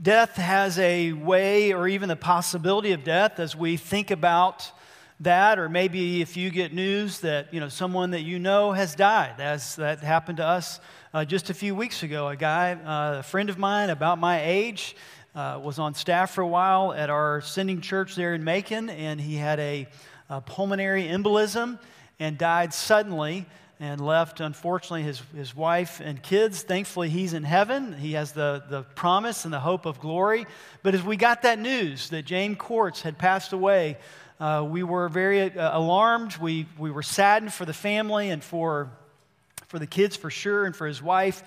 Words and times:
Death 0.00 0.36
has 0.36 0.78
a 0.78 1.12
way, 1.12 1.72
or 1.72 1.88
even 1.88 2.10
the 2.10 2.16
possibility 2.16 2.92
of 2.92 3.02
death, 3.02 3.40
as 3.40 3.56
we 3.56 3.78
think 3.78 4.10
about 4.10 4.70
that, 5.20 5.58
or 5.58 5.70
maybe 5.70 6.20
if 6.20 6.36
you 6.36 6.50
get 6.50 6.74
news 6.74 7.20
that 7.20 7.54
you 7.54 7.60
know 7.60 7.70
someone 7.70 8.10
that 8.10 8.20
you 8.20 8.38
know 8.38 8.72
has 8.72 8.94
died, 8.94 9.40
as 9.40 9.76
that 9.76 10.00
happened 10.00 10.36
to 10.36 10.44
us 10.44 10.80
uh, 11.14 11.24
just 11.24 11.48
a 11.48 11.54
few 11.54 11.74
weeks 11.74 12.02
ago. 12.02 12.28
A 12.28 12.36
guy, 12.36 12.74
uh, 12.74 13.20
a 13.20 13.22
friend 13.22 13.48
of 13.48 13.56
mine, 13.56 13.88
about 13.88 14.18
my 14.18 14.44
age, 14.44 14.96
uh, 15.34 15.58
was 15.62 15.78
on 15.78 15.94
staff 15.94 16.30
for 16.32 16.42
a 16.42 16.46
while 16.46 16.92
at 16.92 17.08
our 17.08 17.40
sending 17.40 17.80
church 17.80 18.16
there 18.16 18.34
in 18.34 18.44
Macon, 18.44 18.90
and 18.90 19.18
he 19.18 19.36
had 19.36 19.58
a, 19.60 19.88
a 20.28 20.42
pulmonary 20.42 21.04
embolism 21.04 21.78
and 22.20 22.36
died 22.36 22.74
suddenly 22.74 23.46
and 23.78 24.00
left, 24.00 24.40
unfortunately, 24.40 25.02
his, 25.02 25.22
his 25.36 25.54
wife 25.54 26.00
and 26.00 26.22
kids. 26.22 26.62
Thankfully, 26.62 27.10
he's 27.10 27.34
in 27.34 27.44
heaven. 27.44 27.92
He 27.92 28.12
has 28.12 28.32
the, 28.32 28.64
the 28.70 28.82
promise 28.82 29.44
and 29.44 29.52
the 29.52 29.60
hope 29.60 29.84
of 29.84 30.00
glory. 30.00 30.46
But 30.82 30.94
as 30.94 31.02
we 31.02 31.16
got 31.16 31.42
that 31.42 31.58
news 31.58 32.08
that 32.08 32.24
James 32.24 32.56
Courts 32.58 33.02
had 33.02 33.18
passed 33.18 33.52
away, 33.52 33.98
uh, 34.40 34.66
we 34.68 34.82
were 34.82 35.08
very 35.08 35.42
uh, 35.42 35.78
alarmed. 35.78 36.36
We, 36.38 36.66
we 36.78 36.90
were 36.90 37.02
saddened 37.02 37.52
for 37.52 37.66
the 37.66 37.74
family 37.74 38.30
and 38.30 38.42
for, 38.42 38.90
for 39.66 39.78
the 39.78 39.86
kids 39.86 40.16
for 40.16 40.30
sure, 40.30 40.64
and 40.64 40.74
for 40.74 40.86
his 40.86 41.02
wife. 41.02 41.42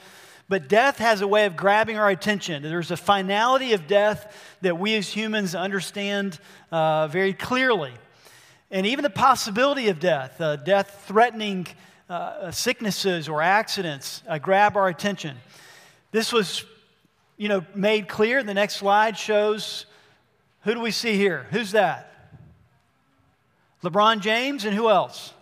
But 0.47 0.67
death 0.67 0.97
has 0.97 1.21
a 1.21 1.27
way 1.27 1.45
of 1.45 1.55
grabbing 1.55 1.97
our 1.97 2.09
attention. 2.09 2.63
There's 2.63 2.91
a 2.91 2.97
finality 2.97 3.73
of 3.73 3.87
death 3.87 4.35
that 4.61 4.79
we 4.79 4.95
as 4.95 5.07
humans 5.07 5.53
understand 5.53 6.39
uh, 6.71 7.07
very 7.07 7.33
clearly. 7.33 7.93
And 8.71 8.85
even 8.85 9.03
the 9.03 9.09
possibility 9.09 9.89
of 9.89 9.99
death, 9.99 10.39
uh, 10.41 10.55
death 10.55 11.05
threatening 11.07 11.67
uh, 12.09 12.51
sicknesses 12.51 13.29
or 13.29 13.41
accidents 13.41 14.23
uh, 14.27 14.39
grab 14.39 14.75
our 14.75 14.87
attention. 14.87 15.37
This 16.11 16.33
was, 16.33 16.65
you 17.37 17.47
know, 17.47 17.63
made 17.75 18.07
clear. 18.07 18.41
The 18.43 18.53
next 18.53 18.77
slide 18.77 19.17
shows 19.17 19.85
who 20.61 20.73
do 20.73 20.81
we 20.81 20.91
see 20.91 21.15
here? 21.15 21.45
Who's 21.51 21.71
that? 21.71 22.05
LeBron 23.83 24.19
James 24.19 24.65
and 24.65 24.75
who 24.75 24.89
else? 24.89 25.33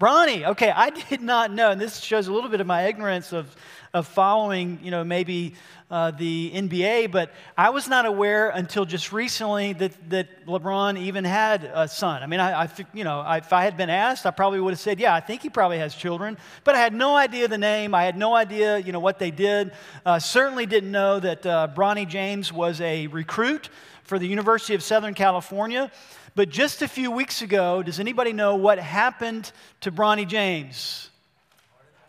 Bronny. 0.00 0.46
Okay, 0.46 0.70
I 0.70 0.90
did 1.10 1.20
not 1.20 1.52
know, 1.52 1.70
and 1.70 1.80
this 1.80 1.98
shows 2.00 2.28
a 2.28 2.32
little 2.32 2.50
bit 2.50 2.60
of 2.60 2.66
my 2.66 2.84
ignorance 2.86 3.32
of, 3.32 3.54
of 3.96 4.06
following, 4.06 4.78
you 4.82 4.90
know, 4.90 5.02
maybe 5.02 5.54
uh, 5.90 6.10
the 6.10 6.50
NBA, 6.54 7.10
but 7.10 7.32
I 7.56 7.70
was 7.70 7.88
not 7.88 8.04
aware 8.04 8.50
until 8.50 8.84
just 8.84 9.10
recently 9.10 9.72
that, 9.74 10.10
that 10.10 10.46
LeBron 10.46 10.98
even 10.98 11.24
had 11.24 11.64
a 11.64 11.88
son. 11.88 12.22
I 12.22 12.26
mean, 12.26 12.40
I, 12.40 12.64
I 12.64 12.68
you 12.92 13.04
know, 13.04 13.20
I, 13.20 13.38
if 13.38 13.54
I 13.54 13.64
had 13.64 13.78
been 13.78 13.88
asked, 13.88 14.26
I 14.26 14.32
probably 14.32 14.60
would 14.60 14.72
have 14.72 14.80
said, 14.80 15.00
yeah, 15.00 15.14
I 15.14 15.20
think 15.20 15.40
he 15.40 15.48
probably 15.48 15.78
has 15.78 15.94
children, 15.94 16.36
but 16.62 16.74
I 16.74 16.78
had 16.78 16.92
no 16.92 17.16
idea 17.16 17.48
the 17.48 17.56
name. 17.56 17.94
I 17.94 18.04
had 18.04 18.18
no 18.18 18.34
idea, 18.34 18.78
you 18.78 18.92
know, 18.92 19.00
what 19.00 19.18
they 19.18 19.30
did. 19.30 19.72
Uh, 20.04 20.18
certainly 20.18 20.66
didn't 20.66 20.92
know 20.92 21.18
that 21.18 21.46
uh, 21.46 21.68
Bronny 21.74 22.06
James 22.06 22.52
was 22.52 22.82
a 22.82 23.06
recruit 23.06 23.70
for 24.02 24.18
the 24.18 24.26
University 24.26 24.74
of 24.74 24.82
Southern 24.82 25.14
California. 25.14 25.90
But 26.34 26.50
just 26.50 26.82
a 26.82 26.88
few 26.88 27.10
weeks 27.10 27.40
ago, 27.40 27.82
does 27.82 27.98
anybody 27.98 28.34
know 28.34 28.56
what 28.56 28.78
happened 28.78 29.50
to 29.80 29.90
Bronny 29.90 30.28
James? 30.28 31.08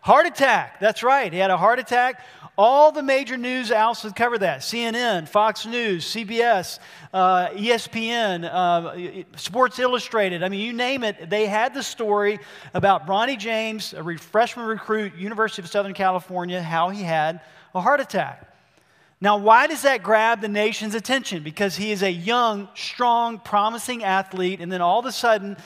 Heart 0.08 0.24
attack. 0.24 0.80
That's 0.80 1.02
right. 1.02 1.30
He 1.30 1.38
had 1.38 1.50
a 1.50 1.58
heart 1.58 1.78
attack. 1.78 2.24
All 2.56 2.90
the 2.92 3.02
major 3.02 3.36
news 3.36 3.70
outlets 3.70 4.16
cover 4.16 4.38
that 4.38 4.60
CNN, 4.60 5.28
Fox 5.28 5.66
News, 5.66 6.06
CBS, 6.06 6.78
uh, 7.12 7.48
ESPN, 7.48 8.44
uh, 8.50 9.36
Sports 9.36 9.78
Illustrated. 9.78 10.42
I 10.42 10.48
mean, 10.48 10.60
you 10.60 10.72
name 10.72 11.04
it, 11.04 11.28
they 11.28 11.44
had 11.44 11.74
the 11.74 11.82
story 11.82 12.38
about 12.72 13.06
Bronny 13.06 13.38
James, 13.38 13.92
a 13.92 14.16
freshman 14.16 14.64
recruit, 14.64 15.14
University 15.14 15.60
of 15.60 15.68
Southern 15.68 15.92
California, 15.92 16.62
how 16.62 16.88
he 16.88 17.02
had 17.02 17.42
a 17.74 17.80
heart 17.82 18.00
attack. 18.00 18.50
Now, 19.20 19.36
why 19.36 19.66
does 19.66 19.82
that 19.82 20.02
grab 20.02 20.40
the 20.40 20.48
nation's 20.48 20.94
attention? 20.94 21.42
Because 21.42 21.76
he 21.76 21.92
is 21.92 22.02
a 22.02 22.10
young, 22.10 22.70
strong, 22.74 23.40
promising 23.40 24.04
athlete, 24.04 24.62
and 24.62 24.72
then 24.72 24.80
all 24.80 25.00
of 25.00 25.04
a 25.04 25.12
sudden, 25.12 25.58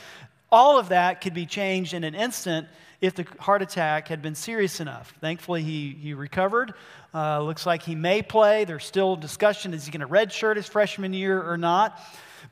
all 0.50 0.80
of 0.80 0.88
that 0.88 1.20
could 1.20 1.32
be 1.32 1.46
changed 1.46 1.94
in 1.94 2.02
an 2.02 2.16
instant 2.16 2.66
if 3.02 3.16
the 3.16 3.26
heart 3.40 3.62
attack 3.62 4.06
had 4.06 4.22
been 4.22 4.36
serious 4.36 4.78
enough. 4.78 5.12
Thankfully, 5.20 5.62
he, 5.62 5.90
he 6.00 6.14
recovered. 6.14 6.72
Uh, 7.12 7.42
looks 7.42 7.66
like 7.66 7.82
he 7.82 7.96
may 7.96 8.22
play. 8.22 8.64
There's 8.64 8.84
still 8.84 9.16
discussion 9.16 9.74
is 9.74 9.84
he 9.84 9.90
going 9.90 10.00
to 10.00 10.06
redshirt 10.06 10.54
his 10.54 10.68
freshman 10.68 11.12
year 11.12 11.42
or 11.42 11.58
not? 11.58 12.00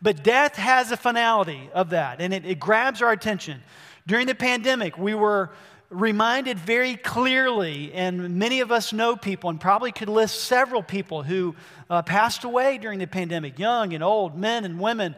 But 0.02 0.24
death 0.24 0.56
has 0.56 0.90
a 0.90 0.96
finality 0.96 1.70
of 1.72 1.90
that, 1.90 2.20
and 2.20 2.34
it, 2.34 2.44
it 2.44 2.58
grabs 2.58 3.00
our 3.00 3.12
attention. 3.12 3.62
During 4.06 4.26
the 4.26 4.34
pandemic, 4.34 4.98
we 4.98 5.14
were 5.14 5.50
reminded 5.88 6.58
very 6.58 6.96
clearly, 6.96 7.92
and 7.92 8.36
many 8.36 8.60
of 8.60 8.72
us 8.72 8.92
know 8.92 9.14
people, 9.14 9.50
and 9.50 9.60
probably 9.60 9.92
could 9.92 10.08
list 10.08 10.42
several 10.42 10.82
people 10.82 11.22
who 11.22 11.54
uh, 11.88 12.02
passed 12.02 12.42
away 12.42 12.78
during 12.78 12.98
the 12.98 13.06
pandemic, 13.06 13.58
young 13.58 13.94
and 13.94 14.02
old, 14.02 14.36
men 14.36 14.64
and 14.64 14.80
women. 14.80 15.14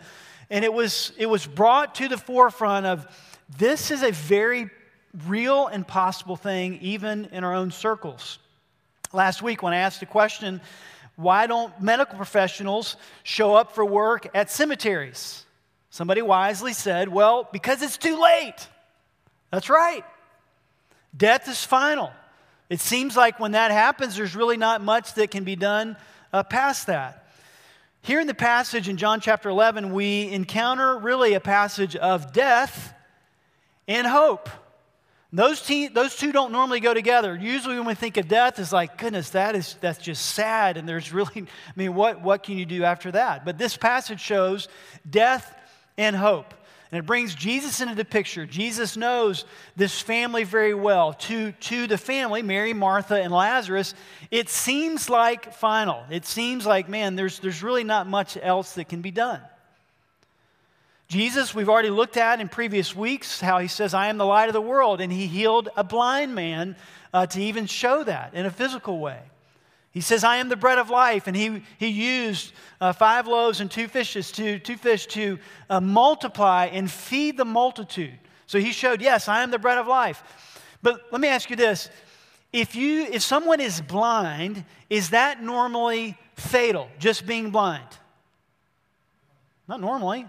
And 0.50 0.62
it 0.62 0.72
was, 0.72 1.12
it 1.16 1.26
was 1.26 1.47
brought 1.47 1.94
to 1.97 2.09
the 2.09 2.19
forefront 2.19 2.84
of 2.84 3.06
this 3.59 3.91
is 3.91 4.03
a 4.03 4.10
very 4.10 4.71
real 5.27 5.67
and 5.67 5.87
possible 5.87 6.37
thing, 6.37 6.78
even 6.81 7.27
in 7.33 7.45
our 7.45 7.55
own 7.55 7.71
circles. 7.71 8.39
Last 9.12 9.43
week, 9.43 9.62
when 9.62 9.73
I 9.73 9.78
asked 9.78 10.00
the 10.00 10.06
question, 10.06 10.61
why 11.17 11.47
don't 11.47 11.78
medical 11.81 12.17
professionals 12.17 12.97
show 13.22 13.55
up 13.55 13.72
for 13.75 13.84
work 13.84 14.28
at 14.34 14.51
cemeteries? 14.51 15.45
Somebody 15.91 16.22
wisely 16.22 16.72
said, 16.72 17.09
well, 17.09 17.49
because 17.53 17.83
it's 17.83 17.99
too 17.99 18.21
late. 18.21 18.67
That's 19.51 19.69
right. 19.69 20.05
Death 21.15 21.49
is 21.49 21.62
final. 21.62 22.11
It 22.71 22.81
seems 22.81 23.15
like 23.15 23.39
when 23.39 23.53
that 23.53 23.71
happens, 23.71 24.17
there's 24.17 24.34
really 24.34 24.56
not 24.56 24.81
much 24.81 25.12
that 25.15 25.31
can 25.31 25.45
be 25.45 25.56
done 25.56 25.97
uh, 26.33 26.43
past 26.43 26.87
that. 26.87 27.27
Here 28.01 28.19
in 28.19 28.27
the 28.27 28.34
passage 28.34 28.89
in 28.89 28.97
John 28.97 29.21
chapter 29.21 29.51
11, 29.51 29.93
we 29.93 30.31
encounter 30.31 30.99
really 30.99 31.34
a 31.34 31.41
passage 31.41 31.95
of 31.95 32.33
death 32.33 32.95
and 33.87 34.06
hope. 34.06 34.49
Those, 35.34 35.62
te- 35.62 35.88
those 35.88 36.15
two 36.15 36.31
don't 36.31 36.53
normally 36.53 36.81
go 36.81 36.93
together. 36.93 37.34
Usually, 37.34 37.76
when 37.76 37.87
we 37.87 37.94
think 37.94 38.19
of 38.19 38.28
death, 38.28 38.59
it's 38.59 38.72
like, 38.72 38.98
goodness, 38.98 39.31
that 39.31 39.54
is, 39.56 39.76
that's 39.81 39.98
just 39.98 40.26
sad. 40.26 40.76
And 40.76 40.87
there's 40.87 41.12
really, 41.12 41.43
I 41.43 41.72
mean, 41.75 41.94
what, 41.94 42.20
what 42.20 42.43
can 42.43 42.59
you 42.59 42.66
do 42.66 42.84
after 42.84 43.10
that? 43.12 43.44
But 43.44 43.56
this 43.56 43.76
passage 43.76 44.21
shows 44.21 44.69
death 45.09 45.59
and 45.97 46.15
hope. 46.15 46.53
And 46.91 46.98
it 46.98 47.06
brings 47.06 47.34
Jesus 47.34 47.81
into 47.81 47.94
the 47.94 48.04
picture. 48.04 48.44
Jesus 48.44 48.98
knows 48.98 49.47
this 49.76 49.98
family 49.98 50.44
very 50.44 50.75
well. 50.75 51.15
To, 51.15 51.53
to 51.53 51.87
the 51.87 51.97
family, 51.97 52.42
Mary, 52.42 52.75
Martha, 52.75 53.15
and 53.15 53.32
Lazarus, 53.32 53.94
it 54.31 54.50
seems 54.50 55.09
like 55.09 55.54
final. 55.54 56.04
It 56.10 56.26
seems 56.26 56.66
like, 56.66 56.91
man, 56.91 57.16
there's, 57.16 57.38
there's 57.38 57.62
really 57.62 57.84
not 57.84 58.06
much 58.06 58.37
else 58.37 58.75
that 58.75 58.91
can 58.91 59.00
be 59.00 59.10
done. 59.10 59.41
Jesus, 61.09 61.55
we've 61.55 61.69
already 61.69 61.91
looked 61.91 62.17
at 62.17 62.41
in 62.41 62.49
previous 62.49 62.97
weeks 62.97 63.41
how 63.41 63.59
he 63.59 63.69
says, 63.69 63.93
I 63.93 64.07
am 64.07 64.17
the 64.17 64.25
light 64.25 64.49
of 64.49 64.55
the 64.55 64.63
world, 64.63 65.01
and 65.01 65.13
he 65.13 65.27
healed 65.27 65.69
a 65.77 65.85
blind 65.85 66.35
man 66.35 66.75
uh, 67.13 67.27
to 67.27 67.41
even 67.43 67.67
show 67.67 68.03
that 68.05 68.33
in 68.35 68.47
a 68.47 68.51
physical 68.51 68.99
way. 68.99 69.21
He 69.91 70.01
says, 70.01 70.25
I 70.25 70.37
am 70.39 70.49
the 70.49 70.57
bread 70.57 70.79
of 70.79 70.89
life, 70.89 71.27
and 71.27 71.37
he, 71.37 71.63
he 71.79 71.89
used 71.89 72.53
uh, 72.81 72.95
five 72.95 73.27
loaves 73.27 73.61
and 73.61 73.71
two 73.71 73.89
fishes 73.89 74.33
to, 74.33 74.59
two 74.59 74.79
fish 74.79 75.05
to 75.09 75.39
uh, 75.69 75.81
multiply 75.83 76.67
and 76.67 76.91
feed 76.91 77.37
the 77.37 77.45
multitude. 77.45 78.19
So 78.47 78.59
he 78.59 78.73
showed, 78.73 79.03
yes, 79.03 79.29
I 79.29 79.43
am 79.43 79.51
the 79.51 79.59
bread 79.59 79.77
of 79.77 79.87
life. 79.87 80.23
But 80.83 81.03
let 81.13 81.21
me 81.21 81.29
ask 81.29 81.51
you 81.51 81.57
this. 81.57 81.91
If, 82.55 82.75
you, 82.75 83.05
if 83.05 83.23
someone 83.23 83.61
is 83.61 83.83
blind, 83.83 84.65
is 84.89 85.11
that 85.11 85.43
normally 85.43 86.17
fatal, 86.37 86.89
just 86.99 87.27
being 87.27 87.51
blind? 87.51 87.87
Not 89.69 89.81
normally. 89.81 90.27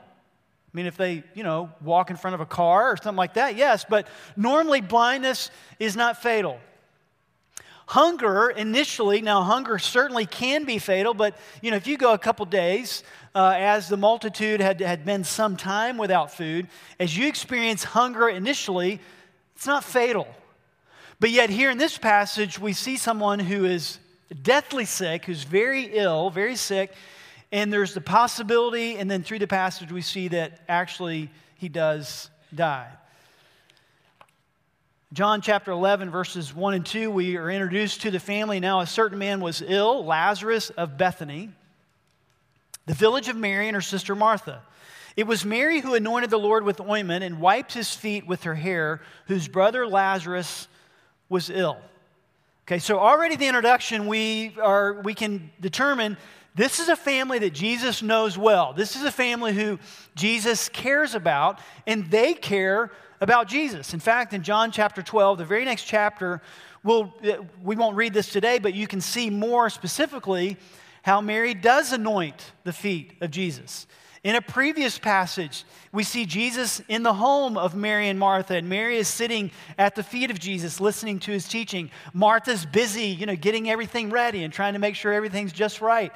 I 0.74 0.78
mean, 0.78 0.88
if 0.88 0.98
they, 0.98 1.24
you 1.36 1.44
know, 1.44 1.70
walk 1.82 2.10
in 2.10 2.16
front 2.16 2.34
of 2.34 2.42
a 2.42 2.48
car 2.48 2.92
or 2.92 2.98
something 2.98 3.18
like 3.18 3.36
that, 3.36 3.56
yes, 3.56 3.86
but 3.88 4.08
normally 4.36 4.82
blindness 4.82 5.52
is 5.80 5.96
not 5.96 6.22
fatal. 6.22 6.60
Hunger 7.86 8.50
initially, 8.50 9.22
now 9.22 9.44
hunger 9.44 9.78
certainly 9.78 10.26
can 10.26 10.64
be 10.64 10.80
fatal, 10.80 11.14
but 11.14 11.38
you 11.62 11.70
know, 11.70 11.78
if 11.78 11.86
you 11.86 11.96
go 11.96 12.14
a 12.14 12.18
couple 12.18 12.46
days, 12.48 13.04
uh, 13.36 13.54
as 13.56 13.88
the 13.88 13.98
multitude 13.98 14.62
had, 14.62 14.80
had 14.80 15.06
been 15.06 15.24
some 15.24 15.58
time 15.58 15.98
without 15.98 16.31
food, 16.31 16.68
as 17.00 17.16
you 17.16 17.28
experience 17.28 17.84
hunger 17.84 18.28
initially, 18.28 19.00
it's 19.56 19.68
not 19.68 19.84
fatal. 19.84 20.28
But 21.19 21.30
yet, 21.30 21.52
here 21.52 21.69
in 21.69 21.78
this 21.78 22.00
passage, 22.00 22.58
we 22.58 22.74
see 22.74 22.98
someone 22.98 23.40
who 23.40 23.66
is 23.66 24.00
deathly 24.42 24.86
sick, 24.86 25.26
who's 25.26 25.44
very 25.44 25.84
ill, 25.94 26.31
very 26.31 26.56
sick, 26.56 26.94
and 27.54 27.72
there's 27.72 27.94
the 27.94 28.02
possibility, 28.02 28.98
and 28.98 29.10
then 29.10 29.22
through 29.22 29.38
the 29.38 29.48
passage, 29.48 29.92
we 29.92 30.02
see 30.02 30.28
that 30.30 30.60
actually 30.68 31.30
he 31.56 31.70
does 31.70 32.32
die. 32.54 32.90
John 35.14 35.42
chapter 35.42 35.70
11, 35.70 36.10
verses 36.10 36.52
1 36.56 36.74
and 36.74 36.84
2, 36.84 37.12
we 37.12 37.38
are 37.38 37.52
introduced 37.52 38.02
to 38.02 38.10
the 38.10 38.20
family. 38.20 38.60
Now, 38.60 38.80
a 38.80 38.88
certain 38.88 39.20
man 39.20 39.40
was 39.40 39.62
ill, 39.62 40.04
Lazarus 40.04 40.72
of 40.72 40.98
Bethany, 40.98 41.52
the 42.88 42.96
village 42.96 43.30
of 43.30 43.36
Mary 43.36 43.68
and 43.68 43.76
her 43.76 43.82
sister 43.82 44.16
Martha. 44.16 44.64
It 45.16 45.28
was 45.28 45.46
Mary 45.46 45.80
who 45.80 45.94
anointed 45.94 46.32
the 46.32 46.40
Lord 46.40 46.64
with 46.64 46.82
ointment 46.82 47.24
and 47.24 47.40
wiped 47.40 47.76
his 47.76 47.94
feet 47.94 48.26
with 48.26 48.44
her 48.44 48.56
hair, 48.56 49.00
whose 49.28 49.48
brother 49.48 49.86
Lazarus 49.86 50.68
was 51.30 51.52
ill. 51.52 51.78
Okay, 52.66 52.80
so 52.80 52.98
already 52.98 53.36
the 53.36 53.46
introduction, 53.46 54.08
we, 54.08 54.56
are, 54.60 55.02
we 55.04 55.14
can 55.14 55.52
determine 55.62 56.18
this 56.56 56.80
is 56.80 56.90
a 56.90 56.96
family 56.96 57.40
that 57.40 57.54
Jesus 57.54 58.02
knows 58.02 58.38
well. 58.38 58.74
This 58.74 58.96
is 58.96 59.04
a 59.04 59.12
family 59.12 59.54
who 59.54 59.80
Jesus 60.16 60.70
cares 60.70 61.16
about, 61.16 61.60
and 61.88 62.10
they 62.12 62.34
care 62.34 62.92
about 63.22 63.48
Jesus. 63.48 63.94
In 63.94 64.00
fact, 64.00 64.34
in 64.34 64.44
John 64.44 64.72
chapter 64.72 65.02
12, 65.02 65.40
the 65.40 65.46
very 65.46 65.66
next 65.66 65.86
chapter, 65.86 66.42
we'll, 66.84 67.14
we 67.64 67.76
won't 67.76 67.96
read 67.96 68.14
this 68.14 68.30
today, 68.30 68.60
but 68.60 68.74
you 68.74 68.86
can 68.86 69.02
see 69.02 69.30
more 69.30 69.70
specifically 69.70 70.58
how 71.02 71.22
Mary 71.22 71.54
does 71.54 71.92
anoint 71.92 72.52
the 72.64 72.74
feet 72.74 73.14
of 73.22 73.32
Jesus. 73.32 73.88
In 74.24 74.36
a 74.36 74.42
previous 74.42 74.98
passage, 74.98 75.66
we 75.92 76.04
see 76.04 76.26
Jesus 76.26 76.82
in 76.88 77.04
the 77.04 77.14
home 77.14 77.58
of 77.58 77.76
Mary 77.76 78.08
and 78.08 78.18
Martha, 78.18 78.56
and 78.56 78.70
Mary 78.70 78.98
is 78.98 79.10
sitting 79.10 79.52
at 79.78 79.96
the 79.96 80.04
feet 80.04 80.32
of 80.32 80.40
Jesus 80.40 80.80
listening 80.80 81.20
to 81.20 81.32
his 81.32 81.46
teaching. 81.46 81.92
Martha's 82.14 82.66
busy, 82.66 83.08
you 83.08 83.26
know, 83.26 83.36
getting 83.36 83.70
everything 83.70 84.12
ready 84.12 84.46
and 84.46 84.54
trying 84.54 84.74
to 84.74 84.80
make 84.80 84.96
sure 84.96 85.12
everything's 85.12 85.52
just 85.52 85.82
right. 85.82 86.14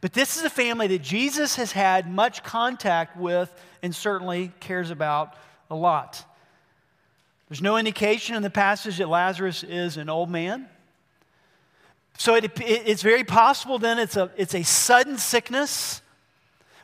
But 0.00 0.12
this 0.12 0.36
is 0.36 0.44
a 0.44 0.50
family 0.50 0.86
that 0.88 1.02
Jesus 1.02 1.56
has 1.56 1.72
had 1.72 2.10
much 2.10 2.44
contact 2.44 3.16
with 3.16 3.52
and 3.82 3.94
certainly 3.94 4.52
cares 4.60 4.90
about 4.90 5.34
a 5.70 5.74
lot. 5.74 6.24
There's 7.48 7.62
no 7.62 7.76
indication 7.76 8.36
in 8.36 8.42
the 8.42 8.50
passage 8.50 8.98
that 8.98 9.08
Lazarus 9.08 9.64
is 9.64 9.96
an 9.96 10.08
old 10.08 10.30
man. 10.30 10.68
So 12.16 12.34
it, 12.34 12.44
it, 12.44 12.52
it's 12.60 13.02
very 13.02 13.24
possible 13.24 13.78
then 13.78 13.98
it's 13.98 14.16
a, 14.16 14.30
it's 14.36 14.54
a 14.54 14.62
sudden 14.62 15.18
sickness. 15.18 16.02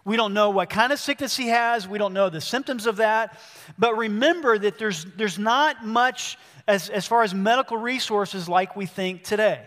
We 0.04 0.16
don't 0.16 0.34
know 0.34 0.50
what 0.50 0.68
kind 0.68 0.92
of 0.92 0.98
sickness 0.98 1.36
he 1.36 1.48
has. 1.48 1.88
We 1.88 1.98
don't 1.98 2.12
know 2.12 2.30
the 2.30 2.40
symptoms 2.40 2.86
of 2.86 2.96
that. 2.96 3.38
But 3.78 3.96
remember 3.96 4.58
that 4.58 4.78
there's, 4.78 5.04
there's 5.16 5.38
not 5.38 5.84
much 5.84 6.36
as, 6.66 6.88
as 6.88 7.06
far 7.06 7.22
as 7.22 7.34
medical 7.34 7.76
resources 7.76 8.48
like 8.48 8.76
we 8.76 8.86
think 8.86 9.22
today. 9.22 9.62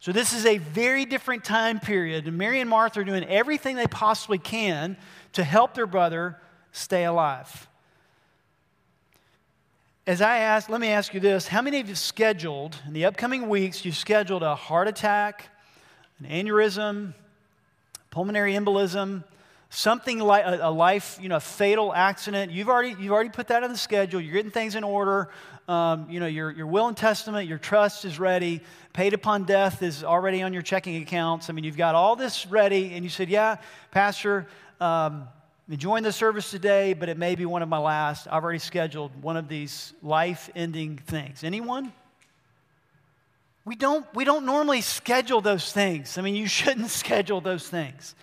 So 0.00 0.12
this 0.12 0.32
is 0.32 0.46
a 0.46 0.58
very 0.58 1.04
different 1.04 1.44
time 1.44 1.80
period. 1.80 2.26
And 2.26 2.36
Mary 2.38 2.60
and 2.60 2.70
Martha 2.70 3.00
are 3.00 3.04
doing 3.04 3.24
everything 3.24 3.76
they 3.76 3.86
possibly 3.86 4.38
can 4.38 4.96
to 5.32 5.42
help 5.42 5.74
their 5.74 5.86
brother 5.86 6.36
stay 6.72 7.04
alive. 7.04 7.68
As 10.06 10.20
I 10.20 10.38
ask, 10.38 10.68
let 10.68 10.80
me 10.80 10.88
ask 10.88 11.12
you 11.14 11.20
this 11.20 11.48
how 11.48 11.62
many 11.62 11.80
of 11.80 11.88
you 11.88 11.96
scheduled 11.96 12.76
in 12.86 12.92
the 12.92 13.06
upcoming 13.06 13.48
weeks, 13.48 13.84
you've 13.84 13.96
scheduled 13.96 14.44
a 14.44 14.54
heart 14.54 14.86
attack, 14.86 15.48
an 16.20 16.26
aneurysm, 16.26 17.12
pulmonary 18.10 18.54
embolism, 18.54 19.24
something 19.68 20.20
like 20.20 20.44
a, 20.46 20.70
life, 20.70 21.18
you 21.20 21.28
know, 21.28 21.36
a 21.36 21.40
fatal 21.40 21.92
accident. 21.92 22.52
You've 22.52 22.68
already, 22.68 22.94
you've 23.00 23.12
already 23.12 23.30
put 23.30 23.48
that 23.48 23.64
on 23.64 23.70
the 23.70 23.76
schedule. 23.76 24.20
You're 24.20 24.34
getting 24.34 24.52
things 24.52 24.74
in 24.74 24.84
order. 24.84 25.28
Um, 25.68 26.06
you 26.08 26.20
know, 26.20 26.26
your, 26.26 26.50
your 26.52 26.66
will 26.66 26.86
and 26.86 26.96
testament, 26.96 27.48
your 27.48 27.58
trust 27.58 28.04
is 28.04 28.20
ready. 28.20 28.60
Paid 28.92 29.14
upon 29.14 29.44
death 29.44 29.82
is 29.82 30.04
already 30.04 30.42
on 30.42 30.52
your 30.52 30.62
checking 30.62 31.02
accounts. 31.02 31.50
I 31.50 31.52
mean, 31.52 31.64
you've 31.64 31.76
got 31.76 31.94
all 31.94 32.14
this 32.14 32.46
ready. 32.46 32.94
And 32.94 33.02
you 33.02 33.10
said, 33.10 33.28
yeah, 33.28 33.56
Pastor, 33.90 34.46
um, 34.80 35.26
enjoying 35.68 36.04
the 36.04 36.12
service 36.12 36.50
today, 36.50 36.92
but 36.92 37.08
it 37.08 37.18
may 37.18 37.34
be 37.34 37.46
one 37.46 37.62
of 37.62 37.68
my 37.68 37.78
last. 37.78 38.28
I've 38.30 38.44
already 38.44 38.60
scheduled 38.60 39.10
one 39.22 39.36
of 39.36 39.48
these 39.48 39.92
life 40.02 40.48
ending 40.54 40.98
things. 40.98 41.42
Anyone? 41.42 41.92
We 43.64 43.74
don't, 43.74 44.06
we 44.14 44.24
don't 44.24 44.46
normally 44.46 44.80
schedule 44.80 45.40
those 45.40 45.72
things. 45.72 46.16
I 46.16 46.22
mean, 46.22 46.36
you 46.36 46.46
shouldn't 46.46 46.90
schedule 46.90 47.40
those 47.40 47.68
things. 47.68 48.14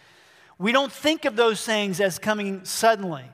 We 0.57 0.71
don't 0.71 0.91
think 0.91 1.25
of 1.25 1.35
those 1.35 1.65
things 1.65 1.99
as 1.99 2.19
coming 2.19 2.63
suddenly. 2.63 3.25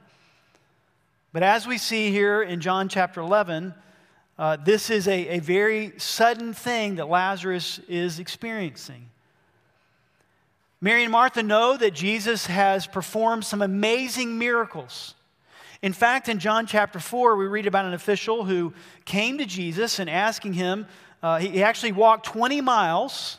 But 1.32 1.44
as 1.44 1.68
we 1.68 1.78
see 1.78 2.10
here 2.10 2.42
in 2.42 2.60
John 2.60 2.90
chapter 2.90 3.22
11, 3.22 3.76
uh, 4.40 4.56
this 4.56 4.90
is 4.90 5.06
a, 5.10 5.28
a 5.36 5.40
very 5.40 5.92
sudden 5.98 6.54
thing 6.54 6.96
that 6.96 7.10
Lazarus 7.10 7.82
is 7.90 8.20
experiencing. 8.20 9.10
Mary 10.80 11.04
and 11.04 11.12
Martha 11.12 11.44
know 11.44 11.76
that 11.76 11.94
Jesus 11.94 12.46
has 12.46 12.88
performed 12.88 13.44
some 13.44 13.62
amazing 13.62 14.40
miracles. 14.40 15.14
In 15.82 15.92
fact, 15.92 16.30
in 16.30 16.40
John 16.40 16.68
chapter 16.68 17.02
4, 17.02 17.36
we 17.36 17.48
read 17.48 17.68
about 17.68 17.84
an 17.84 17.94
official 17.94 18.46
who 18.46 18.74
came 19.04 19.40
to 19.40 19.46
Jesus 19.46 20.00
and 20.00 20.10
asking 20.10 20.54
him, 20.54 20.88
uh, 21.22 21.40
he 21.40 21.62
actually 21.62 21.92
walked 21.92 22.26
20 22.28 22.62
miles, 22.62 23.39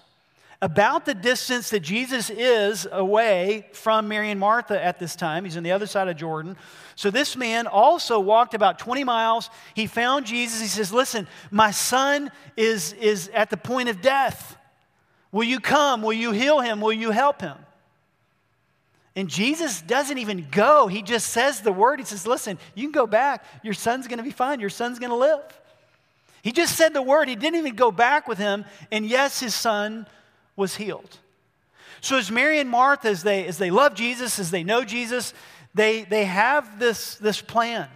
about 0.63 1.07
the 1.07 1.15
distance 1.15 1.71
that 1.71 1.81
Jesus 1.81 2.29
is 2.29 2.87
away 2.91 3.67
from 3.73 4.09
Mary 4.09 4.31
and 4.31 4.39
Martha 4.39 4.83
at 4.83 4.99
this 4.99 5.17
time. 5.17 5.45
He's 5.45 5.57
on 5.57 5.63
the 5.63 5.73
other 5.73 5.87
side 5.87 6.09
of 6.09 6.17
Jordan. 6.17 6.57
So 6.97 7.11
this 7.11 7.35
man 7.35 7.67
also 7.67 8.21
walked 8.21 8.53
about 8.53 8.79
20 8.79 9.05
miles. 9.05 9.49
He 9.75 9.87
found 9.87 10.27
Jesus. 10.27 10.61
He 10.61 10.67
says, 10.67 10.93
Listen, 10.93 11.27
my 11.51 11.71
son 11.71 12.31
is, 12.57 12.93
is 12.95 13.31
at 13.33 13.49
the 13.49 13.57
point 13.57 13.89
of 13.89 14.03
death. 14.03 14.57
Will 15.33 15.45
you 15.45 15.61
come? 15.61 16.03
Will 16.03 16.13
you 16.13 16.33
heal 16.33 16.61
him? 16.61 16.81
Will 16.81 16.93
you 16.93 17.11
help 17.11 17.41
him? 17.41 17.57
And 19.17 19.29
Jesus 19.29 19.81
doesn't 19.81 20.19
even 20.19 20.47
go. 20.51 20.89
He 20.89 21.03
just 21.03 21.31
says 21.31 21.63
the 21.63 21.73
word. 21.73 22.01
He 22.01 22.05
says, 22.05 22.27
Listen, 22.27 22.59
you 22.75 22.85
can 22.85 22.93
go 22.93 23.07
back. 23.07 23.45
Your 23.63 23.75
son's 23.75 24.07
going 24.09 24.19
to 24.19 24.25
be 24.25 24.31
fine. 24.31 24.61
Your 24.61 24.71
son's 24.71 24.99
going 24.99 25.11
to 25.11 25.17
live. 25.17 25.41
He 26.43 26.53
just 26.53 26.77
said 26.77 26.93
the 26.93 27.03
word. 27.03 27.29
He 27.29 27.37
didn't 27.37 27.59
even 27.59 27.77
go 27.77 27.91
back 27.91 28.29
with 28.29 28.39
him. 28.39 28.65
And 28.91 29.07
yes, 29.07 29.41
his 29.41 29.55
son 29.55 30.07
was 30.57 30.77
healed. 30.77 31.19
So 32.01 32.17
as 32.17 32.31
Mary 32.31 32.59
and 32.59 32.69
Martha, 32.69 33.09
as 33.09 33.23
they, 33.23 33.47
as 33.47 33.59
they 33.59 33.71
love 33.71 33.95
Jesus, 33.95 34.39
as 34.39 34.51
they 34.51 34.65
know 34.65 34.85
Jesus, 34.85 35.35
they, 35.75 36.03
they 36.05 36.25
have 36.25 36.79
this, 36.79 37.17
this 37.17 37.41
plan 37.41 37.89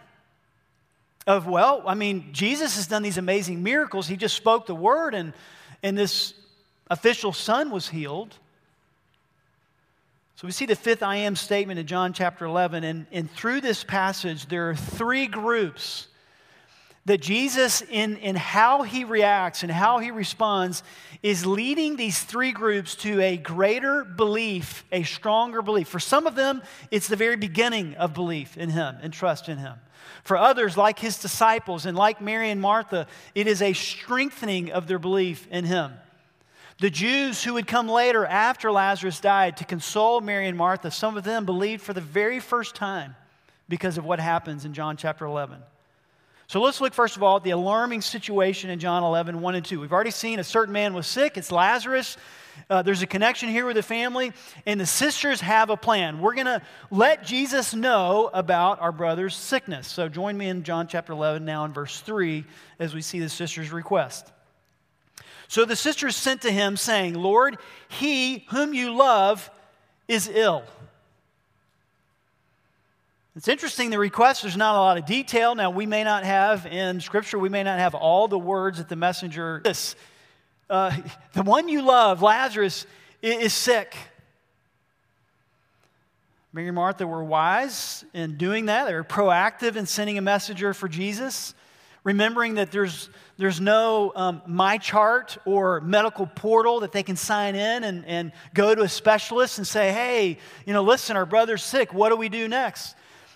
of, 1.26 1.46
well, 1.46 1.82
I 1.86 1.94
mean, 1.94 2.28
Jesus 2.32 2.76
has 2.76 2.86
done 2.86 3.02
these 3.02 3.18
amazing 3.18 3.62
miracles. 3.62 4.06
He 4.06 4.16
just 4.16 4.36
spoke 4.36 4.66
the 4.66 4.74
word, 4.74 5.14
and, 5.14 5.32
and 5.82 5.96
this 5.96 6.34
official 6.90 7.32
son 7.32 7.70
was 7.70 7.88
healed. 7.88 8.36
So 10.36 10.46
we 10.46 10.52
see 10.52 10.66
the 10.66 10.76
fifth 10.76 11.02
I 11.02 11.16
am 11.16 11.36
statement 11.36 11.80
in 11.80 11.86
John 11.86 12.12
chapter 12.12 12.44
11, 12.44 12.84
and, 12.84 13.06
and 13.10 13.30
through 13.30 13.62
this 13.62 13.84
passage, 13.84 14.46
there 14.46 14.68
are 14.68 14.76
three 14.76 15.26
groups 15.26 16.08
that 17.06 17.20
Jesus, 17.20 17.82
in, 17.82 18.16
in 18.16 18.34
how 18.34 18.82
he 18.82 19.04
reacts 19.04 19.62
and 19.62 19.70
how 19.70 19.98
he 19.98 20.10
responds, 20.10 20.82
is 21.22 21.44
leading 21.44 21.96
these 21.96 22.22
three 22.22 22.52
groups 22.52 22.94
to 22.96 23.20
a 23.20 23.36
greater 23.36 24.04
belief, 24.04 24.84
a 24.90 25.02
stronger 25.02 25.60
belief. 25.60 25.88
For 25.88 26.00
some 26.00 26.26
of 26.26 26.34
them, 26.34 26.62
it's 26.90 27.08
the 27.08 27.16
very 27.16 27.36
beginning 27.36 27.94
of 27.96 28.14
belief 28.14 28.56
in 28.56 28.70
him 28.70 28.96
and 29.02 29.12
trust 29.12 29.48
in 29.48 29.58
him. 29.58 29.74
For 30.22 30.38
others, 30.38 30.78
like 30.78 30.98
his 30.98 31.18
disciples 31.18 31.84
and 31.84 31.96
like 31.96 32.22
Mary 32.22 32.50
and 32.50 32.60
Martha, 32.60 33.06
it 33.34 33.46
is 33.46 33.60
a 33.60 33.74
strengthening 33.74 34.72
of 34.72 34.86
their 34.86 34.98
belief 34.98 35.46
in 35.50 35.66
him. 35.66 35.92
The 36.78 36.90
Jews 36.90 37.44
who 37.44 37.54
would 37.54 37.66
come 37.66 37.88
later 37.88 38.24
after 38.24 38.72
Lazarus 38.72 39.20
died 39.20 39.58
to 39.58 39.64
console 39.64 40.20
Mary 40.22 40.48
and 40.48 40.56
Martha, 40.56 40.90
some 40.90 41.16
of 41.16 41.24
them 41.24 41.44
believed 41.44 41.82
for 41.82 41.92
the 41.92 42.00
very 42.00 42.40
first 42.40 42.74
time 42.74 43.14
because 43.68 43.98
of 43.98 44.04
what 44.04 44.20
happens 44.20 44.64
in 44.64 44.72
John 44.72 44.96
chapter 44.96 45.26
11. 45.26 45.58
So 46.46 46.60
let's 46.60 46.80
look 46.80 46.92
first 46.92 47.16
of 47.16 47.22
all 47.22 47.36
at 47.36 47.42
the 47.42 47.50
alarming 47.50 48.02
situation 48.02 48.70
in 48.70 48.78
John 48.78 49.02
11, 49.02 49.40
1 49.40 49.54
and 49.54 49.64
2. 49.64 49.80
We've 49.80 49.92
already 49.92 50.10
seen 50.10 50.38
a 50.38 50.44
certain 50.44 50.72
man 50.72 50.94
was 50.94 51.06
sick, 51.06 51.36
it's 51.36 51.50
Lazarus. 51.50 52.16
Uh, 52.70 52.82
there's 52.82 53.02
a 53.02 53.06
connection 53.06 53.48
here 53.48 53.66
with 53.66 53.74
the 53.74 53.82
family, 53.82 54.32
and 54.64 54.80
the 54.80 54.86
sisters 54.86 55.40
have 55.40 55.70
a 55.70 55.76
plan. 55.76 56.20
We're 56.20 56.34
going 56.34 56.46
to 56.46 56.62
let 56.90 57.24
Jesus 57.24 57.74
know 57.74 58.30
about 58.32 58.80
our 58.80 58.92
brother's 58.92 59.34
sickness. 59.34 59.88
So 59.88 60.08
join 60.08 60.38
me 60.38 60.48
in 60.48 60.62
John 60.62 60.86
chapter 60.86 61.12
11 61.12 61.44
now 61.44 61.64
in 61.64 61.72
verse 61.72 62.00
3 62.00 62.44
as 62.78 62.94
we 62.94 63.02
see 63.02 63.18
the 63.18 63.28
sisters' 63.28 63.72
request. 63.72 64.30
So 65.48 65.64
the 65.64 65.76
sisters 65.76 66.16
sent 66.16 66.42
to 66.42 66.50
him, 66.50 66.76
saying, 66.76 67.14
Lord, 67.14 67.58
he 67.88 68.46
whom 68.50 68.72
you 68.72 68.94
love 68.94 69.50
is 70.06 70.28
ill. 70.28 70.64
It's 73.36 73.48
interesting, 73.48 73.90
the 73.90 73.98
request, 73.98 74.42
there's 74.42 74.56
not 74.56 74.76
a 74.76 74.78
lot 74.78 74.96
of 74.96 75.06
detail. 75.06 75.56
Now, 75.56 75.70
we 75.70 75.86
may 75.86 76.04
not 76.04 76.22
have 76.22 76.66
in 76.66 77.00
Scripture, 77.00 77.36
we 77.36 77.48
may 77.48 77.64
not 77.64 77.80
have 77.80 77.96
all 77.96 78.28
the 78.28 78.38
words 78.38 78.78
that 78.78 78.88
the 78.88 78.94
messenger. 78.94 79.60
This, 79.64 79.96
uh, 80.70 80.96
the 81.32 81.42
one 81.42 81.68
you 81.68 81.82
love, 81.82 82.22
Lazarus, 82.22 82.86
is 83.22 83.52
sick. 83.52 83.96
Mary 86.52 86.68
and 86.68 86.76
Martha 86.76 87.08
were 87.08 87.24
wise 87.24 88.04
in 88.14 88.36
doing 88.36 88.66
that. 88.66 88.84
They 88.84 88.94
were 88.94 89.02
proactive 89.02 89.74
in 89.74 89.86
sending 89.86 90.16
a 90.16 90.22
messenger 90.22 90.72
for 90.72 90.86
Jesus, 90.86 91.54
remembering 92.04 92.54
that 92.54 92.70
there's, 92.70 93.10
there's 93.36 93.60
no 93.60 94.12
um, 94.14 94.42
MyChart 94.48 95.38
or 95.44 95.80
medical 95.80 96.28
portal 96.28 96.78
that 96.80 96.92
they 96.92 97.02
can 97.02 97.16
sign 97.16 97.56
in 97.56 97.82
and, 97.82 98.06
and 98.06 98.30
go 98.54 98.76
to 98.76 98.82
a 98.82 98.88
specialist 98.88 99.58
and 99.58 99.66
say, 99.66 99.90
hey, 99.90 100.38
you 100.66 100.72
know, 100.72 100.84
listen, 100.84 101.16
our 101.16 101.26
brother's 101.26 101.64
sick. 101.64 101.92
What 101.92 102.10
do 102.10 102.16
we 102.16 102.28
do 102.28 102.46
next? 102.46 102.94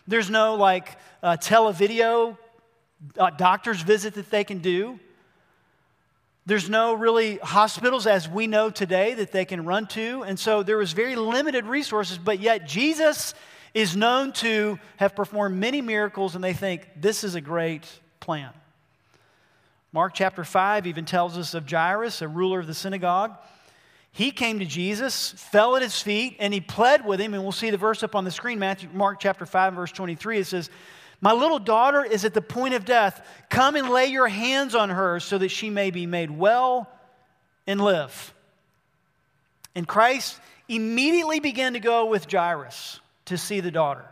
There's 0.08 0.30
no 0.30 0.54
like 0.54 0.96
uh, 1.22 1.36
televideo 1.36 2.36
uh, 3.18 3.30
doctor's 3.30 3.82
visit 3.82 4.14
that 4.14 4.30
they 4.30 4.42
can 4.42 4.58
do. 4.58 4.98
There's 6.46 6.70
no 6.70 6.94
really 6.94 7.36
hospitals 7.36 8.06
as 8.06 8.26
we 8.26 8.46
know 8.46 8.70
today 8.70 9.12
that 9.14 9.32
they 9.32 9.44
can 9.44 9.66
run 9.66 9.86
to. 9.88 10.22
And 10.22 10.40
so 10.40 10.62
there 10.62 10.78
was 10.78 10.92
very 10.94 11.14
limited 11.14 11.66
resources, 11.66 12.16
but 12.16 12.40
yet 12.40 12.66
Jesus 12.66 13.34
is 13.74 13.94
known 13.94 14.32
to 14.32 14.78
have 14.96 15.14
performed 15.14 15.58
many 15.58 15.82
miracles, 15.82 16.34
and 16.34 16.42
they 16.42 16.54
think 16.54 16.88
this 16.96 17.22
is 17.22 17.34
a 17.34 17.40
great 17.42 17.86
plan. 18.18 18.50
Mark 19.92 20.14
chapter 20.14 20.42
5 20.42 20.86
even 20.86 21.04
tells 21.04 21.36
us 21.36 21.52
of 21.52 21.70
Jairus, 21.70 22.22
a 22.22 22.28
ruler 22.28 22.60
of 22.60 22.66
the 22.66 22.72
synagogue. 22.72 23.36
He 24.18 24.32
came 24.32 24.58
to 24.58 24.64
Jesus, 24.64 25.30
fell 25.30 25.76
at 25.76 25.82
his 25.82 26.02
feet, 26.02 26.38
and 26.40 26.52
he 26.52 26.60
pled 26.60 27.06
with 27.06 27.20
him. 27.20 27.34
And 27.34 27.44
we'll 27.44 27.52
see 27.52 27.70
the 27.70 27.76
verse 27.76 28.02
up 28.02 28.16
on 28.16 28.24
the 28.24 28.32
screen, 28.32 28.58
Matthew, 28.58 28.88
Mark 28.92 29.20
chapter 29.20 29.46
5, 29.46 29.74
verse 29.74 29.92
23. 29.92 30.40
It 30.40 30.46
says, 30.48 30.70
My 31.20 31.30
little 31.30 31.60
daughter 31.60 32.02
is 32.02 32.24
at 32.24 32.34
the 32.34 32.42
point 32.42 32.74
of 32.74 32.84
death. 32.84 33.24
Come 33.48 33.76
and 33.76 33.90
lay 33.90 34.06
your 34.06 34.26
hands 34.26 34.74
on 34.74 34.90
her 34.90 35.20
so 35.20 35.38
that 35.38 35.50
she 35.50 35.70
may 35.70 35.92
be 35.92 36.04
made 36.04 36.32
well 36.32 36.90
and 37.64 37.80
live. 37.80 38.34
And 39.76 39.86
Christ 39.86 40.40
immediately 40.66 41.38
began 41.38 41.74
to 41.74 41.80
go 41.80 42.06
with 42.06 42.28
Jairus 42.28 42.98
to 43.26 43.38
see 43.38 43.60
the 43.60 43.70
daughter. 43.70 44.04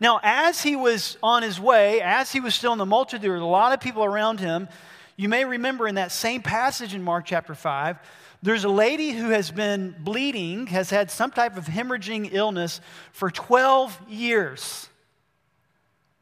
Now, 0.00 0.18
as 0.24 0.64
he 0.64 0.74
was 0.74 1.16
on 1.22 1.44
his 1.44 1.60
way, 1.60 2.00
as 2.00 2.32
he 2.32 2.40
was 2.40 2.56
still 2.56 2.72
in 2.72 2.78
the 2.78 2.86
multitude, 2.86 3.22
there 3.22 3.30
were 3.30 3.36
a 3.36 3.46
lot 3.46 3.72
of 3.72 3.78
people 3.78 4.02
around 4.02 4.40
him. 4.40 4.68
You 5.14 5.28
may 5.28 5.44
remember 5.44 5.86
in 5.86 5.94
that 5.94 6.10
same 6.10 6.42
passage 6.42 6.92
in 6.92 7.04
Mark 7.04 7.24
chapter 7.24 7.54
5, 7.54 7.98
there's 8.42 8.64
a 8.64 8.68
lady 8.68 9.10
who 9.10 9.30
has 9.30 9.50
been 9.50 9.96
bleeding, 9.98 10.68
has 10.68 10.90
had 10.90 11.10
some 11.10 11.30
type 11.30 11.56
of 11.56 11.64
hemorrhaging 11.66 12.32
illness 12.32 12.80
for 13.12 13.30
12 13.30 14.00
years. 14.08 14.88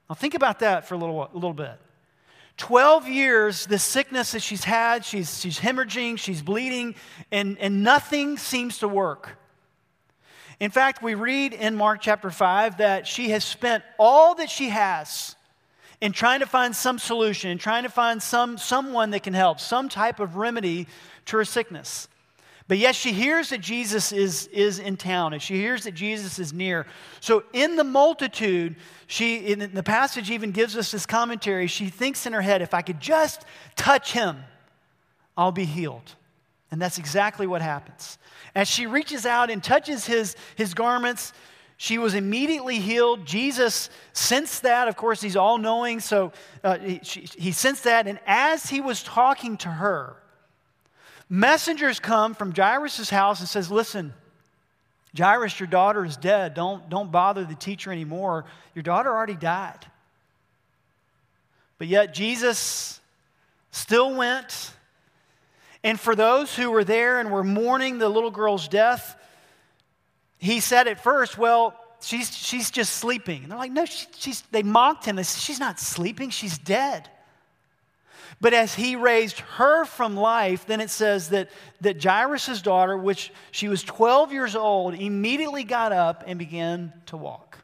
Now, 0.09 0.15
think 0.15 0.35
about 0.35 0.61
that 0.61 0.89
for 0.89 0.95
a 0.95 0.99
little, 0.99 1.25
a 1.25 1.35
little 1.35 1.53
bit. 1.53 1.79
12 2.57 3.09
years, 3.09 3.67
the 3.67 3.79
sickness 3.79 4.33
that 4.33 4.43
she's 4.43 4.65
had, 4.65 5.05
she's, 5.05 5.41
she's 5.41 5.59
hemorrhaging, 5.59 6.19
she's 6.19 6.41
bleeding, 6.41 6.95
and, 7.31 7.59
and 7.59 7.83
nothing 7.83 8.39
seems 8.39 8.79
to 8.79 8.89
work. 8.89 9.37
In 10.59 10.71
fact, 10.71 11.03
we 11.03 11.15
read 11.15 11.53
in 11.53 11.77
Mark 11.77 12.01
chapter 12.01 12.31
5 12.31 12.79
that 12.79 13.07
she 13.07 13.31
has 13.31 13.45
spent 13.45 13.85
all 13.99 14.37
that 14.37 14.49
she 14.49 14.71
has 14.71 15.37
in 16.01 16.13
trying 16.13 16.41
to 16.41 16.47
find 16.47 16.75
some 16.75 16.99
solution, 16.99 17.51
in 17.51 17.59
trying 17.59 17.83
to 17.83 17.91
find 17.91 18.23
some, 18.23 18.57
someone 18.57 19.11
that 19.11 19.23
can 19.23 19.35
help, 19.35 19.61
some 19.61 19.91
type 19.91 20.19
of 20.19 20.37
remedy 20.37 20.87
to 21.27 21.37
her 21.37 21.45
sickness. 21.45 22.09
But 22.69 22.79
yet 22.79 22.97
she 22.97 23.13
hears 23.13 23.51
that 23.51 23.61
Jesus 23.61 24.11
is, 24.11 24.49
is 24.49 24.81
in 24.81 24.97
town 24.97 25.33
and 25.33 25.41
she 25.41 25.55
hears 25.55 25.85
that 25.85 25.95
Jesus 25.95 26.39
is 26.41 26.53
near. 26.53 26.87
So, 27.21 27.45
in 27.53 27.77
the 27.77 27.85
multitude, 27.85 28.75
she, 29.07 29.37
in 29.37 29.73
the 29.73 29.85
passage 29.85 30.33
even 30.33 30.51
gives 30.51 30.77
us 30.77 30.91
this 30.91 31.07
commentary. 31.07 31.69
She 31.69 31.89
thinks 31.89 32.27
in 32.27 32.33
her 32.33 32.41
head, 32.41 32.63
if 32.63 32.75
I 32.75 32.83
could 32.83 33.01
just 33.01 33.45
touch 33.77 34.13
him, 34.13 34.39
I'll 35.37 35.53
be 35.53 35.65
healed. 35.65 36.17
And 36.73 36.83
that's 36.83 36.99
exactly 36.99 37.47
what 37.47 37.63
happens. 37.63 38.19
As 38.57 38.67
she 38.67 38.87
reaches 38.87 39.27
out 39.27 39.49
and 39.49 39.63
touches 39.63 40.05
his, 40.05 40.35
his 40.57 40.75
garments, 40.75 41.33
she 41.77 41.99
was 41.99 42.15
immediately 42.15 42.81
healed. 42.81 43.27
Jesus 43.27 43.91
sensed 44.13 44.63
that. 44.63 44.89
Of 44.89 44.97
course, 44.97 45.21
he's 45.21 45.37
all 45.37 45.59
knowing, 45.59 46.01
so 46.01 46.33
uh, 46.65 46.79
he, 46.79 47.01
she, 47.05 47.29
he 47.39 47.53
sensed 47.53 47.85
that. 47.85 48.09
And 48.09 48.19
as 48.27 48.67
he 48.67 48.81
was 48.81 49.05
talking 49.05 49.57
to 49.59 49.69
her, 49.69 50.17
Messengers 51.29 51.99
come 51.99 52.35
from 52.35 52.55
Jairus' 52.55 53.11
house 53.11 53.41
and 53.41 53.49
says, 53.49 53.71
Listen, 53.71 54.15
Jairus, 55.17 55.59
your 55.59 55.67
daughter 55.67 56.05
is 56.05 56.17
dead. 56.17 56.55
Don't, 56.55 56.89
don't 56.89 57.11
bother 57.11 57.45
the 57.45 57.55
teacher 57.55 57.91
anymore. 57.91 58.45
Your 58.75 58.83
daughter 58.83 59.11
already 59.11 59.35
died. 59.35 59.87
But 61.79 61.89
yet 61.89 62.15
Jesus 62.15 63.01
still 63.71 64.15
went. 64.15 64.73
And 65.83 65.99
for 65.99 66.15
those 66.15 66.55
who 66.55 66.71
were 66.71 66.85
there 66.85 67.21
and 67.21 67.31
were 67.31 67.45
mourning 67.45 67.99
the 67.99 68.09
little 68.09 68.31
girl's 68.31 68.69
death, 68.69 69.17
he 70.39 70.61
said 70.61 70.87
at 70.89 71.03
first, 71.03 71.39
Well, 71.39 71.79
she's, 72.01 72.35
she's 72.37 72.71
just 72.71 72.95
sleeping. 72.95 73.43
And 73.43 73.51
they're 73.51 73.59
like, 73.59 73.73
No, 73.73 73.85
she, 73.85 74.07
she's, 74.17 74.43
they 74.53 74.63
mocked 74.63 75.05
him. 75.05 75.17
They 75.17 75.23
said, 75.23 75.41
She's 75.41 75.61
not 75.61 75.81
sleeping, 75.81 76.31
she's 76.31 76.59
dead. 76.59 77.09
But 78.41 78.53
as 78.53 78.75
he 78.75 78.97
raised 78.97 79.41
her 79.41 79.85
from 79.85 80.17
life, 80.17 80.67
then 80.67 80.81
it 80.81 80.91
says 80.91 81.31
that, 81.31 81.49
that 81.81 82.03
Jairus' 82.03 82.61
daughter, 82.61 82.97
which 82.97 83.33
she 83.51 83.69
was 83.69 83.83
12 83.83 84.33
years 84.33 84.55
old, 84.55 84.95
immediately 84.95 85.65
got 85.65 85.93
up 85.93 86.25
and 86.27 86.39
began 86.39 86.93
to 87.07 87.17
walk. 87.17 87.59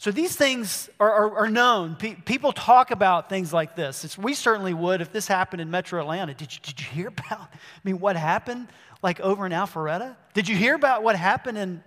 So 0.00 0.12
these 0.12 0.34
things 0.36 0.88
are, 1.00 1.12
are, 1.12 1.36
are 1.38 1.50
known. 1.50 1.96
Pe- 1.96 2.14
people 2.14 2.52
talk 2.52 2.92
about 2.92 3.28
things 3.28 3.52
like 3.52 3.74
this. 3.74 4.04
It's, 4.04 4.16
we 4.16 4.32
certainly 4.32 4.72
would 4.72 5.00
if 5.00 5.12
this 5.12 5.26
happened 5.26 5.60
in 5.60 5.70
metro 5.70 6.00
Atlanta. 6.00 6.34
Did 6.34 6.54
you, 6.54 6.60
did 6.62 6.80
you 6.80 6.86
hear 6.86 7.08
about, 7.08 7.40
I 7.40 7.80
mean, 7.82 7.98
what 7.98 8.16
happened 8.16 8.68
like 9.02 9.20
over 9.20 9.44
in 9.44 9.52
Alpharetta? 9.52 10.16
Did 10.34 10.48
you 10.48 10.56
hear 10.56 10.74
about 10.74 11.02
what 11.02 11.16
happened 11.16 11.58
in 11.58 11.82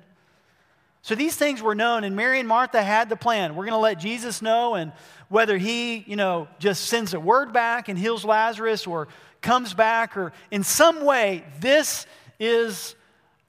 so 1.03 1.15
these 1.15 1.35
things 1.35 1.61
were 1.61 1.73
known, 1.73 2.03
and 2.03 2.15
Mary 2.15 2.39
and 2.39 2.47
Martha 2.47 2.81
had 2.81 3.09
the 3.09 3.15
plan. 3.15 3.55
We're 3.55 3.65
going 3.65 3.73
to 3.73 3.77
let 3.77 3.99
Jesus 3.99 4.41
know, 4.41 4.75
and 4.75 4.91
whether 5.29 5.57
he, 5.57 5.97
you 6.07 6.15
know, 6.15 6.47
just 6.59 6.85
sends 6.85 7.13
a 7.13 7.19
word 7.19 7.53
back 7.53 7.89
and 7.89 7.97
heals 7.97 8.23
Lazarus 8.23 8.85
or 8.85 9.07
comes 9.41 9.73
back 9.73 10.15
or 10.15 10.31
in 10.51 10.63
some 10.63 11.03
way, 11.03 11.43
this 11.59 12.05
is 12.39 12.95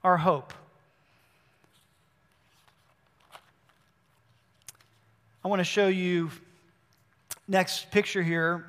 our 0.03 0.17
hope. 0.17 0.55
I 5.45 5.49
want 5.49 5.61
to 5.61 5.65
show 5.65 5.89
you 5.89 6.31
next 7.49 7.91
picture 7.91 8.23
here. 8.23 8.65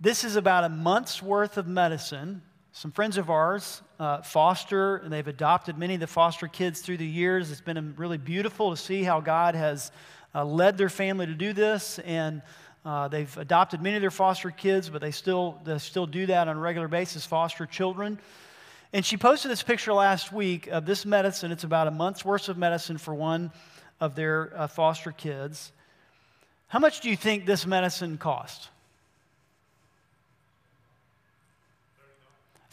This 0.00 0.24
is 0.24 0.36
about 0.36 0.64
a 0.64 0.68
month's 0.68 1.22
worth 1.22 1.56
of 1.56 1.66
medicine. 1.66 2.42
Some 2.72 2.92
friends 2.92 3.16
of 3.16 3.30
ours 3.30 3.80
uh, 3.98 4.22
foster, 4.22 4.96
and 4.96 5.12
they've 5.12 5.26
adopted 5.26 5.78
many 5.78 5.94
of 5.94 6.00
the 6.00 6.06
foster 6.06 6.48
kids 6.48 6.80
through 6.80 6.98
the 6.98 7.06
years. 7.06 7.50
It's 7.50 7.60
been 7.60 7.94
really 7.96 8.18
beautiful 8.18 8.70
to 8.70 8.76
see 8.76 9.02
how 9.02 9.20
God 9.20 9.54
has 9.54 9.90
uh, 10.34 10.44
led 10.44 10.76
their 10.76 10.88
family 10.88 11.26
to 11.26 11.34
do 11.34 11.52
this, 11.52 11.98
and 12.00 12.42
uh, 12.84 13.08
they've 13.08 13.36
adopted 13.38 13.82
many 13.82 13.96
of 13.96 14.02
their 14.02 14.10
foster 14.10 14.50
kids, 14.50 14.88
but 14.88 15.00
they 15.00 15.10
still, 15.10 15.58
they 15.64 15.78
still 15.78 16.06
do 16.06 16.26
that 16.26 16.46
on 16.46 16.56
a 16.56 16.60
regular 16.60 16.88
basis, 16.88 17.26
foster 17.26 17.66
children. 17.66 18.18
And 18.92 19.04
she 19.04 19.16
posted 19.16 19.50
this 19.50 19.62
picture 19.62 19.92
last 19.92 20.32
week 20.32 20.68
of 20.68 20.86
this 20.86 21.04
medicine. 21.04 21.50
It's 21.50 21.64
about 21.64 21.88
a 21.88 21.90
month's 21.90 22.24
worth 22.24 22.48
of 22.48 22.56
medicine 22.56 22.98
for 22.98 23.14
one 23.14 23.50
of 24.00 24.14
their 24.14 24.52
uh, 24.54 24.66
foster 24.68 25.10
kids. 25.10 25.72
How 26.68 26.78
much 26.78 27.00
do 27.00 27.10
you 27.10 27.16
think 27.16 27.46
this 27.46 27.66
medicine 27.66 28.18
cost? 28.18 28.68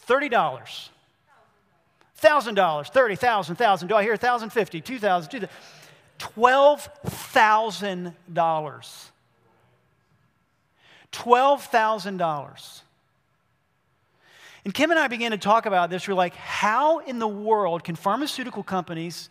$30. 0.06 0.88
$1,000, 2.24 2.92
30,000, 2.92 3.54
1,000. 3.54 3.88
Do 3.88 3.94
I 3.94 4.02
hear 4.02 4.12
1,050, 4.12 4.80
2,000, 4.80 5.30
2,000? 5.30 5.48
$12,000. 6.18 9.10
$12,000. 11.12 12.80
And 14.64 14.72
Kim 14.72 14.90
and 14.90 14.98
I 14.98 15.08
began 15.08 15.32
to 15.32 15.38
talk 15.38 15.66
about 15.66 15.90
this. 15.90 16.08
We're 16.08 16.14
like, 16.14 16.34
how 16.34 17.00
in 17.00 17.18
the 17.18 17.28
world 17.28 17.84
can 17.84 17.96
pharmaceutical 17.96 18.62
companies 18.62 19.28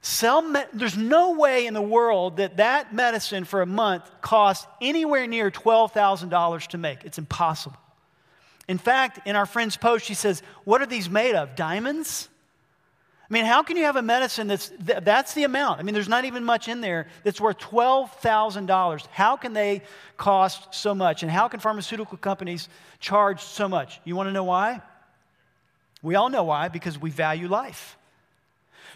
sell? 0.00 0.42
Me- 0.42 0.62
There's 0.72 0.96
no 0.96 1.32
way 1.32 1.66
in 1.66 1.74
the 1.74 1.82
world 1.82 2.36
that 2.36 2.58
that 2.58 2.94
medicine 2.94 3.44
for 3.44 3.62
a 3.62 3.66
month 3.66 4.08
costs 4.20 4.68
anywhere 4.80 5.26
near 5.26 5.50
$12,000 5.50 6.68
to 6.68 6.78
make. 6.78 7.04
It's 7.04 7.18
impossible. 7.18 7.78
In 8.68 8.78
fact, 8.78 9.26
in 9.26 9.36
our 9.36 9.46
friend's 9.46 9.76
post, 9.76 10.04
she 10.04 10.14
says, 10.14 10.42
What 10.64 10.80
are 10.80 10.86
these 10.86 11.10
made 11.10 11.34
of? 11.34 11.54
Diamonds? 11.54 12.28
I 13.28 13.32
mean, 13.32 13.46
how 13.46 13.62
can 13.62 13.78
you 13.78 13.84
have 13.84 13.96
a 13.96 14.02
medicine 14.02 14.48
that's 14.48 14.70
that's 14.78 15.32
the 15.32 15.44
amount? 15.44 15.80
I 15.80 15.82
mean, 15.82 15.94
there's 15.94 16.08
not 16.08 16.26
even 16.26 16.44
much 16.44 16.68
in 16.68 16.82
there 16.82 17.06
that's 17.22 17.40
worth 17.40 17.58
$12,000. 17.58 19.06
How 19.10 19.36
can 19.36 19.54
they 19.54 19.82
cost 20.18 20.74
so 20.74 20.94
much? 20.94 21.22
And 21.22 21.32
how 21.32 21.48
can 21.48 21.58
pharmaceutical 21.58 22.18
companies 22.18 22.68
charge 23.00 23.40
so 23.40 23.66
much? 23.66 24.00
You 24.04 24.14
want 24.14 24.28
to 24.28 24.32
know 24.32 24.44
why? 24.44 24.82
We 26.02 26.16
all 26.16 26.28
know 26.28 26.44
why 26.44 26.68
because 26.68 26.98
we 26.98 27.10
value 27.10 27.48
life. 27.48 27.96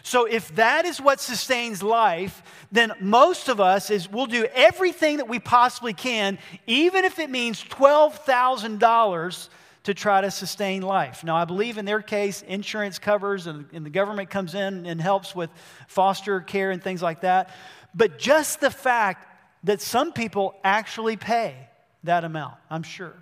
So 0.03 0.25
if 0.25 0.55
that 0.55 0.85
is 0.85 1.01
what 1.01 1.19
sustains 1.19 1.83
life, 1.83 2.41
then 2.71 2.93
most 3.01 3.49
of 3.49 3.59
us 3.59 3.89
is 3.89 4.09
we'll 4.09 4.27
do 4.27 4.45
everything 4.53 5.17
that 5.17 5.27
we 5.27 5.39
possibly 5.39 5.93
can, 5.93 6.37
even 6.67 7.03
if 7.03 7.19
it 7.19 7.29
means 7.29 7.63
$12,000 7.63 9.49
to 9.83 9.93
try 9.93 10.21
to 10.21 10.29
sustain 10.29 10.81
life. 10.81 11.23
Now, 11.23 11.35
I 11.35 11.45
believe 11.45 11.77
in 11.77 11.85
their 11.85 12.01
case, 12.01 12.41
insurance 12.41 12.99
covers 12.99 13.47
and, 13.47 13.65
and 13.73 13.85
the 13.85 13.89
government 13.89 14.29
comes 14.29 14.53
in 14.53 14.85
and 14.85 15.01
helps 15.01 15.33
with 15.33 15.49
foster 15.87 16.41
care 16.41 16.71
and 16.71 16.83
things 16.83 17.01
like 17.01 17.21
that. 17.21 17.49
But 17.95 18.19
just 18.19 18.59
the 18.59 18.71
fact 18.71 19.25
that 19.63 19.81
some 19.81 20.11
people 20.11 20.55
actually 20.63 21.17
pay 21.17 21.55
that 22.03 22.23
amount, 22.23 22.55
I'm 22.69 22.83
sure. 22.83 23.13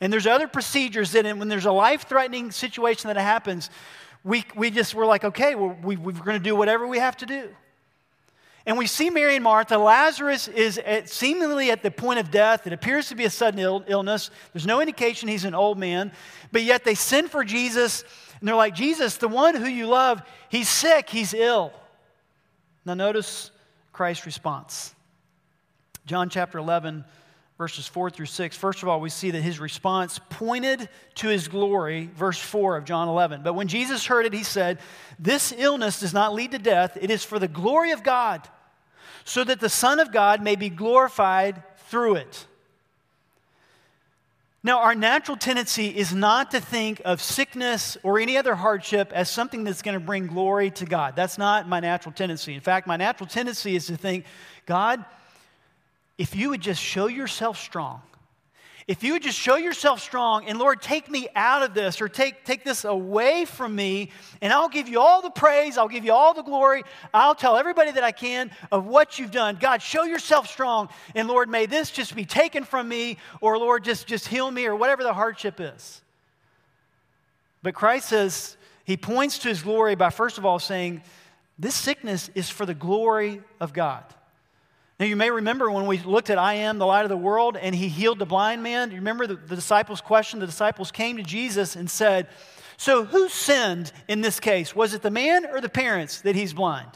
And 0.00 0.12
there's 0.12 0.26
other 0.26 0.48
procedures 0.48 1.12
that, 1.12 1.24
when 1.24 1.48
there's 1.48 1.66
a 1.66 1.72
life 1.72 2.08
threatening 2.08 2.50
situation 2.50 3.08
that 3.08 3.16
happens, 3.16 3.70
we, 4.24 4.44
we 4.56 4.70
just 4.70 4.94
were 4.94 5.06
like, 5.06 5.24
okay, 5.24 5.54
well, 5.54 5.76
we, 5.82 5.96
we're 5.96 6.12
going 6.12 6.38
to 6.38 6.42
do 6.42 6.56
whatever 6.56 6.86
we 6.86 6.98
have 6.98 7.16
to 7.18 7.26
do. 7.26 7.48
And 8.64 8.78
we 8.78 8.86
see 8.86 9.10
Mary 9.10 9.34
and 9.34 9.44
Martha. 9.44 9.76
Lazarus 9.76 10.46
is 10.46 10.78
at, 10.78 11.08
seemingly 11.08 11.70
at 11.70 11.82
the 11.82 11.90
point 11.90 12.20
of 12.20 12.30
death. 12.30 12.66
It 12.66 12.72
appears 12.72 13.08
to 13.08 13.14
be 13.14 13.24
a 13.24 13.30
sudden 13.30 13.58
Ill, 13.58 13.84
illness. 13.88 14.30
There's 14.52 14.66
no 14.66 14.80
indication 14.80 15.28
he's 15.28 15.44
an 15.44 15.54
old 15.54 15.78
man. 15.78 16.12
But 16.52 16.62
yet 16.62 16.84
they 16.84 16.94
send 16.94 17.30
for 17.30 17.44
Jesus, 17.44 18.04
and 18.38 18.48
they're 18.48 18.54
like, 18.54 18.74
Jesus, 18.74 19.16
the 19.16 19.28
one 19.28 19.56
who 19.56 19.66
you 19.66 19.86
love, 19.86 20.22
he's 20.48 20.68
sick, 20.68 21.08
he's 21.10 21.34
ill. 21.34 21.72
Now 22.84 22.94
notice 22.94 23.50
Christ's 23.92 24.26
response. 24.26 24.94
John 26.06 26.28
chapter 26.28 26.58
11, 26.58 27.04
verses 27.62 27.86
4 27.86 28.10
through 28.10 28.26
6. 28.26 28.56
First 28.56 28.82
of 28.82 28.88
all, 28.88 29.00
we 29.00 29.08
see 29.08 29.30
that 29.30 29.40
his 29.40 29.60
response 29.60 30.18
pointed 30.30 30.88
to 31.14 31.28
his 31.28 31.46
glory, 31.46 32.10
verse 32.16 32.36
4 32.36 32.76
of 32.76 32.84
John 32.84 33.06
11. 33.06 33.44
But 33.44 33.54
when 33.54 33.68
Jesus 33.68 34.04
heard 34.04 34.26
it, 34.26 34.32
he 34.32 34.42
said, 34.42 34.80
This 35.16 35.54
illness 35.56 36.00
does 36.00 36.12
not 36.12 36.34
lead 36.34 36.50
to 36.50 36.58
death, 36.58 36.98
it 37.00 37.08
is 37.08 37.22
for 37.22 37.38
the 37.38 37.46
glory 37.46 37.92
of 37.92 38.02
God, 38.02 38.48
so 39.24 39.44
that 39.44 39.60
the 39.60 39.68
Son 39.68 40.00
of 40.00 40.10
God 40.10 40.42
may 40.42 40.56
be 40.56 40.70
glorified 40.70 41.62
through 41.86 42.16
it. 42.16 42.46
Now, 44.64 44.80
our 44.80 44.96
natural 44.96 45.36
tendency 45.36 45.86
is 45.86 46.12
not 46.12 46.50
to 46.50 46.60
think 46.60 47.00
of 47.04 47.22
sickness 47.22 47.96
or 48.02 48.18
any 48.18 48.36
other 48.36 48.56
hardship 48.56 49.12
as 49.12 49.30
something 49.30 49.62
that's 49.62 49.82
going 49.82 49.94
to 49.94 50.04
bring 50.04 50.26
glory 50.26 50.72
to 50.72 50.84
God. 50.84 51.14
That's 51.14 51.38
not 51.38 51.68
my 51.68 51.78
natural 51.78 52.12
tendency. 52.12 52.54
In 52.54 52.60
fact, 52.60 52.88
my 52.88 52.96
natural 52.96 53.28
tendency 53.28 53.76
is 53.76 53.86
to 53.86 53.96
think, 53.96 54.24
God, 54.66 55.04
if 56.18 56.36
you 56.36 56.50
would 56.50 56.60
just 56.60 56.80
show 56.80 57.06
yourself 57.06 57.58
strong, 57.58 58.02
if 58.88 59.04
you 59.04 59.12
would 59.12 59.22
just 59.22 59.38
show 59.38 59.56
yourself 59.56 60.00
strong 60.00 60.46
and 60.46 60.58
Lord, 60.58 60.82
take 60.82 61.08
me 61.08 61.28
out 61.36 61.62
of 61.62 61.72
this 61.72 62.00
or 62.00 62.08
take, 62.08 62.44
take 62.44 62.64
this 62.64 62.84
away 62.84 63.44
from 63.44 63.74
me, 63.74 64.10
and 64.40 64.52
I'll 64.52 64.68
give 64.68 64.88
you 64.88 65.00
all 65.00 65.22
the 65.22 65.30
praise, 65.30 65.78
I'll 65.78 65.88
give 65.88 66.04
you 66.04 66.12
all 66.12 66.34
the 66.34 66.42
glory, 66.42 66.82
I'll 67.14 67.34
tell 67.34 67.56
everybody 67.56 67.92
that 67.92 68.02
I 68.02 68.10
can 68.10 68.50
of 68.72 68.86
what 68.86 69.18
you've 69.18 69.30
done. 69.30 69.56
God, 69.60 69.82
show 69.82 70.02
yourself 70.02 70.48
strong, 70.48 70.88
and 71.14 71.28
Lord, 71.28 71.48
may 71.48 71.66
this 71.66 71.90
just 71.90 72.16
be 72.16 72.24
taken 72.24 72.64
from 72.64 72.88
me, 72.88 73.18
or 73.40 73.56
Lord, 73.56 73.84
just, 73.84 74.06
just 74.06 74.26
heal 74.26 74.50
me, 74.50 74.66
or 74.66 74.74
whatever 74.74 75.04
the 75.04 75.14
hardship 75.14 75.60
is. 75.60 76.02
But 77.62 77.74
Christ 77.74 78.08
says, 78.08 78.56
He 78.84 78.96
points 78.96 79.38
to 79.38 79.48
His 79.48 79.62
glory 79.62 79.94
by 79.94 80.10
first 80.10 80.38
of 80.38 80.44
all 80.44 80.58
saying, 80.58 81.02
This 81.56 81.76
sickness 81.76 82.30
is 82.34 82.50
for 82.50 82.66
the 82.66 82.74
glory 82.74 83.42
of 83.60 83.72
God. 83.72 84.04
Now, 85.02 85.08
you 85.08 85.16
may 85.16 85.32
remember 85.32 85.68
when 85.68 85.86
we 85.86 85.98
looked 85.98 86.30
at 86.30 86.38
I 86.38 86.54
am 86.54 86.78
the 86.78 86.86
light 86.86 87.02
of 87.02 87.08
the 87.08 87.16
world 87.16 87.56
and 87.56 87.74
he 87.74 87.88
healed 87.88 88.20
the 88.20 88.24
blind 88.24 88.62
man. 88.62 88.92
You 88.92 88.98
remember 88.98 89.26
the, 89.26 89.34
the 89.34 89.56
disciples' 89.56 90.00
question? 90.00 90.38
The 90.38 90.46
disciples 90.46 90.92
came 90.92 91.16
to 91.16 91.24
Jesus 91.24 91.74
and 91.74 91.90
said, 91.90 92.28
So 92.76 93.04
who 93.04 93.28
sinned 93.28 93.90
in 94.06 94.20
this 94.20 94.38
case? 94.38 94.76
Was 94.76 94.94
it 94.94 95.02
the 95.02 95.10
man 95.10 95.44
or 95.44 95.60
the 95.60 95.68
parents 95.68 96.20
that 96.20 96.36
he's 96.36 96.52
blind? 96.52 96.90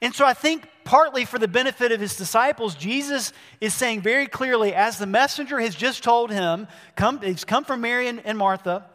And 0.00 0.14
so 0.14 0.24
I 0.24 0.32
think 0.32 0.66
partly 0.84 1.26
for 1.26 1.38
the 1.38 1.48
benefit 1.48 1.92
of 1.92 2.00
his 2.00 2.16
disciples, 2.16 2.74
Jesus 2.74 3.34
is 3.60 3.74
saying 3.74 4.00
very 4.00 4.26
clearly, 4.26 4.72
as 4.72 4.96
the 4.96 5.04
messenger 5.04 5.60
has 5.60 5.74
just 5.74 6.02
told 6.02 6.30
him, 6.30 6.66
come, 6.96 7.20
he's 7.20 7.44
come 7.44 7.66
from 7.66 7.82
Mary 7.82 8.08
and, 8.08 8.22
and 8.24 8.38
Martha, 8.38 8.86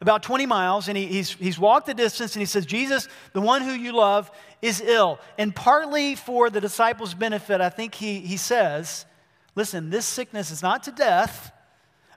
about 0.00 0.22
20 0.22 0.46
miles, 0.46 0.88
and 0.88 0.96
he, 0.96 1.06
he's, 1.06 1.32
he's 1.34 1.58
walked 1.58 1.86
the 1.86 1.94
distance, 1.94 2.34
and 2.34 2.40
he 2.40 2.46
says, 2.46 2.64
Jesus, 2.64 3.06
the 3.34 3.40
one 3.40 3.62
who 3.62 3.72
you 3.72 3.92
love, 3.92 4.30
is 4.62 4.80
ill. 4.80 5.18
And 5.38 5.54
partly 5.54 6.14
for 6.14 6.50
the 6.50 6.60
disciples' 6.60 7.14
benefit, 7.14 7.60
I 7.60 7.70
think 7.70 7.94
he, 7.94 8.20
he 8.20 8.36
says, 8.36 9.06
listen, 9.54 9.90
this 9.90 10.06
sickness 10.06 10.50
is 10.50 10.62
not 10.62 10.82
to 10.84 10.92
death, 10.92 11.52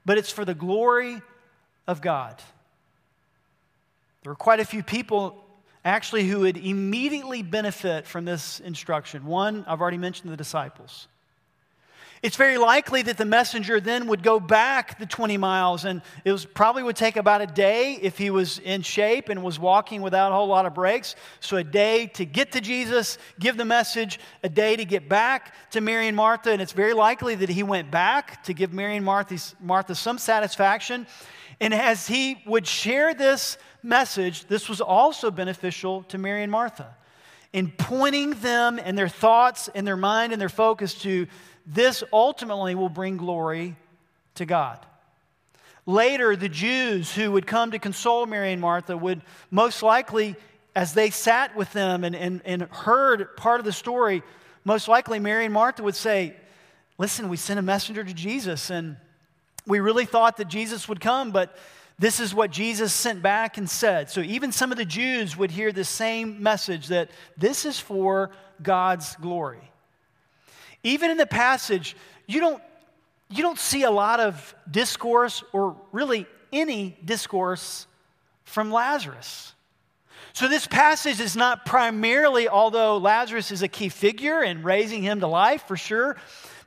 but 0.05 0.17
it's 0.17 0.31
for 0.31 0.45
the 0.45 0.53
glory 0.53 1.21
of 1.87 2.01
God. 2.01 2.41
There 4.23 4.31
were 4.31 4.35
quite 4.35 4.59
a 4.59 4.65
few 4.65 4.83
people 4.83 5.43
actually 5.85 6.27
who 6.27 6.41
would 6.41 6.57
immediately 6.57 7.43
benefit 7.43 8.07
from 8.07 8.25
this 8.25 8.59
instruction. 8.61 9.25
One, 9.25 9.65
I've 9.67 9.81
already 9.81 9.97
mentioned 9.97 10.31
the 10.31 10.37
disciples. 10.37 11.07
It's 12.23 12.37
very 12.37 12.57
likely 12.57 13.01
that 13.01 13.17
the 13.17 13.25
messenger 13.25 13.81
then 13.81 14.07
would 14.07 14.23
go 14.23 14.39
back 14.39 14.97
the 14.97 15.05
20 15.05 15.35
miles, 15.35 15.83
and 15.83 16.01
it 16.23 16.31
was, 16.31 16.45
probably 16.45 16.81
would 16.81 16.95
take 16.95 17.17
about 17.17 17.41
a 17.41 17.45
day 17.45 17.99
if 18.01 18.17
he 18.17 18.29
was 18.29 18.59
in 18.59 18.81
shape 18.81 19.27
and 19.27 19.43
was 19.43 19.59
walking 19.59 20.01
without 20.01 20.31
a 20.31 20.35
whole 20.35 20.47
lot 20.47 20.65
of 20.65 20.73
breaks. 20.73 21.17
So, 21.41 21.57
a 21.57 21.65
day 21.65 22.07
to 22.13 22.23
get 22.23 22.53
to 22.53 22.61
Jesus, 22.61 23.17
give 23.41 23.57
the 23.57 23.65
message, 23.65 24.21
a 24.41 24.47
day 24.47 24.77
to 24.77 24.85
get 24.85 25.09
back 25.09 25.53
to 25.71 25.81
Mary 25.81 26.07
and 26.07 26.15
Martha, 26.15 26.51
and 26.51 26.61
it's 26.61 26.71
very 26.71 26.93
likely 26.93 27.35
that 27.35 27.49
he 27.49 27.61
went 27.61 27.91
back 27.91 28.41
to 28.45 28.53
give 28.53 28.71
Mary 28.71 28.95
and 28.95 29.05
Martha, 29.05 29.37
Martha 29.59 29.93
some 29.93 30.17
satisfaction. 30.17 31.05
And 31.59 31.73
as 31.73 32.07
he 32.07 32.41
would 32.47 32.65
share 32.65 33.13
this 33.13 33.57
message, 33.83 34.45
this 34.45 34.69
was 34.69 34.79
also 34.79 35.29
beneficial 35.29 36.03
to 36.03 36.17
Mary 36.17 36.43
and 36.43 36.51
Martha 36.51 36.95
in 37.51 37.69
pointing 37.69 38.31
them 38.41 38.79
and 38.83 38.97
their 38.97 39.07
thoughts 39.07 39.69
and 39.75 39.85
their 39.85 39.95
mind 39.95 40.33
and 40.33 40.41
their 40.41 40.49
focus 40.49 40.95
to 40.95 41.27
this 41.65 42.03
ultimately 42.11 42.75
will 42.75 42.89
bring 42.89 43.17
glory 43.17 43.75
to 44.35 44.45
God. 44.45 44.79
Later, 45.85 46.35
the 46.35 46.49
Jews 46.49 47.13
who 47.13 47.31
would 47.31 47.45
come 47.45 47.71
to 47.71 47.79
console 47.79 48.25
Mary 48.25 48.53
and 48.53 48.61
Martha 48.61 48.95
would 48.95 49.21
most 49.51 49.83
likely, 49.83 50.35
as 50.75 50.93
they 50.93 51.09
sat 51.09 51.55
with 51.55 51.71
them 51.73 52.03
and, 52.03 52.15
and, 52.15 52.41
and 52.45 52.63
heard 52.63 53.35
part 53.35 53.59
of 53.59 53.65
the 53.65 53.73
story, 53.73 54.23
most 54.63 54.87
likely 54.87 55.19
Mary 55.19 55.45
and 55.45 55.53
Martha 55.53 55.83
would 55.83 55.95
say, 55.95 56.35
Listen, 56.97 57.27
we 57.27 57.37
sent 57.37 57.59
a 57.59 57.63
messenger 57.63 58.03
to 58.03 58.13
Jesus, 58.13 58.69
and 58.69 58.97
we 59.65 59.79
really 59.79 60.05
thought 60.05 60.37
that 60.37 60.47
Jesus 60.47 60.87
would 60.87 61.01
come, 61.01 61.31
but 61.31 61.57
this 61.97 62.19
is 62.19 62.35
what 62.35 62.51
Jesus 62.51 62.93
sent 62.93 63.21
back 63.21 63.57
and 63.57 63.69
said. 63.69 64.09
So 64.09 64.21
even 64.21 64.51
some 64.51 64.71
of 64.71 64.77
the 64.77 64.85
Jews 64.85 65.35
would 65.35 65.51
hear 65.51 65.71
the 65.71 65.83
same 65.83 66.41
message 66.41 66.87
that 66.87 67.09
this 67.35 67.65
is 67.65 67.79
for 67.79 68.31
God's 68.61 69.15
glory. 69.15 69.71
Even 70.83 71.11
in 71.11 71.17
the 71.17 71.25
passage, 71.25 71.95
you 72.27 72.39
don't, 72.39 72.61
you 73.29 73.41
don't 73.41 73.59
see 73.59 73.83
a 73.83 73.91
lot 73.91 74.19
of 74.19 74.53
discourse 74.69 75.43
or 75.53 75.75
really 75.91 76.27
any 76.51 76.97
discourse 77.03 77.87
from 78.43 78.71
Lazarus. 78.71 79.53
So, 80.33 80.47
this 80.47 80.65
passage 80.65 81.19
is 81.19 81.35
not 81.35 81.65
primarily, 81.65 82.47
although 82.47 82.97
Lazarus 82.97 83.51
is 83.51 83.61
a 83.61 83.67
key 83.67 83.89
figure 83.89 84.41
in 84.41 84.63
raising 84.63 85.03
him 85.03 85.19
to 85.19 85.27
life 85.27 85.67
for 85.67 85.77
sure, 85.77 86.17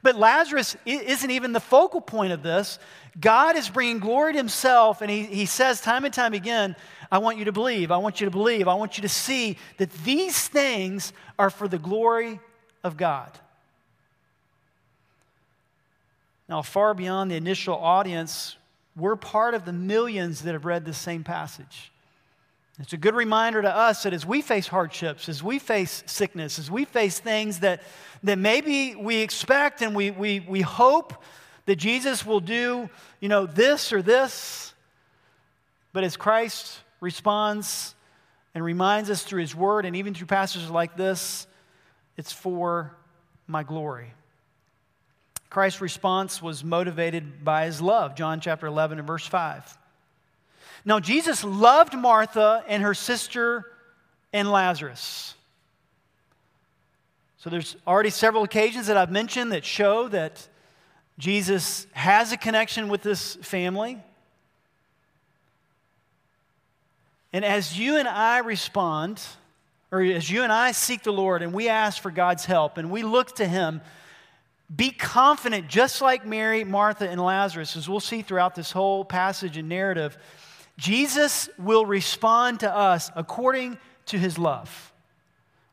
but 0.02 0.14
Lazarus 0.14 0.76
isn't 0.84 1.30
even 1.30 1.52
the 1.52 1.60
focal 1.60 2.00
point 2.00 2.32
of 2.32 2.44
this. 2.44 2.78
God 3.18 3.56
is 3.56 3.68
bringing 3.68 3.98
glory 3.98 4.34
to 4.34 4.38
himself, 4.38 5.00
and 5.00 5.10
he, 5.10 5.24
he 5.24 5.46
says 5.46 5.80
time 5.80 6.04
and 6.04 6.14
time 6.14 6.32
again, 6.32 6.76
I 7.10 7.18
want 7.18 7.38
you 7.38 7.46
to 7.46 7.52
believe, 7.52 7.90
I 7.90 7.96
want 7.96 8.20
you 8.20 8.26
to 8.26 8.30
believe, 8.30 8.68
I 8.68 8.74
want 8.74 8.98
you 8.98 9.02
to 9.02 9.08
see 9.08 9.56
that 9.78 9.90
these 10.04 10.46
things 10.46 11.12
are 11.38 11.50
for 11.50 11.66
the 11.66 11.78
glory 11.78 12.38
of 12.84 12.96
God. 12.96 13.30
Now, 16.48 16.62
far 16.62 16.94
beyond 16.94 17.30
the 17.30 17.36
initial 17.36 17.74
audience, 17.74 18.56
we're 18.96 19.16
part 19.16 19.54
of 19.54 19.64
the 19.64 19.72
millions 19.72 20.42
that 20.42 20.52
have 20.52 20.64
read 20.64 20.84
this 20.84 20.98
same 20.98 21.24
passage. 21.24 21.92
It's 22.78 22.92
a 22.92 22.98
good 22.98 23.14
reminder 23.14 23.62
to 23.62 23.74
us 23.74 24.02
that 24.02 24.12
as 24.12 24.26
we 24.26 24.42
face 24.42 24.66
hardships, 24.66 25.28
as 25.28 25.42
we 25.42 25.58
face 25.58 26.02
sickness, 26.06 26.58
as 26.58 26.70
we 26.70 26.84
face 26.84 27.18
things 27.18 27.60
that, 27.60 27.82
that 28.22 28.38
maybe 28.38 28.94
we 28.94 29.16
expect 29.16 29.80
and 29.80 29.94
we, 29.96 30.10
we, 30.10 30.40
we 30.40 30.60
hope 30.60 31.22
that 31.64 31.76
Jesus 31.76 32.24
will 32.24 32.40
do, 32.40 32.88
you 33.20 33.28
know, 33.28 33.46
this 33.46 33.92
or 33.92 34.02
this, 34.02 34.74
but 35.92 36.04
as 36.04 36.16
Christ 36.16 36.80
responds 37.00 37.94
and 38.54 38.62
reminds 38.62 39.08
us 39.08 39.22
through 39.22 39.40
his 39.40 39.54
word 39.54 39.86
and 39.86 39.96
even 39.96 40.12
through 40.12 40.26
passages 40.26 40.70
like 40.70 40.96
this, 40.96 41.46
it's 42.18 42.32
for 42.32 42.94
my 43.46 43.62
glory. 43.62 44.12
Christ's 45.56 45.80
response 45.80 46.42
was 46.42 46.62
motivated 46.62 47.42
by 47.42 47.64
his 47.64 47.80
love, 47.80 48.14
John 48.14 48.40
chapter 48.40 48.66
11 48.66 48.98
and 48.98 49.06
verse 49.06 49.26
5. 49.26 49.78
Now, 50.84 51.00
Jesus 51.00 51.42
loved 51.42 51.96
Martha 51.96 52.62
and 52.68 52.82
her 52.82 52.92
sister 52.92 53.64
and 54.34 54.52
Lazarus. 54.52 55.34
So, 57.38 57.48
there's 57.48 57.74
already 57.86 58.10
several 58.10 58.42
occasions 58.42 58.88
that 58.88 58.98
I've 58.98 59.10
mentioned 59.10 59.52
that 59.52 59.64
show 59.64 60.08
that 60.08 60.46
Jesus 61.16 61.86
has 61.92 62.32
a 62.32 62.36
connection 62.36 62.88
with 62.88 63.00
this 63.00 63.36
family. 63.36 63.96
And 67.32 67.46
as 67.46 67.78
you 67.78 67.96
and 67.96 68.06
I 68.06 68.40
respond, 68.40 69.22
or 69.90 70.02
as 70.02 70.30
you 70.30 70.42
and 70.42 70.52
I 70.52 70.72
seek 70.72 71.02
the 71.02 71.14
Lord 71.14 71.40
and 71.40 71.54
we 71.54 71.70
ask 71.70 72.02
for 72.02 72.10
God's 72.10 72.44
help 72.44 72.76
and 72.76 72.90
we 72.90 73.02
look 73.02 73.36
to 73.36 73.48
Him 73.48 73.80
be 74.74 74.90
confident, 74.90 75.68
just 75.68 76.02
like 76.02 76.26
Mary, 76.26 76.64
Martha, 76.64 77.08
and 77.08 77.20
Lazarus, 77.22 77.76
as 77.76 77.88
we'll 77.88 78.00
see 78.00 78.22
throughout 78.22 78.54
this 78.54 78.72
whole 78.72 79.04
passage 79.04 79.56
and 79.56 79.68
narrative, 79.68 80.18
Jesus 80.76 81.48
will 81.58 81.86
respond 81.86 82.60
to 82.60 82.74
us 82.74 83.10
according 83.14 83.78
to 84.06 84.18
his 84.18 84.38
love. 84.38 84.92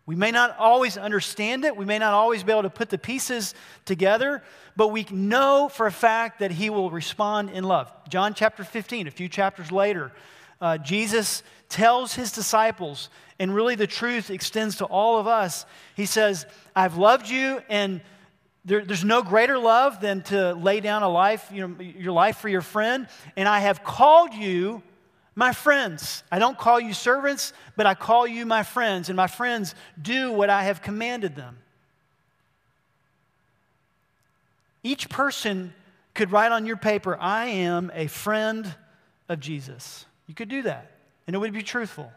We 0.05 0.15
may 0.15 0.31
not 0.31 0.57
always 0.59 0.97
understand 0.97 1.63
it, 1.63 1.77
we 1.77 1.85
may 1.85 1.97
not 1.97 2.13
always 2.13 2.43
be 2.43 2.51
able 2.51 2.63
to 2.63 2.69
put 2.69 2.89
the 2.89 2.97
pieces 2.97 3.55
together, 3.85 4.43
but 4.75 4.89
we 4.89 5.07
know 5.09 5.69
for 5.69 5.87
a 5.87 5.91
fact 5.91 6.39
that 6.39 6.51
he 6.51 6.69
will 6.69 6.91
respond 6.91 7.49
in 7.51 7.63
love. 7.63 7.91
John 8.09 8.33
chapter 8.33 8.63
15, 8.63 9.07
a 9.07 9.11
few 9.11 9.29
chapters 9.29 9.71
later, 9.71 10.11
uh, 10.59 10.77
Jesus 10.77 11.41
tells 11.69 12.13
his 12.15 12.31
disciples, 12.31 13.09
and 13.39 13.55
really 13.55 13.75
the 13.75 13.87
truth 13.87 14.29
extends 14.29 14.77
to 14.77 14.85
all 14.85 15.19
of 15.19 15.27
us. 15.27 15.65
He 15.95 16.05
says, 16.05 16.45
I've 16.75 16.97
loved 16.97 17.29
you, 17.29 17.61
and 17.69 18.01
there, 18.65 18.85
there's 18.85 19.03
no 19.03 19.21
greater 19.21 19.57
love 19.57 19.99
than 19.99 20.21
to 20.23 20.53
lay 20.53 20.79
down 20.79 21.03
a 21.03 21.09
life, 21.09 21.49
you 21.51 21.67
know, 21.67 21.81
your 21.81 22.13
life 22.13 22.37
for 22.37 22.49
your 22.49 22.61
friend. 22.61 23.07
And 23.35 23.47
I 23.47 23.59
have 23.59 23.83
called 23.83 24.33
you 24.33 24.81
my 25.35 25.51
friends. 25.51 26.23
I 26.31 26.39
don't 26.39 26.57
call 26.57 26.79
you 26.79 26.93
servants, 26.93 27.53
but 27.75 27.85
I 27.85 27.93
call 27.93 28.25
you 28.25 28.45
my 28.45 28.63
friends. 28.63 29.09
And 29.09 29.17
my 29.17 29.27
friends 29.27 29.75
do 30.01 30.31
what 30.31 30.49
I 30.49 30.63
have 30.63 30.81
commanded 30.81 31.35
them. 31.35 31.57
each 34.83 35.09
person 35.09 35.73
could 36.13 36.31
write 36.31 36.51
on 36.51 36.65
your 36.65 36.77
paper, 36.77 37.17
I 37.19 37.45
am 37.45 37.91
a 37.95 38.07
friend 38.07 38.75
of 39.29 39.39
Jesus. 39.39 40.05
You 40.27 40.35
could 40.35 40.49
do 40.49 40.61
that, 40.63 40.91
and 41.25 41.35
it 41.35 41.39
would 41.39 41.53
be 41.53 41.63
truthful. 41.63 42.11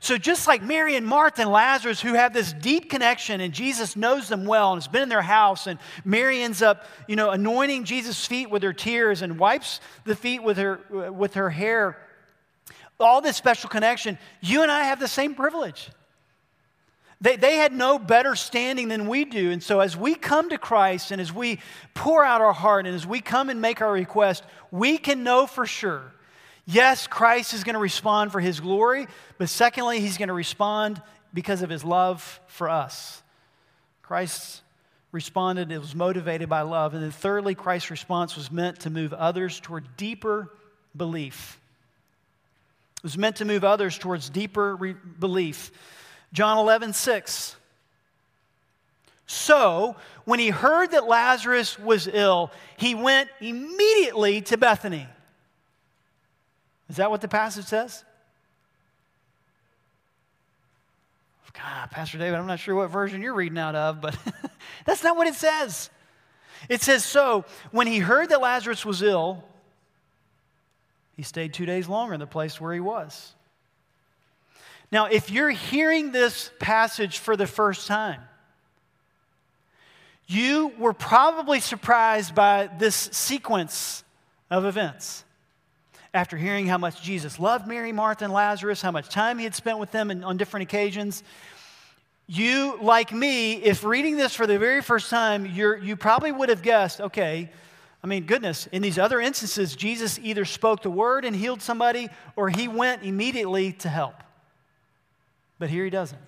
So, 0.00 0.16
just 0.16 0.46
like 0.46 0.62
Mary 0.62 0.94
and 0.96 1.06
Martha 1.06 1.42
and 1.42 1.50
Lazarus, 1.50 2.00
who 2.00 2.14
have 2.14 2.32
this 2.32 2.52
deep 2.52 2.88
connection, 2.88 3.40
and 3.40 3.52
Jesus 3.52 3.96
knows 3.96 4.28
them 4.28 4.44
well 4.44 4.72
and 4.72 4.80
has 4.80 4.88
been 4.88 5.02
in 5.02 5.08
their 5.08 5.22
house, 5.22 5.66
and 5.66 5.78
Mary 6.04 6.42
ends 6.42 6.62
up, 6.62 6.84
you 7.08 7.16
know, 7.16 7.30
anointing 7.30 7.84
Jesus' 7.84 8.24
feet 8.24 8.48
with 8.48 8.62
her 8.62 8.72
tears 8.72 9.22
and 9.22 9.38
wipes 9.38 9.80
the 10.04 10.14
feet 10.14 10.42
with 10.42 10.56
her, 10.56 10.80
with 11.10 11.34
her 11.34 11.50
hair. 11.50 11.98
All 13.00 13.20
this 13.20 13.36
special 13.36 13.68
connection, 13.68 14.18
you 14.40 14.62
and 14.62 14.70
I 14.70 14.84
have 14.84 15.00
the 15.00 15.08
same 15.08 15.34
privilege. 15.34 15.90
They, 17.20 17.34
they 17.34 17.56
had 17.56 17.72
no 17.72 17.98
better 17.98 18.36
standing 18.36 18.86
than 18.86 19.08
we 19.08 19.24
do. 19.24 19.50
And 19.50 19.60
so, 19.60 19.80
as 19.80 19.96
we 19.96 20.14
come 20.14 20.50
to 20.50 20.58
Christ 20.58 21.10
and 21.10 21.20
as 21.20 21.32
we 21.32 21.58
pour 21.94 22.24
out 22.24 22.40
our 22.40 22.52
heart 22.52 22.86
and 22.86 22.94
as 22.94 23.06
we 23.06 23.20
come 23.20 23.50
and 23.50 23.60
make 23.60 23.80
our 23.80 23.92
request, 23.92 24.44
we 24.70 24.98
can 24.98 25.24
know 25.24 25.48
for 25.48 25.66
sure 25.66 26.12
yes, 26.68 27.06
Christ 27.06 27.54
is 27.54 27.64
going 27.64 27.74
to 27.74 27.80
respond 27.80 28.30
for 28.30 28.40
his 28.40 28.60
glory, 28.60 29.08
but 29.38 29.48
secondly, 29.48 30.00
he's 30.00 30.18
going 30.18 30.28
to 30.28 30.34
respond 30.34 31.02
because 31.34 31.62
of 31.62 31.70
his 31.70 31.84
love 31.84 32.40
for 32.46 32.68
us. 32.68 33.22
Christ 34.02 34.62
responded, 35.10 35.72
it 35.72 35.78
was 35.78 35.94
motivated 35.94 36.48
by 36.48 36.60
love. 36.62 36.94
And 36.94 37.02
then, 37.02 37.10
thirdly, 37.10 37.54
Christ's 37.54 37.90
response 37.90 38.36
was 38.36 38.52
meant 38.52 38.80
to 38.80 38.90
move 38.90 39.12
others 39.12 39.58
toward 39.58 39.96
deeper 39.96 40.52
belief. 40.96 41.58
It 42.98 43.02
was 43.02 43.18
meant 43.18 43.36
to 43.36 43.44
move 43.44 43.64
others 43.64 43.96
towards 43.96 44.28
deeper 44.28 44.76
re- 44.76 44.96
belief. 45.18 45.70
John 46.32 46.58
11, 46.58 46.92
6. 46.92 47.56
So, 49.26 49.96
when 50.24 50.38
he 50.38 50.48
heard 50.48 50.92
that 50.92 51.06
Lazarus 51.06 51.78
was 51.78 52.08
ill, 52.10 52.50
he 52.76 52.94
went 52.94 53.30
immediately 53.40 54.40
to 54.42 54.56
Bethany. 54.56 55.06
Is 56.88 56.96
that 56.96 57.10
what 57.10 57.20
the 57.20 57.28
passage 57.28 57.66
says? 57.66 58.04
God, 61.58 61.90
Pastor 61.90 62.18
David, 62.18 62.38
I'm 62.38 62.46
not 62.46 62.60
sure 62.60 62.74
what 62.74 62.90
version 62.90 63.20
you're 63.20 63.34
reading 63.34 63.58
out 63.58 63.74
of, 63.74 64.00
but 64.00 64.16
that's 64.84 65.02
not 65.02 65.16
what 65.16 65.26
it 65.26 65.34
says. 65.34 65.90
It 66.68 66.82
says, 66.82 67.04
So, 67.04 67.44
when 67.72 67.86
he 67.86 67.98
heard 67.98 68.28
that 68.28 68.40
Lazarus 68.40 68.84
was 68.84 69.02
ill, 69.02 69.42
he 71.16 71.22
stayed 71.22 71.52
two 71.52 71.66
days 71.66 71.88
longer 71.88 72.14
in 72.14 72.20
the 72.20 72.26
place 72.26 72.60
where 72.60 72.72
he 72.72 72.80
was. 72.80 73.34
Now, 74.92 75.06
if 75.06 75.30
you're 75.30 75.50
hearing 75.50 76.12
this 76.12 76.50
passage 76.60 77.18
for 77.18 77.36
the 77.36 77.46
first 77.46 77.86
time, 77.86 78.20
you 80.26 80.72
were 80.78 80.92
probably 80.92 81.58
surprised 81.58 82.34
by 82.34 82.68
this 82.78 82.94
sequence 82.94 84.04
of 84.50 84.64
events. 84.64 85.24
After 86.14 86.36
hearing 86.36 86.66
how 86.66 86.78
much 86.78 87.02
Jesus 87.02 87.38
loved 87.38 87.66
Mary, 87.66 87.92
Martha, 87.92 88.24
and 88.24 88.32
Lazarus, 88.32 88.80
how 88.80 88.90
much 88.90 89.08
time 89.08 89.38
he 89.38 89.44
had 89.44 89.54
spent 89.54 89.78
with 89.78 89.92
them 89.92 90.10
on 90.24 90.36
different 90.36 90.62
occasions, 90.62 91.22
you, 92.26 92.78
like 92.82 93.12
me, 93.12 93.54
if 93.54 93.84
reading 93.84 94.16
this 94.16 94.34
for 94.34 94.46
the 94.46 94.58
very 94.58 94.82
first 94.82 95.10
time, 95.10 95.46
you 95.46 95.96
probably 95.96 96.30
would 96.30 96.48
have 96.50 96.62
guessed 96.62 97.00
okay, 97.00 97.50
I 98.02 98.06
mean, 98.06 98.24
goodness, 98.24 98.66
in 98.68 98.80
these 98.82 98.98
other 98.98 99.20
instances, 99.20 99.74
Jesus 99.74 100.18
either 100.22 100.44
spoke 100.44 100.82
the 100.82 100.90
word 100.90 101.24
and 101.24 101.34
healed 101.34 101.62
somebody 101.62 102.08
or 102.36 102.48
he 102.48 102.68
went 102.68 103.02
immediately 103.02 103.72
to 103.72 103.88
help. 103.88 104.14
But 105.58 105.70
here 105.70 105.84
he 105.84 105.90
doesn't. 105.90 106.20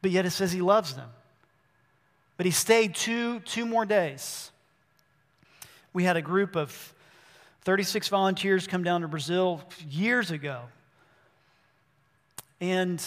But 0.00 0.10
yet 0.10 0.24
it 0.24 0.30
says 0.30 0.52
he 0.52 0.62
loves 0.62 0.94
them. 0.94 1.10
But 2.36 2.46
he 2.46 2.52
stayed 2.52 2.94
two, 2.94 3.40
two 3.40 3.66
more 3.66 3.84
days. 3.84 4.50
We 5.92 6.04
had 6.04 6.16
a 6.16 6.22
group 6.22 6.56
of 6.56 6.94
36 7.68 8.08
volunteers 8.08 8.66
come 8.66 8.82
down 8.82 9.02
to 9.02 9.08
Brazil 9.08 9.60
years 9.90 10.30
ago. 10.30 10.62
And 12.62 13.04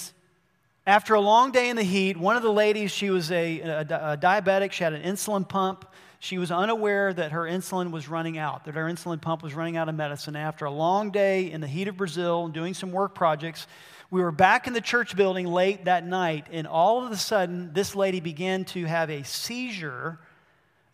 after 0.85 1.15
a 1.15 1.19
long 1.19 1.51
day 1.51 1.71
in 1.71 1.75
the 1.75 1.81
heat, 1.81 2.15
one 2.15 2.35
of 2.35 2.43
the 2.43 2.53
ladies, 2.53 2.91
she 2.91 3.09
was 3.09 3.31
a, 3.31 3.59
a, 3.59 3.79
a, 3.79 4.17
diabetic, 4.21 4.71
she 4.71 4.83
had 4.83 4.93
an 4.93 5.01
insulin 5.01 5.49
pump. 5.49 5.91
She 6.19 6.37
was 6.37 6.51
unaware 6.51 7.11
that 7.11 7.31
her 7.31 7.45
insulin 7.45 7.89
was 7.89 8.07
running 8.07 8.37
out, 8.37 8.65
that 8.65 8.75
her 8.75 8.83
insulin 8.85 9.19
pump 9.19 9.41
was 9.41 9.55
running 9.55 9.77
out 9.77 9.89
of 9.89 9.95
medicine. 9.95 10.35
After 10.35 10.65
a 10.65 10.71
long 10.71 11.09
day 11.09 11.51
in 11.51 11.59
the 11.59 11.67
heat 11.67 11.87
of 11.87 11.97
Brazil, 11.97 12.47
doing 12.47 12.75
some 12.75 12.91
work 12.91 13.15
projects, 13.15 13.65
we 14.11 14.21
were 14.21 14.31
back 14.31 14.67
in 14.67 14.73
the 14.73 14.79
church 14.79 15.15
building 15.15 15.47
late 15.47 15.85
that 15.85 16.05
night, 16.05 16.45
and 16.51 16.67
all 16.67 17.03
of 17.03 17.11
a 17.11 17.17
sudden, 17.17 17.73
this 17.73 17.95
lady 17.95 18.19
began 18.19 18.65
to 18.65 18.85
have 18.85 19.09
a 19.09 19.23
seizure. 19.23 20.19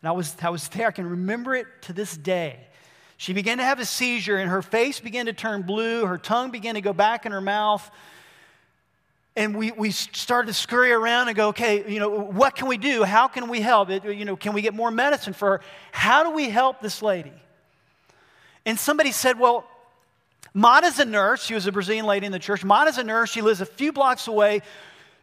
And 0.02 0.08
I 0.08 0.14
was, 0.14 0.38
I 0.42 0.52
was 0.52 0.70
there, 0.70 0.88
I 0.88 0.92
can 0.92 1.10
remember 1.10 1.54
it 1.54 1.68
to 1.82 1.92
this 1.92 2.16
day. 2.16 2.67
She 3.18 3.34
began 3.34 3.58
to 3.58 3.64
have 3.64 3.80
a 3.80 3.86
seizure, 3.86 4.38
and 4.38 4.50
her 4.50 4.62
face 4.62 5.00
began 5.00 5.26
to 5.26 5.34
turn 5.34 5.64
blue, 5.64 6.06
her 6.06 6.20
tongue 6.20 6.52
began 6.52 6.76
to 6.76 6.82
go 6.82 6.94
back 6.94 7.26
in 7.26 7.32
her 7.32 7.42
mouth. 7.42 7.90
And 9.36 9.56
we, 9.56 9.72
we 9.72 9.92
started 9.92 10.48
to 10.48 10.54
scurry 10.54 10.92
around 10.92 11.28
and 11.28 11.38
go, 11.38 11.50
okay, 11.50 11.92
you 11.92 12.00
know, 12.00 12.10
what 12.10 12.56
can 12.56 12.68
we 12.68 12.78
do? 12.78 13.04
How 13.04 13.28
can 13.28 13.50
we 13.50 13.62
help? 13.62 13.90
It, 13.90 14.04
you 14.04 14.26
know, 14.26 14.36
can 14.36 14.54
we 14.54 14.64
get 14.64 14.74
more 14.74 14.90
medicine 14.90 15.34
for 15.34 15.58
her? 15.58 15.62
How 15.92 16.24
do 16.24 16.32
we 16.32 16.50
help 16.50 16.82
this 16.82 17.04
lady? 17.04 17.34
And 18.66 18.80
somebody 18.80 19.12
said, 19.12 19.40
well, 19.40 19.68
Mata's 20.54 20.98
a 20.98 21.06
nurse. 21.06 21.44
She 21.44 21.54
was 21.54 21.68
a 21.68 21.72
Brazilian 21.72 22.08
lady 22.08 22.26
in 22.26 22.32
the 22.32 22.40
church. 22.40 22.64
Mata's 22.64 22.98
a 22.98 23.04
nurse. 23.04 23.30
She 23.30 23.42
lives 23.42 23.62
a 23.62 23.66
few 23.66 23.92
blocks 23.92 24.28
away. 24.28 24.62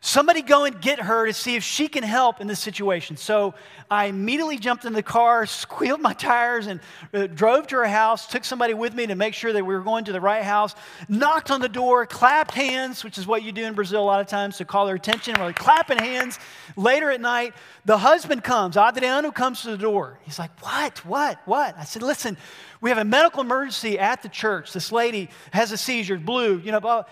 Somebody 0.07 0.43
go 0.43 0.65
and 0.65 0.79
get 0.83 1.01
her 1.01 1.27
to 1.27 1.33
see 1.33 1.57
if 1.57 1.65
she 1.65 1.89
can 1.89 2.03
help 2.03 2.43
in 2.43 2.47
this 2.47 2.61
situation. 2.61 3.17
So 3.17 3.55
I 3.91 4.05
immediately 4.05 4.59
jumped 4.59 4.85
in 4.85 4.93
the 4.93 5.03
car, 5.03 5.47
squealed 5.47 6.03
my 6.03 6.13
tires, 6.13 6.67
and 6.67 6.81
uh, 7.15 7.27
drove 7.27 7.69
to 7.69 7.77
her 7.77 7.87
house. 7.87 8.27
Took 8.27 8.45
somebody 8.45 8.75
with 8.75 8.93
me 8.93 9.07
to 9.07 9.15
make 9.15 9.33
sure 9.33 9.51
that 9.55 9.65
we 9.65 9.73
were 9.75 9.81
going 9.81 10.05
to 10.05 10.13
the 10.13 10.21
right 10.21 10.43
house. 10.43 10.75
Knocked 11.09 11.51
on 11.51 11.63
the 11.63 11.71
door, 11.71 12.05
clapped 12.05 12.51
hands, 12.51 13.03
which 13.03 13.17
is 13.17 13.27
what 13.27 13.45
you 13.45 13.51
do 13.51 13.65
in 13.65 13.73
Brazil 13.73 14.03
a 14.03 14.05
lot 14.05 14.21
of 14.21 14.27
times 14.27 14.59
to 14.59 14.67
call 14.67 14.85
their 14.85 14.97
attention. 14.97 15.37
We're 15.39 15.47
like 15.47 15.57
clapping 15.57 15.97
hands. 15.97 16.39
Later 16.77 17.11
at 17.11 17.23
night, 17.23 17.55
the 17.87 17.97
husband 17.97 18.45
comes. 18.45 18.77
Adriano 18.77 19.31
comes 19.31 19.63
to 19.63 19.71
the 19.71 19.79
door. 19.79 20.19
He's 20.25 20.39
like, 20.39 20.51
What? 20.61 21.03
What? 21.07 21.41
What? 21.47 21.79
I 21.79 21.85
said, 21.85 22.03
Listen, 22.03 22.37
we 22.83 22.91
have 22.91 22.99
a 22.99 23.07
medical 23.07 23.41
emergency 23.41 23.99
at 23.99 24.21
the 24.21 24.29
church. 24.29 24.75
This 24.75 24.93
lady 24.93 25.31
has 25.51 25.73
a 25.73 25.79
seizure, 25.79 26.19
blue, 26.19 26.61
you 26.63 26.73
know, 26.73 26.81
blah. 26.81 27.05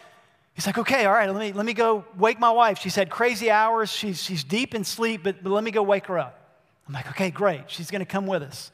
He's 0.54 0.66
like, 0.66 0.78
okay, 0.78 1.06
all 1.06 1.12
right, 1.12 1.30
let 1.30 1.40
me, 1.40 1.52
let 1.52 1.64
me 1.64 1.72
go 1.72 2.04
wake 2.16 2.38
my 2.38 2.50
wife. 2.50 2.78
She's 2.78 2.94
had 2.94 3.08
crazy 3.08 3.50
hours. 3.50 3.90
She's, 3.90 4.22
she's 4.22 4.44
deep 4.44 4.74
in 4.74 4.84
sleep, 4.84 5.22
but, 5.24 5.42
but 5.42 5.50
let 5.50 5.64
me 5.64 5.70
go 5.70 5.82
wake 5.82 6.06
her 6.06 6.18
up. 6.18 6.38
I'm 6.86 6.94
like, 6.94 7.08
okay, 7.08 7.30
great. 7.30 7.70
She's 7.70 7.90
going 7.90 8.00
to 8.00 8.06
come 8.06 8.26
with 8.26 8.42
us. 8.42 8.70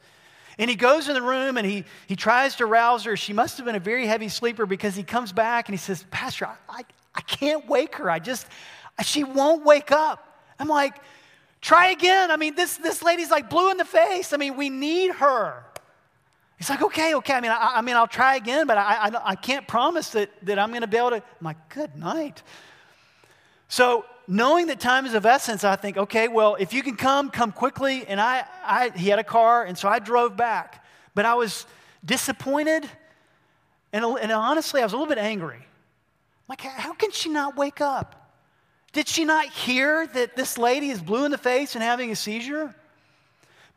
And 0.57 0.69
he 0.69 0.75
goes 0.75 1.07
in 1.07 1.13
the 1.13 1.21
room 1.21 1.57
and 1.57 1.65
he, 1.65 1.85
he 2.07 2.17
tries 2.17 2.55
to 2.55 2.65
rouse 2.65 3.05
her. 3.05 3.15
She 3.15 3.31
must 3.31 3.55
have 3.57 3.65
been 3.65 3.75
a 3.75 3.79
very 3.79 4.05
heavy 4.05 4.27
sleeper 4.27 4.65
because 4.65 4.93
he 4.93 5.03
comes 5.03 5.31
back 5.31 5.69
and 5.69 5.73
he 5.73 5.77
says, 5.77 6.03
Pastor, 6.11 6.47
I, 6.47 6.55
I, 6.67 6.81
I 7.15 7.21
can't 7.21 7.65
wake 7.69 7.95
her. 7.95 8.11
I 8.11 8.19
just, 8.19 8.45
she 9.01 9.23
won't 9.23 9.63
wake 9.63 9.91
up. 9.91 10.37
I'm 10.59 10.67
like, 10.67 10.95
try 11.61 11.91
again. 11.91 12.29
I 12.29 12.35
mean, 12.35 12.55
this, 12.55 12.75
this 12.75 13.01
lady's 13.01 13.31
like 13.31 13.49
blue 13.49 13.71
in 13.71 13.77
the 13.77 13.85
face. 13.85 14.33
I 14.33 14.37
mean, 14.37 14.57
we 14.57 14.69
need 14.69 15.11
her. 15.11 15.63
He's 16.59 16.69
like, 16.69 16.81
okay, 16.81 17.15
okay. 17.15 17.33
I 17.33 17.39
mean, 17.39 17.51
I, 17.51 17.75
I 17.77 17.81
mean, 17.81 17.95
I'll 17.95 18.05
try 18.05 18.35
again, 18.35 18.67
but 18.67 18.77
I, 18.77 19.07
I, 19.07 19.29
I 19.31 19.35
can't 19.35 19.65
promise 19.65 20.09
that, 20.09 20.29
that 20.45 20.59
I'm 20.59 20.69
going 20.71 20.81
to 20.81 20.87
be 20.87 20.97
able 20.97 21.11
to. 21.11 21.15
I'm 21.15 21.23
like, 21.41 21.69
good 21.69 21.95
night. 21.95 22.43
So, 23.69 24.05
knowing 24.27 24.67
that 24.67 24.81
time 24.81 25.05
is 25.05 25.13
of 25.13 25.25
essence, 25.25 25.63
I 25.63 25.77
think, 25.77 25.95
okay, 25.95 26.27
well, 26.27 26.55
if 26.59 26.73
you 26.73 26.83
can 26.83 26.97
come, 26.97 27.29
come 27.29 27.53
quickly. 27.53 28.05
And 28.05 28.19
I, 28.19 28.43
I 28.65 28.91
he 28.93 29.07
had 29.07 29.19
a 29.19 29.23
car, 29.23 29.63
and 29.63 29.77
so 29.77 29.87
I 29.87 29.99
drove 29.99 30.35
back. 30.35 30.85
But 31.15 31.25
I 31.25 31.35
was 31.35 31.65
disappointed, 32.03 32.89
and, 33.93 34.03
and 34.03 34.29
honestly, 34.29 34.81
I 34.81 34.83
was 34.83 34.91
a 34.91 34.97
little 34.97 35.07
bit 35.07 35.17
angry. 35.17 35.65
Like, 36.49 36.59
how 36.59 36.93
can 36.93 37.11
she 37.11 37.29
not 37.29 37.55
wake 37.55 37.79
up? 37.79 38.33
Did 38.91 39.07
she 39.07 39.23
not 39.23 39.45
hear 39.47 40.07
that 40.07 40.35
this 40.35 40.57
lady 40.57 40.89
is 40.89 41.01
blue 41.01 41.23
in 41.23 41.31
the 41.31 41.37
face 41.37 41.75
and 41.75 41.83
having 41.83 42.11
a 42.11 42.17
seizure? 42.17 42.75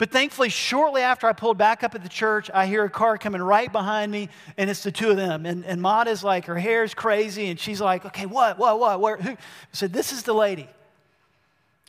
But 0.02 0.10
thankfully, 0.10 0.48
shortly 0.48 1.02
after 1.02 1.28
I 1.28 1.32
pulled 1.32 1.58
back 1.58 1.84
up 1.84 1.94
at 1.94 2.02
the 2.02 2.08
church, 2.08 2.50
I 2.52 2.66
hear 2.66 2.82
a 2.82 2.90
car 2.90 3.16
coming 3.18 3.40
right 3.40 3.70
behind 3.70 4.10
me, 4.10 4.30
and 4.56 4.68
it's 4.68 4.82
the 4.82 4.90
two 4.90 5.10
of 5.10 5.16
them. 5.16 5.46
And, 5.46 5.64
and 5.64 5.80
Maud 5.80 6.08
is 6.08 6.24
like, 6.24 6.46
her 6.46 6.58
hair 6.58 6.82
is 6.82 6.92
crazy, 6.92 7.50
and 7.50 7.60
she's 7.60 7.80
like, 7.80 8.04
okay, 8.06 8.26
what, 8.26 8.58
what, 8.58 8.80
what, 8.80 9.00
where, 9.00 9.16
who? 9.16 9.30
I 9.30 9.36
said, 9.70 9.92
this 9.92 10.10
is 10.10 10.24
the 10.24 10.32
lady. 10.32 10.68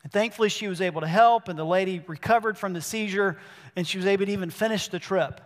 And 0.03 0.11
thankfully, 0.11 0.49
she 0.49 0.67
was 0.67 0.79
able 0.79 1.01
to 1.01 1.07
help, 1.07 1.47
and 1.47 1.57
the 1.57 1.63
lady 1.63 2.03
recovered 2.05 2.55
from 2.55 2.73
the 2.73 2.81
seizure, 2.81 3.39
and 3.75 3.87
she 3.87 3.97
was 3.97 4.05
able 4.05 4.27
to 4.27 4.31
even 4.31 4.51
finish 4.51 4.89
the 4.89 4.99
trip. 4.99 5.41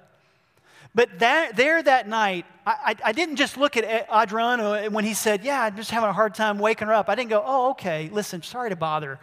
But 0.94 1.20
that, 1.20 1.56
there 1.56 1.82
that 1.82 2.10
night, 2.10 2.46
I, 2.66 2.76
I, 2.86 2.96
I 3.06 3.12
didn't 3.14 3.38
just 3.38 3.56
look 3.56 3.78
at 3.78 4.10
Adriano 4.12 4.90
when 4.90 5.06
he 5.06 5.14
said, 5.14 5.46
Yeah, 5.46 5.62
I'm 5.62 5.78
just 5.78 5.92
having 5.92 6.10
a 6.10 6.14
hard 6.14 6.36
time 6.36 6.60
waking 6.60 6.90
her 6.90 6.94
up. 6.94 7.08
I 7.08 7.16
didn't 7.16 7.30
go, 7.30 7.42
Oh, 7.46 7.70
okay, 7.70 8.10
listen, 8.12 8.42
sorry 8.42 8.72
to 8.72 8.76
bother. 8.76 9.22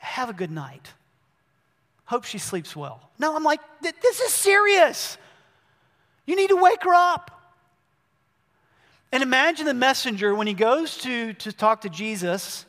Have 0.00 0.28
a 0.28 0.34
good 0.34 0.50
night. 0.50 0.92
Hope 2.06 2.24
she 2.24 2.38
sleeps 2.38 2.76
well. 2.76 3.10
No, 3.18 3.34
I'm 3.34 3.44
like, 3.44 3.60
this 3.80 4.20
is 4.20 4.32
serious. 4.32 5.16
You 6.26 6.36
need 6.36 6.48
to 6.48 6.56
wake 6.56 6.82
her 6.82 6.94
up. 6.94 7.30
And 9.12 9.22
imagine 9.22 9.66
the 9.66 9.74
messenger 9.74 10.34
when 10.34 10.46
he 10.46 10.54
goes 10.54 10.98
to, 10.98 11.32
to 11.34 11.52
talk 11.52 11.82
to 11.82 11.88
Jesus. 11.88 12.66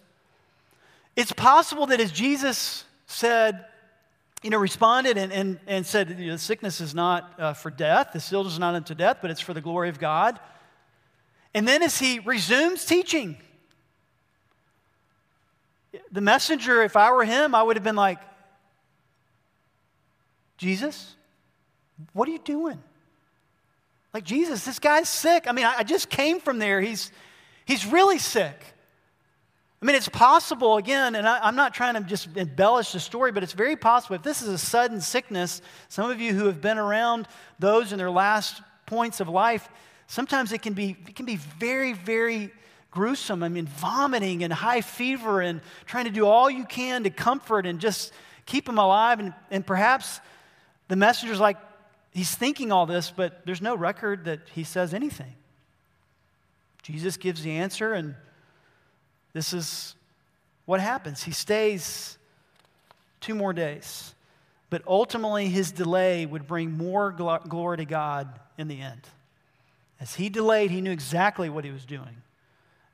It's 1.15 1.31
possible 1.31 1.87
that 1.87 1.99
as 1.99 2.11
Jesus 2.11 2.85
said, 3.07 3.65
you 4.43 4.51
know, 4.51 4.59
responded 4.59 5.17
and, 5.17 5.33
and, 5.33 5.59
and 5.65 5.85
said, 5.85 6.11
you 6.19 6.27
know, 6.27 6.33
the 6.33 6.37
sickness 6.37 6.79
is 6.79 6.93
not 6.93 7.33
uh, 7.39 7.53
for 7.53 7.71
death, 7.71 8.11
the 8.13 8.35
illness 8.35 8.53
is 8.53 8.59
not 8.59 8.75
unto 8.75 8.93
death, 8.93 9.17
but 9.21 9.31
it's 9.31 9.41
for 9.41 9.53
the 9.55 9.61
glory 9.61 9.89
of 9.89 9.97
God. 9.97 10.39
And 11.55 11.67
then 11.67 11.81
as 11.81 11.97
he 11.97 12.19
resumes 12.19 12.85
teaching, 12.85 13.37
the 16.11 16.21
messenger, 16.21 16.83
if 16.83 16.95
I 16.95 17.11
were 17.11 17.25
him, 17.25 17.55
I 17.55 17.63
would 17.63 17.75
have 17.75 17.83
been 17.83 17.95
like, 17.95 18.19
Jesus, 20.57 21.15
what 22.13 22.27
are 22.27 22.31
you 22.31 22.39
doing? 22.39 22.81
Like, 24.13 24.23
Jesus, 24.23 24.63
this 24.63 24.79
guy's 24.79 25.09
sick. 25.09 25.45
I 25.47 25.51
mean, 25.51 25.65
I, 25.65 25.79
I 25.79 25.83
just 25.83 26.09
came 26.09 26.39
from 26.39 26.59
there. 26.59 26.79
He's, 26.79 27.11
he's 27.65 27.85
really 27.85 28.17
sick. 28.17 28.57
I 29.81 29.85
mean, 29.85 29.95
it's 29.95 30.09
possible, 30.09 30.77
again, 30.77 31.15
and 31.15 31.27
I, 31.27 31.47
am 31.47 31.55
not 31.55 31.73
trying 31.73 31.95
to 31.95 32.01
just 32.01 32.29
embellish 32.35 32.93
the 32.93 32.99
story, 32.99 33.31
but 33.31 33.43
it's 33.43 33.53
very 33.53 33.75
possible. 33.75 34.15
If 34.15 34.23
this 34.23 34.41
is 34.41 34.47
a 34.47 34.57
sudden 34.57 35.01
sickness, 35.01 35.61
some 35.89 36.09
of 36.09 36.19
you 36.21 36.33
who 36.33 36.45
have 36.45 36.61
been 36.61 36.77
around 36.77 37.27
those 37.59 37.91
in 37.91 37.97
their 37.97 38.09
last 38.09 38.61
points 38.85 39.19
of 39.19 39.27
life, 39.27 39.67
sometimes 40.07 40.53
it 40.53 40.61
can 40.61 40.73
be, 40.73 40.95
it 41.07 41.15
can 41.15 41.25
be 41.25 41.35
very, 41.35 41.93
very 41.93 42.51
gruesome. 42.89 43.43
I 43.43 43.49
mean, 43.49 43.65
vomiting 43.65 44.43
and 44.43 44.53
high 44.53 44.81
fever 44.81 45.41
and 45.41 45.59
trying 45.85 46.05
to 46.05 46.11
do 46.11 46.25
all 46.25 46.49
you 46.49 46.63
can 46.63 47.03
to 47.03 47.09
comfort 47.09 47.65
and 47.65 47.79
just 47.79 48.13
keep 48.45 48.65
them 48.65 48.77
alive. 48.77 49.19
And, 49.19 49.33
and 49.51 49.67
perhaps 49.67 50.21
the 50.87 50.95
messenger's 50.95 51.39
like, 51.39 51.57
he's 52.13 52.33
thinking 52.33 52.71
all 52.71 52.85
this, 52.85 53.11
but 53.11 53.45
there's 53.45 53.61
no 53.61 53.75
record 53.75 54.25
that 54.25 54.41
he 54.53 54.63
says 54.63 54.93
anything. 54.93 55.33
Jesus 56.83 57.17
gives 57.17 57.41
the 57.41 57.51
answer, 57.51 57.93
and 57.93 58.15
this 59.33 59.53
is 59.53 59.95
what 60.65 60.79
happens. 60.79 61.23
He 61.23 61.31
stays 61.31 62.17
two 63.19 63.35
more 63.35 63.53
days, 63.53 64.13
but 64.69 64.83
ultimately 64.87 65.47
his 65.47 65.71
delay 65.71 66.25
would 66.25 66.47
bring 66.47 66.71
more 66.71 67.11
glory 67.11 67.77
to 67.77 67.85
God 67.85 68.39
in 68.57 68.67
the 68.67 68.81
end. 68.81 69.01
As 69.99 70.15
he 70.15 70.29
delayed, 70.29 70.71
he 70.71 70.81
knew 70.81 70.91
exactly 70.91 71.49
what 71.49 71.65
he 71.65 71.71
was 71.71 71.85
doing. 71.85 72.21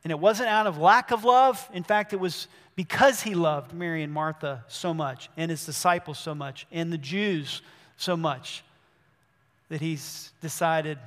And 0.04 0.12
it 0.12 0.20
wasn't 0.20 0.50
out 0.50 0.68
of 0.68 0.78
lack 0.78 1.12
of 1.12 1.26
love. 1.26 1.70
In 1.74 1.84
fact, 1.84 2.14
it 2.14 2.20
was 2.20 2.48
because 2.76 3.22
he 3.22 3.36
loved 3.36 3.74
Mary 3.74 4.02
and 4.04 4.12
Martha 4.14 4.64
so 4.68 4.94
much, 4.94 5.30
and 5.38 5.52
his 5.52 5.66
disciples 5.66 6.18
so 6.18 6.34
much, 6.34 6.66
and 6.72 6.92
the 6.92 6.98
Jews 6.98 7.62
so 8.02 8.18
much, 8.18 8.64
that 9.70 9.80
he's 9.80 10.32
decided, 10.42 10.98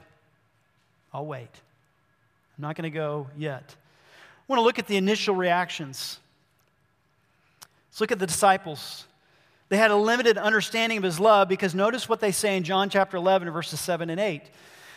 I'll 1.13 1.27
wait. 1.27 1.51
I'm 2.57 2.63
not 2.63 2.77
going 2.77 2.91
to 2.91 2.95
go 2.95 3.27
yet. 3.37 3.65
I 3.69 4.43
want 4.47 4.59
to 4.59 4.65
look 4.65 4.79
at 4.79 4.87
the 4.87 4.97
initial 4.97 5.35
reactions. 5.35 6.19
Let's 7.91 8.01
look 8.01 8.13
at 8.13 8.19
the 8.19 8.27
disciples. 8.27 9.07
They 9.69 9.77
had 9.77 9.91
a 9.91 9.97
limited 9.97 10.39
understanding 10.39 10.99
of 10.99 11.05
his 11.05 11.19
love 11.19 11.49
because 11.49 11.75
notice 11.75 12.09
what 12.09 12.21
they 12.21 12.33
say 12.33 12.57
in 12.57 12.63
John 12.63 12.91
chapter 12.91 13.17
11, 13.17 13.51
verses 13.51 13.81
7 13.81 14.09
and 14.09 14.21
8. 14.21 14.43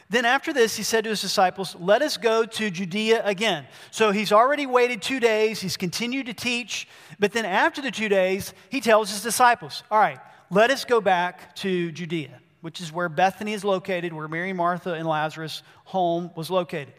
Then 0.10 0.24
after 0.24 0.54
this, 0.54 0.78
he 0.78 0.84
said 0.84 1.04
to 1.04 1.10
his 1.10 1.22
disciples, 1.22 1.76
Let 1.80 2.02
us 2.02 2.16
go 2.16 2.46
to 2.46 2.70
Judea 2.70 3.26
again. 3.26 3.66
So 3.92 4.12
he's 4.12 4.32
already 4.32 4.66
waited 4.66 5.02
two 5.02 5.20
days. 5.20 5.60
He's 5.60 5.76
continued 5.76 6.28
to 6.28 6.34
teach. 6.34 6.88
But 7.20 7.34
then 7.34 7.44
after 7.44 7.82
the 7.82 7.92
two 7.92 8.08
days, 8.08 8.54
he 8.70 8.80
tells 8.80 9.10
his 9.10 9.22
disciples, 9.22 9.84
All 9.92 10.00
right, 10.00 10.20
let 10.50 10.72
us 10.72 10.86
go 10.86 11.02
back 11.02 11.56
to 11.58 11.92
Judea, 11.92 12.40
which 12.62 12.82
is 12.82 12.92
where 12.92 13.10
Bethany 13.10 13.54
is 13.54 13.64
located, 13.64 14.14
where 14.14 14.28
Mary, 14.28 14.54
Martha, 14.54 14.94
and 14.94 15.08
Lazarus' 15.08 15.64
home 15.86 16.32
was 16.36 16.50
located. 16.50 16.94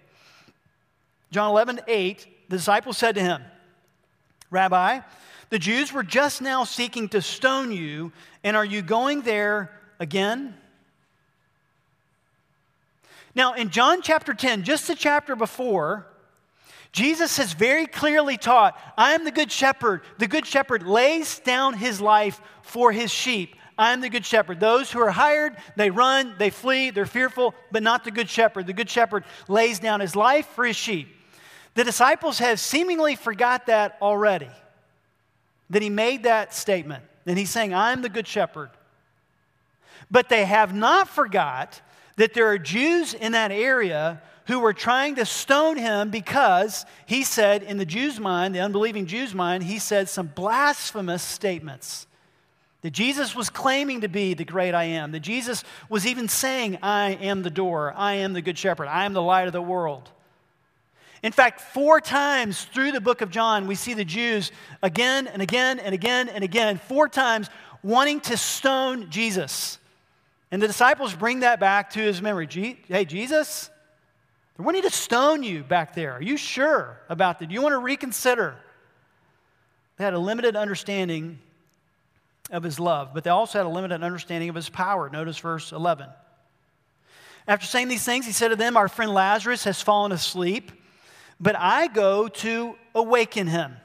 John 1.30 1.50
11, 1.50 1.80
8, 1.86 2.26
the 2.48 2.56
disciples 2.56 2.98
said 2.98 3.14
to 3.14 3.20
him, 3.20 3.42
Rabbi, 4.50 5.00
the 5.50 5.58
Jews 5.58 5.92
were 5.92 6.02
just 6.02 6.42
now 6.42 6.64
seeking 6.64 7.08
to 7.10 7.22
stone 7.22 7.72
you, 7.72 8.12
and 8.44 8.56
are 8.56 8.64
you 8.64 8.82
going 8.82 9.22
there 9.22 9.70
again? 9.98 10.54
Now, 13.34 13.54
in 13.54 13.70
John 13.70 14.02
chapter 14.02 14.34
10, 14.34 14.64
just 14.64 14.88
the 14.88 14.94
chapter 14.94 15.36
before, 15.36 16.06
Jesus 16.98 17.36
has 17.36 17.52
very 17.52 17.86
clearly 17.86 18.36
taught, 18.36 18.76
I 18.96 19.14
am 19.14 19.24
the 19.24 19.30
good 19.30 19.52
shepherd. 19.52 20.02
The 20.18 20.26
good 20.26 20.44
shepherd 20.44 20.82
lays 20.82 21.38
down 21.38 21.74
his 21.74 22.00
life 22.00 22.40
for 22.62 22.90
his 22.90 23.12
sheep. 23.12 23.54
I 23.78 23.92
am 23.92 24.00
the 24.00 24.08
good 24.08 24.26
shepherd. 24.26 24.58
Those 24.58 24.90
who 24.90 24.98
are 24.98 25.12
hired, 25.12 25.56
they 25.76 25.90
run, 25.90 26.34
they 26.40 26.50
flee, 26.50 26.90
they're 26.90 27.06
fearful, 27.06 27.54
but 27.70 27.84
not 27.84 28.02
the 28.02 28.10
good 28.10 28.28
shepherd. 28.28 28.66
The 28.66 28.72
good 28.72 28.90
shepherd 28.90 29.22
lays 29.46 29.78
down 29.78 30.00
his 30.00 30.16
life 30.16 30.46
for 30.56 30.64
his 30.64 30.74
sheep. 30.74 31.14
The 31.74 31.84
disciples 31.84 32.40
have 32.40 32.58
seemingly 32.58 33.14
forgot 33.14 33.66
that 33.66 33.96
already, 34.02 34.50
that 35.70 35.82
he 35.82 35.90
made 35.90 36.24
that 36.24 36.52
statement. 36.52 37.04
And 37.26 37.38
he's 37.38 37.50
saying, 37.50 37.72
I'm 37.72 38.02
the 38.02 38.08
good 38.08 38.26
shepherd. 38.26 38.70
But 40.10 40.28
they 40.28 40.46
have 40.46 40.74
not 40.74 41.08
forgot 41.08 41.80
that 42.16 42.34
there 42.34 42.48
are 42.48 42.58
Jews 42.58 43.14
in 43.14 43.30
that 43.32 43.52
area 43.52 44.20
who 44.48 44.58
were 44.58 44.72
trying 44.72 45.14
to 45.14 45.26
stone 45.26 45.76
him 45.76 46.10
because 46.10 46.86
he 47.04 47.22
said, 47.22 47.62
in 47.62 47.76
the 47.76 47.84
Jews' 47.84 48.18
mind, 48.18 48.54
the 48.54 48.60
unbelieving 48.60 49.04
Jews' 49.04 49.34
mind, 49.34 49.62
he 49.62 49.78
said 49.78 50.08
some 50.08 50.26
blasphemous 50.26 51.22
statements. 51.22 52.06
That 52.80 52.92
Jesus 52.92 53.36
was 53.36 53.50
claiming 53.50 54.00
to 54.00 54.08
be 54.08 54.32
the 54.32 54.46
great 54.46 54.74
I 54.74 54.84
am. 54.84 55.12
That 55.12 55.20
Jesus 55.20 55.64
was 55.90 56.06
even 56.06 56.28
saying, 56.28 56.78
I 56.82 57.10
am 57.10 57.42
the 57.42 57.50
door. 57.50 57.92
I 57.94 58.14
am 58.14 58.32
the 58.32 58.40
good 58.40 58.56
shepherd. 58.56 58.88
I 58.88 59.04
am 59.04 59.12
the 59.12 59.22
light 59.22 59.48
of 59.48 59.52
the 59.52 59.60
world. 59.60 60.10
In 61.22 61.32
fact, 61.32 61.60
four 61.60 62.00
times 62.00 62.64
through 62.64 62.92
the 62.92 63.00
book 63.02 63.20
of 63.20 63.30
John, 63.30 63.66
we 63.66 63.74
see 63.74 63.92
the 63.92 64.04
Jews 64.04 64.50
again 64.82 65.26
and 65.26 65.42
again 65.42 65.78
and 65.78 65.92
again 65.92 66.28
and 66.30 66.42
again, 66.42 66.78
four 66.78 67.08
times 67.08 67.50
wanting 67.82 68.20
to 68.20 68.36
stone 68.38 69.10
Jesus. 69.10 69.78
And 70.50 70.62
the 70.62 70.68
disciples 70.68 71.12
bring 71.12 71.40
that 71.40 71.60
back 71.60 71.90
to 71.90 72.00
his 72.00 72.22
memory. 72.22 72.78
Hey, 72.88 73.04
Jesus, 73.04 73.68
they're 74.58 74.66
wanting 74.66 74.82
to 74.82 74.90
stone 74.90 75.42
you 75.42 75.62
back 75.62 75.94
there. 75.94 76.12
Are 76.12 76.22
you 76.22 76.36
sure 76.36 77.00
about 77.08 77.38
that? 77.38 77.46
Do 77.46 77.54
you 77.54 77.62
want 77.62 77.72
to 77.72 77.78
reconsider? 77.78 78.56
They 79.96 80.04
had 80.04 80.12
a 80.12 80.18
limited 80.18 80.54
understanding 80.54 81.38
of 82.50 82.62
his 82.62 82.78
love, 82.78 83.14
but 83.14 83.24
they 83.24 83.30
also 83.30 83.58
had 83.58 83.64
a 83.64 83.70
limited 83.70 84.02
understanding 84.02 84.50
of 84.50 84.54
his 84.54 84.68
power. 84.68 85.08
Notice 85.08 85.38
verse 85.38 85.72
11. 85.72 86.08
After 87.46 87.64
saying 87.64 87.88
these 87.88 88.04
things, 88.04 88.26
he 88.26 88.32
said 88.32 88.48
to 88.48 88.56
them, 88.56 88.76
Our 88.76 88.88
friend 88.88 89.14
Lazarus 89.14 89.64
has 89.64 89.80
fallen 89.80 90.12
asleep 90.12 90.72
but 91.40 91.56
I 91.56 91.86
go 91.86 92.28
to 92.28 92.76
awaken 92.94 93.46
him. 93.46 93.76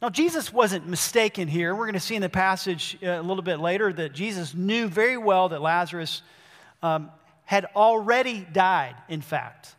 Now, 0.00 0.10
Jesus 0.10 0.52
wasn't 0.52 0.86
mistaken 0.86 1.48
here. 1.48 1.74
We're 1.74 1.86
going 1.86 1.94
to 1.94 2.00
see 2.00 2.14
in 2.14 2.22
the 2.22 2.28
passage 2.28 2.98
uh, 3.02 3.06
a 3.06 3.22
little 3.22 3.42
bit 3.42 3.58
later 3.58 3.92
that 3.92 4.12
Jesus 4.12 4.54
knew 4.54 4.86
very 4.86 5.16
well 5.16 5.48
that 5.48 5.62
Lazarus 5.62 6.22
um, 6.82 7.10
had 7.44 7.66
already 7.76 8.46
died, 8.52 8.96
in 9.08 9.20
fact. 9.20 9.74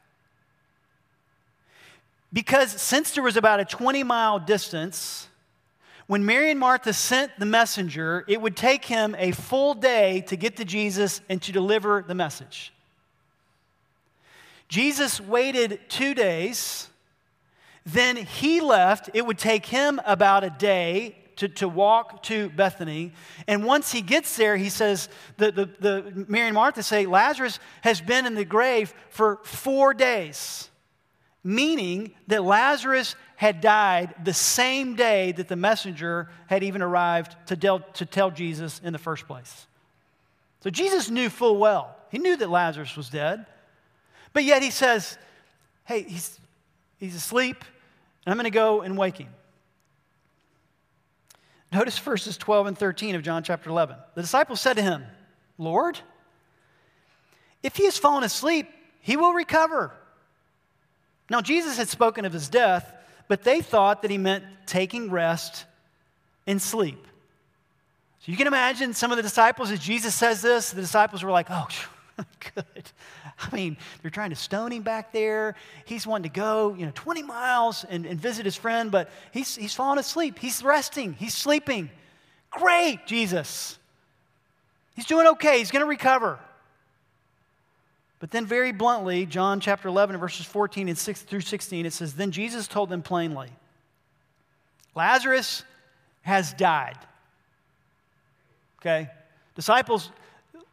Because 2.31 2.71
since 2.71 3.11
there 3.11 3.23
was 3.23 3.37
about 3.37 3.59
a 3.59 3.65
20 3.65 4.03
mile 4.03 4.39
distance, 4.39 5.27
when 6.07 6.25
Mary 6.25 6.51
and 6.51 6.59
Martha 6.59 6.93
sent 6.93 7.31
the 7.39 7.45
messenger, 7.45 8.23
it 8.27 8.39
would 8.39 8.55
take 8.55 8.85
him 8.85 9.15
a 9.17 9.31
full 9.31 9.73
day 9.73 10.21
to 10.27 10.35
get 10.35 10.57
to 10.57 10.65
Jesus 10.65 11.21
and 11.29 11.41
to 11.41 11.51
deliver 11.51 12.03
the 12.07 12.13
message. 12.13 12.71
Jesus 14.67 15.19
waited 15.19 15.79
two 15.89 16.13
days. 16.13 16.89
Then 17.85 18.17
he 18.17 18.61
left. 18.61 19.09
It 19.13 19.25
would 19.25 19.37
take 19.37 19.65
him 19.65 19.99
about 20.05 20.43
a 20.43 20.49
day 20.49 21.15
to, 21.37 21.47
to 21.49 21.67
walk 21.67 22.23
to 22.23 22.49
Bethany. 22.49 23.11
And 23.47 23.65
once 23.65 23.91
he 23.91 24.01
gets 24.01 24.35
there, 24.37 24.57
he 24.57 24.69
says, 24.69 25.09
the, 25.37 25.51
the, 25.51 25.65
the, 25.79 26.25
Mary 26.27 26.47
and 26.47 26.55
Martha 26.55 26.83
say, 26.83 27.05
Lazarus 27.05 27.59
has 27.81 28.01
been 28.01 28.25
in 28.25 28.35
the 28.35 28.45
grave 28.45 28.93
for 29.09 29.39
four 29.43 29.93
days, 29.93 30.69
meaning 31.43 32.13
that 32.27 32.43
Lazarus 32.43 33.15
had 33.35 33.59
died 33.61 34.15
the 34.23 34.33
same 34.33 34.95
day 34.95 35.33
that 35.33 35.47
the 35.47 35.55
messenger 35.55 36.29
had 36.47 36.63
even 36.63 36.81
arrived 36.81 37.35
to, 37.47 37.55
del- 37.55 37.85
to 37.93 38.05
tell 38.05 38.31
Jesus 38.31 38.79
in 38.83 38.93
the 38.93 38.99
first 38.99 39.27
place. 39.27 39.67
So 40.61 40.69
Jesus 40.69 41.09
knew 41.09 41.29
full 41.29 41.57
well. 41.57 41.95
He 42.11 42.17
knew 42.17 42.37
that 42.37 42.49
Lazarus 42.49 42.95
was 42.95 43.09
dead. 43.09 43.45
But 44.31 44.43
yet 44.43 44.63
he 44.63 44.71
says, 44.71 45.17
hey, 45.85 46.03
he's, 46.03 46.39
he's 46.97 47.15
asleep, 47.15 47.63
and 48.25 48.31
I'm 48.31 48.37
going 48.37 48.45
to 48.45 48.49
go 48.49 48.81
and 48.81 48.97
wake 48.97 49.17
him. 49.17 49.29
Notice 51.75 51.99
verses 51.99 52.37
12 52.37 52.67
and 52.67 52.77
13 52.77 53.15
of 53.15 53.21
John 53.21 53.43
chapter 53.43 53.69
11. 53.69 53.97
The 54.13 54.21
disciples 54.21 54.61
said 54.61 54.77
to 54.77 54.81
him, 54.81 55.03
Lord, 55.57 55.99
if 57.63 57.75
he 57.75 57.83
has 57.83 57.97
fallen 57.97 58.23
asleep, 58.23 58.69
he 59.01 59.17
will 59.17 59.33
recover. 59.33 59.91
Now, 61.29 61.41
Jesus 61.41 61.77
had 61.77 61.89
spoken 61.89 62.23
of 62.23 62.31
his 62.31 62.47
death, 62.47 62.93
but 63.27 63.43
they 63.43 63.59
thought 63.59 64.03
that 64.03 64.11
he 64.11 64.17
meant 64.17 64.45
taking 64.65 65.11
rest 65.11 65.65
and 66.47 66.61
sleep. 66.61 67.05
So 68.21 68.31
you 68.31 68.37
can 68.37 68.47
imagine 68.47 68.93
some 68.93 69.11
of 69.11 69.17
the 69.17 69.23
disciples, 69.23 69.69
as 69.69 69.79
Jesus 69.79 70.15
says 70.15 70.41
this, 70.41 70.71
the 70.71 70.79
disciples 70.79 71.25
were 71.25 71.31
like, 71.31 71.47
oh, 71.49 71.67
Good. 72.55 72.91
I 73.37 73.55
mean, 73.55 73.77
they're 74.01 74.11
trying 74.11 74.29
to 74.29 74.35
stone 74.35 74.71
him 74.71 74.83
back 74.83 75.11
there. 75.11 75.55
He's 75.85 76.07
wanting 76.07 76.31
to 76.31 76.35
go, 76.35 76.73
you 76.73 76.85
know, 76.85 76.91
20 76.95 77.23
miles 77.23 77.85
and, 77.89 78.05
and 78.05 78.19
visit 78.19 78.45
his 78.45 78.55
friend, 78.55 78.91
but 78.91 79.09
he's, 79.31 79.55
he's 79.55 79.73
falling 79.73 79.99
asleep. 79.99 80.39
He's 80.39 80.63
resting. 80.63 81.13
He's 81.13 81.33
sleeping. 81.33 81.89
Great, 82.51 83.05
Jesus. 83.05 83.77
He's 84.95 85.05
doing 85.05 85.27
okay. 85.27 85.59
He's 85.59 85.71
going 85.71 85.81
to 85.81 85.89
recover. 85.89 86.39
But 88.19 88.31
then, 88.31 88.45
very 88.45 88.71
bluntly, 88.71 89.25
John 89.25 89.59
chapter 89.59 89.89
11, 89.89 90.17
verses 90.17 90.45
14 90.45 90.87
and 90.87 90.97
6 90.97 91.21
through 91.23 91.41
16, 91.41 91.85
it 91.85 91.93
says, 91.93 92.13
Then 92.13 92.31
Jesus 92.31 92.67
told 92.67 92.89
them 92.89 93.01
plainly, 93.01 93.49
Lazarus 94.95 95.63
has 96.21 96.53
died. 96.53 96.97
Okay? 98.79 99.09
Disciples, 99.55 100.11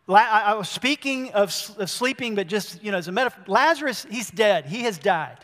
I 0.08 0.54
was 0.54 0.68
speaking 0.68 1.32
of, 1.32 1.52
sleeping, 1.52 2.34
but 2.34 2.48
just, 2.48 2.82
you 2.82 2.90
know, 2.90 2.98
as 2.98 3.08
a 3.08 3.12
metaphor. 3.12 3.44
Lazarus, 3.46 4.06
he's 4.10 4.30
dead. 4.30 4.66
He 4.66 4.82
has 4.82 4.98
died. 4.98 5.38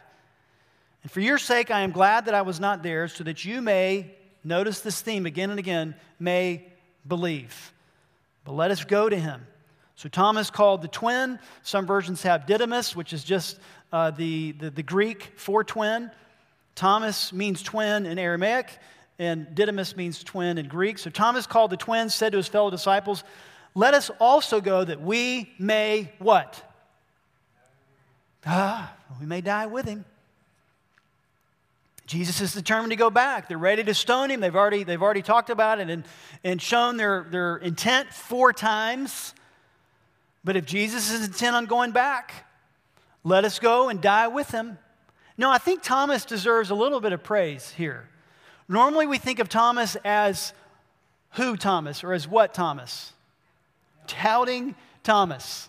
And 1.02 1.12
for 1.12 1.20
your 1.20 1.38
sake, 1.38 1.70
I 1.70 1.82
am 1.82 1.92
glad 1.92 2.26
that 2.26 2.34
I 2.34 2.42
was 2.42 2.58
not 2.58 2.82
there, 2.82 3.08
so 3.08 3.24
that 3.24 3.44
you 3.44 3.62
may, 3.62 4.10
notice 4.42 4.80
this 4.80 5.00
theme 5.00 5.26
again 5.26 5.50
and 5.50 5.58
again, 5.58 5.94
may 6.18 6.66
believe. 7.06 7.72
But 8.44 8.52
let 8.52 8.70
us 8.70 8.84
go 8.84 9.08
to 9.08 9.16
him. 9.16 9.46
So 9.94 10.08
Thomas 10.08 10.50
called 10.50 10.82
the 10.82 10.88
twin. 10.88 11.38
Some 11.62 11.86
versions 11.86 12.22
have 12.22 12.46
Didymus, 12.46 12.96
which 12.96 13.12
is 13.12 13.24
just 13.24 13.58
uh, 13.92 14.10
the, 14.10 14.52
the, 14.52 14.70
the 14.70 14.82
Greek 14.82 15.32
for 15.36 15.64
twin. 15.64 16.10
Thomas 16.74 17.32
means 17.32 17.62
twin 17.62 18.06
in 18.06 18.18
Aramaic, 18.18 18.78
and 19.18 19.52
Didymus 19.54 19.96
means 19.96 20.22
twin 20.22 20.58
in 20.58 20.68
Greek. 20.68 20.98
So 20.98 21.10
Thomas 21.10 21.46
called 21.46 21.70
the 21.70 21.76
twin, 21.76 22.08
said 22.08 22.32
to 22.32 22.38
his 22.38 22.48
fellow 22.48 22.70
disciples, 22.70 23.24
Let 23.74 23.94
us 23.94 24.10
also 24.18 24.60
go 24.60 24.84
that 24.84 25.00
we 25.00 25.52
may 25.58 26.12
what? 26.18 26.62
Ah, 28.46 28.94
we 29.20 29.26
may 29.26 29.40
die 29.40 29.66
with 29.66 29.86
him. 29.86 30.04
Jesus 32.06 32.40
is 32.40 32.54
determined 32.54 32.90
to 32.90 32.96
go 32.96 33.10
back. 33.10 33.48
They're 33.48 33.58
ready 33.58 33.84
to 33.84 33.92
stone 33.92 34.30
him. 34.30 34.40
They've 34.40 34.56
already, 34.56 34.82
they've 34.82 35.02
already 35.02 35.20
talked 35.20 35.50
about 35.50 35.78
it 35.78 35.90
and, 35.90 36.04
and 36.42 36.60
shown 36.60 36.96
their, 36.96 37.26
their 37.30 37.58
intent 37.58 38.14
four 38.14 38.54
times. 38.54 39.34
But 40.42 40.56
if 40.56 40.64
Jesus 40.64 41.10
is 41.10 41.26
intent 41.26 41.54
on 41.54 41.66
going 41.66 41.90
back, 41.90 42.46
let 43.24 43.44
us 43.44 43.58
go 43.58 43.90
and 43.90 44.00
die 44.00 44.28
with 44.28 44.50
him. 44.50 44.78
No, 45.36 45.50
I 45.50 45.58
think 45.58 45.82
Thomas 45.82 46.24
deserves 46.24 46.70
a 46.70 46.74
little 46.74 47.00
bit 47.00 47.12
of 47.12 47.22
praise 47.22 47.70
here. 47.72 48.08
Normally 48.68 49.06
we 49.06 49.18
think 49.18 49.38
of 49.38 49.50
Thomas 49.50 49.96
as 50.02 50.54
who 51.32 51.58
Thomas 51.58 52.02
or 52.02 52.14
as 52.14 52.26
what 52.26 52.54
Thomas? 52.54 53.12
Doubting 54.08 54.74
Thomas. 55.02 55.68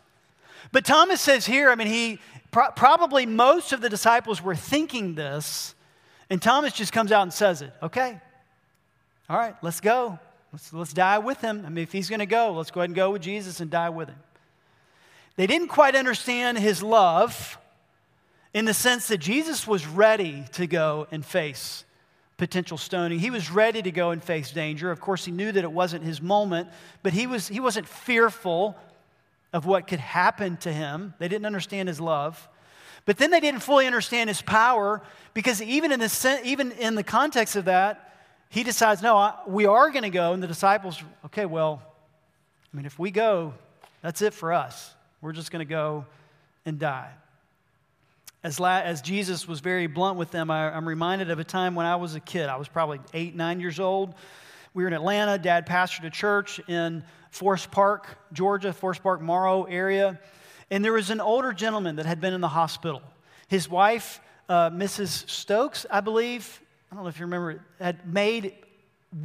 But 0.72 0.86
Thomas 0.86 1.22
says 1.22 1.46
here, 1.46 1.70
I 1.70 1.76
mean, 1.76 1.88
he 1.88 2.20
pro- 2.52 2.72
probably 2.72 3.26
most 3.26 3.74
of 3.74 3.82
the 3.82 3.90
disciples 3.90 4.42
were 4.42 4.56
thinking 4.56 5.16
this, 5.16 5.76
and 6.30 6.42
Thomas 6.42 6.74
just 6.74 6.94
comes 6.94 7.12
out 7.12 7.24
and 7.24 7.34
says 7.34 7.62
it. 7.62 7.74
Okay, 7.82 8.20
all 9.30 9.38
right, 9.38 9.56
let's 9.62 9.80
go. 9.80 10.20
Let's, 10.52 10.74
let's 10.74 10.94
die 10.94 11.20
with 11.20 11.42
him. 11.42 11.64
I 11.66 11.70
mean, 11.70 11.84
if 11.84 11.92
he's 11.92 12.10
going 12.10 12.20
to 12.20 12.26
go, 12.26 12.54
let's 12.54 12.72
go 12.72 12.82
ahead 12.82 12.90
and 12.90 12.96
go 12.96 13.12
with 13.12 13.22
Jesus 13.22 13.60
and 13.60 13.70
die 13.70 13.90
with 13.90 14.10
him. 14.10 14.20
They 15.36 15.48
didn't 15.48 15.68
quite 15.68 15.96
understand 15.96 16.58
his 16.58 16.82
love 16.82 17.58
in 18.54 18.66
the 18.66 18.74
sense 18.74 19.08
that 19.10 19.20
Jesus 19.20 19.68
was 19.68 19.86
ready 19.86 20.46
to 20.54 20.66
go 20.66 21.08
and 21.12 21.24
face 21.24 21.86
potential 22.40 22.78
stoning. 22.78 23.20
He 23.20 23.30
was 23.30 23.52
ready 23.52 23.84
to 23.84 23.92
go 23.92 24.10
and 24.10 24.24
face 24.24 24.52
danger. 24.52 24.90
Of 24.90 25.00
course, 25.00 25.26
he 25.26 25.32
knew 25.32 25.52
that 25.52 25.64
it 25.64 25.72
wasn't 25.72 26.04
his 26.04 26.22
moment, 26.22 26.70
but 27.04 27.14
he, 27.14 27.28
was, 27.28 27.48
he 27.48 27.60
wasn't 27.60 27.88
fearful 27.88 28.76
of 29.54 29.68
what 29.68 29.86
could 29.86 30.00
happen 30.00 30.58
to 30.58 30.72
him. 30.72 31.14
They 31.20 31.28
didn't 31.28 31.46
understand 31.46 31.88
his 31.88 32.00
love. 32.00 32.50
But 33.06 33.18
then 33.18 33.30
they 33.30 33.40
didn't 33.40 33.62
fully 33.62 33.86
understand 33.86 34.30
his 34.30 34.42
power 34.42 35.02
because 35.34 35.62
even 35.62 35.92
in 35.92 36.00
the, 36.00 36.42
even 36.44 36.72
in 36.72 36.96
the 36.96 37.04
context 37.04 37.56
of 37.56 37.66
that, 37.66 38.16
he 38.50 38.64
decides, 38.64 39.02
no, 39.02 39.16
I, 39.16 39.36
we 39.46 39.66
are 39.66 39.92
going 39.92 40.04
to 40.04 40.10
go. 40.10 40.34
And 40.34 40.42
the 40.42 40.48
disciples, 40.48 41.04
okay, 41.26 41.46
well, 41.46 41.84
I 42.74 42.78
mean, 42.78 42.86
if 42.86 42.98
we 42.98 43.12
go, 43.12 43.54
that's 44.02 44.22
it 44.22 44.34
for 44.34 44.54
us. 44.54 44.94
We're 45.22 45.34
just 45.34 45.52
going 45.52 45.66
to 45.66 45.70
go 45.70 46.06
and 46.66 46.80
die. 46.80 47.12
As, 48.44 48.60
la- 48.60 48.80
as 48.80 49.02
Jesus 49.02 49.48
was 49.48 49.60
very 49.60 49.88
blunt 49.88 50.18
with 50.18 50.32
them, 50.32 50.50
I, 50.50 50.74
I'm 50.74 50.88
reminded 50.88 51.30
of 51.30 51.40
a 51.40 51.44
time 51.44 51.76
when 51.76 51.86
I 51.86 51.98
was 51.98 52.16
a 52.16 52.20
kid. 52.20 52.48
I 52.48 52.56
was 52.56 52.68
probably 52.68 53.00
eight, 53.14 53.36
nine 53.36 53.60
years 53.60 53.80
old. 53.80 54.16
We 54.74 54.84
were 54.84 54.88
in 54.88 54.94
Atlanta. 54.94 55.38
Dad 55.38 55.66
pastored 55.68 56.06
a 56.06 56.10
church 56.10 56.62
in 56.70 57.04
Forest 57.32 57.70
Park, 57.72 58.18
Georgia, 58.32 58.72
Forest 58.72 59.04
Park, 59.04 59.22
Morrow 59.22 59.64
area. 59.64 60.20
And 60.72 60.86
there 60.86 60.94
was 60.94 61.10
an 61.10 61.20
older 61.20 61.52
gentleman 61.52 61.98
that 61.98 62.06
had 62.06 62.22
been 62.22 62.34
in 62.34 62.42
the 62.42 62.48
hospital. 62.48 63.02
His 63.48 63.68
wife, 63.68 64.22
uh, 64.48 64.70
Mrs. 64.70 65.30
Stokes, 65.30 65.86
I 65.90 66.00
believe, 66.00 66.62
I 66.92 66.96
don't 66.96 67.04
know 67.04 67.10
if 67.10 67.20
you 67.20 67.26
remember, 67.26 67.62
had 67.80 68.08
made 68.12 68.54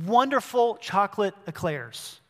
wonderful 0.04 0.76
chocolate 0.76 1.34
eclairs 1.46 2.20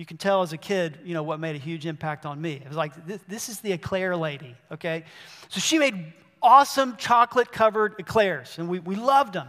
you 0.00 0.06
can 0.06 0.16
tell 0.16 0.40
as 0.40 0.54
a 0.54 0.56
kid, 0.56 0.98
you 1.04 1.12
know, 1.12 1.22
what 1.22 1.40
made 1.40 1.54
a 1.54 1.58
huge 1.58 1.84
impact 1.84 2.24
on 2.24 2.40
me. 2.40 2.54
It 2.54 2.66
was 2.66 2.76
like, 2.76 3.06
this, 3.06 3.20
this 3.28 3.48
is 3.50 3.60
the 3.60 3.72
eclair 3.72 4.16
lady, 4.16 4.56
okay? 4.72 5.04
So 5.50 5.60
she 5.60 5.78
made 5.78 6.14
awesome 6.40 6.96
chocolate 6.96 7.52
covered 7.52 7.96
eclairs, 7.98 8.56
and 8.58 8.66
we, 8.66 8.78
we 8.78 8.94
loved 8.96 9.34
them. 9.34 9.46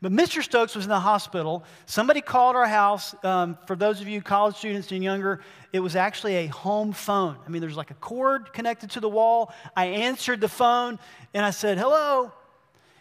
But 0.00 0.12
Mr. 0.12 0.44
Stokes 0.44 0.76
was 0.76 0.84
in 0.84 0.90
the 0.90 1.00
hospital. 1.00 1.64
Somebody 1.86 2.20
called 2.20 2.54
our 2.54 2.68
house. 2.68 3.16
Um, 3.24 3.58
for 3.66 3.74
those 3.74 4.00
of 4.00 4.06
you 4.06 4.22
college 4.22 4.54
students 4.54 4.92
and 4.92 5.02
younger, 5.02 5.40
it 5.72 5.80
was 5.80 5.96
actually 5.96 6.36
a 6.36 6.46
home 6.46 6.92
phone. 6.92 7.36
I 7.44 7.48
mean, 7.50 7.60
there's 7.60 7.76
like 7.76 7.90
a 7.90 7.94
cord 7.94 8.52
connected 8.52 8.92
to 8.92 9.00
the 9.00 9.08
wall. 9.08 9.52
I 9.76 9.86
answered 9.86 10.40
the 10.40 10.48
phone 10.48 11.00
and 11.34 11.44
I 11.44 11.50
said, 11.50 11.78
Hello. 11.78 12.30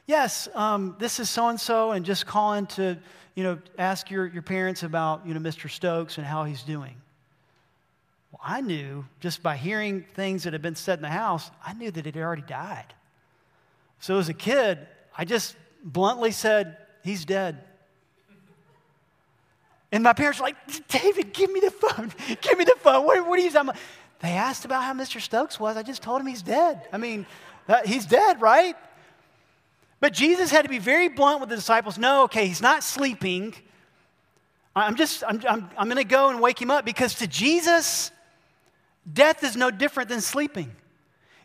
Yes, 0.07 0.49
um, 0.55 0.95
this 0.97 1.19
is 1.19 1.29
so 1.29 1.49
and 1.49 1.59
so, 1.59 1.91
and 1.91 2.03
just 2.03 2.25
calling 2.25 2.65
to 2.65 2.97
you 3.39 3.45
know, 3.45 3.57
ask 3.77 4.11
your, 4.11 4.27
your 4.27 4.41
parents 4.41 4.83
about, 4.83 5.25
you 5.25 5.33
know, 5.33 5.39
Mr. 5.39 5.69
Stokes 5.69 6.17
and 6.17 6.27
how 6.27 6.43
he's 6.43 6.61
doing. 6.61 6.93
Well, 8.33 8.41
I 8.43 8.59
knew 8.59 9.05
just 9.21 9.41
by 9.41 9.55
hearing 9.55 10.03
things 10.13 10.43
that 10.43 10.51
had 10.51 10.61
been 10.61 10.75
said 10.75 10.99
in 10.99 11.03
the 11.03 11.07
house, 11.07 11.49
I 11.65 11.71
knew 11.73 11.89
that 11.89 12.03
he 12.05 12.11
had 12.11 12.21
already 12.21 12.41
died. 12.41 12.93
So 14.01 14.19
as 14.19 14.27
a 14.27 14.33
kid, 14.33 14.85
I 15.17 15.23
just 15.23 15.55
bluntly 15.81 16.31
said, 16.31 16.75
He's 17.01 17.23
dead. 17.23 17.63
And 19.93 20.03
my 20.03 20.11
parents 20.11 20.41
were 20.41 20.47
like, 20.47 20.89
David, 20.89 21.31
give 21.31 21.49
me 21.49 21.61
the 21.61 21.71
phone. 21.71 22.11
give 22.41 22.57
me 22.57 22.65
the 22.65 22.75
phone. 22.79 23.05
What, 23.05 23.25
what 23.25 23.39
are 23.39 23.41
you 23.41 23.49
about? 23.49 23.77
They 24.19 24.31
asked 24.31 24.65
about 24.65 24.83
how 24.83 24.93
Mr. 24.93 25.21
Stokes 25.21 25.61
was. 25.61 25.77
I 25.77 25.83
just 25.83 26.01
told 26.01 26.19
him 26.19 26.27
he's 26.27 26.41
dead. 26.41 26.89
I 26.91 26.97
mean, 26.97 27.25
he's 27.85 28.05
dead, 28.05 28.41
right? 28.41 28.75
But 29.99 30.13
Jesus 30.13 30.49
had 30.51 30.63
to 30.63 30.69
be 30.69 30.79
very 30.79 31.09
blunt 31.09 31.41
with 31.41 31.49
the 31.49 31.55
disciples. 31.55 31.97
No, 31.97 32.23
okay, 32.23 32.47
he's 32.47 32.61
not 32.61 32.83
sleeping. 32.83 33.53
I'm 34.75 34.95
just, 34.95 35.23
I'm, 35.27 35.41
I'm, 35.47 35.69
I'm 35.77 35.87
going 35.87 35.97
to 35.97 36.03
go 36.03 36.29
and 36.29 36.39
wake 36.39 36.61
him 36.61 36.71
up 36.71 36.85
because 36.85 37.15
to 37.15 37.27
Jesus, 37.27 38.11
death 39.11 39.43
is 39.43 39.55
no 39.57 39.71
different 39.71 40.09
than 40.09 40.21
sleeping. 40.21 40.71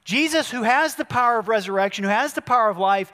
Jesus, 0.05 0.51
who 0.51 0.63
has 0.63 0.95
the 0.95 1.05
power 1.05 1.39
of 1.39 1.49
resurrection, 1.49 2.05
who 2.05 2.11
has 2.11 2.35
the 2.35 2.43
power 2.43 2.69
of 2.69 2.79
life, 2.79 3.13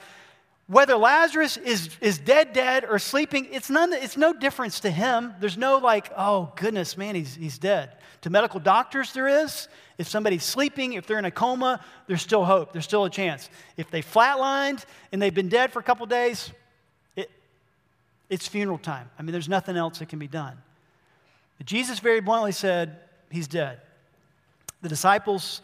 whether 0.66 0.96
Lazarus 0.96 1.56
is, 1.56 1.90
is 2.00 2.18
dead, 2.18 2.52
dead, 2.52 2.84
or 2.84 2.98
sleeping, 2.98 3.48
it's, 3.50 3.70
none, 3.70 3.92
it's 3.92 4.16
no 4.16 4.32
difference 4.32 4.80
to 4.80 4.90
him. 4.90 5.34
There's 5.40 5.56
no 5.56 5.78
like, 5.78 6.12
oh, 6.16 6.52
goodness, 6.56 6.96
man, 6.96 7.14
he's, 7.14 7.34
he's 7.34 7.58
dead. 7.58 7.96
To 8.22 8.30
medical 8.30 8.60
doctors, 8.60 9.12
there 9.12 9.26
is. 9.26 9.68
If 10.00 10.08
somebody's 10.08 10.44
sleeping, 10.44 10.94
if 10.94 11.06
they're 11.06 11.18
in 11.18 11.26
a 11.26 11.30
coma, 11.30 11.78
there's 12.06 12.22
still 12.22 12.42
hope. 12.42 12.72
There's 12.72 12.86
still 12.86 13.04
a 13.04 13.10
chance. 13.10 13.50
If 13.76 13.90
they 13.90 14.00
flatlined 14.00 14.86
and 15.12 15.20
they've 15.20 15.34
been 15.34 15.50
dead 15.50 15.74
for 15.74 15.78
a 15.78 15.82
couple 15.82 16.06
days, 16.06 16.50
it, 17.16 17.30
it's 18.30 18.48
funeral 18.48 18.78
time. 18.78 19.10
I 19.18 19.22
mean, 19.22 19.32
there's 19.32 19.46
nothing 19.46 19.76
else 19.76 19.98
that 19.98 20.08
can 20.08 20.18
be 20.18 20.26
done. 20.26 20.56
But 21.58 21.66
Jesus 21.66 21.98
very 21.98 22.22
bluntly 22.22 22.52
said, 22.52 22.98
He's 23.30 23.46
dead. 23.46 23.78
The 24.80 24.88
disciples 24.88 25.60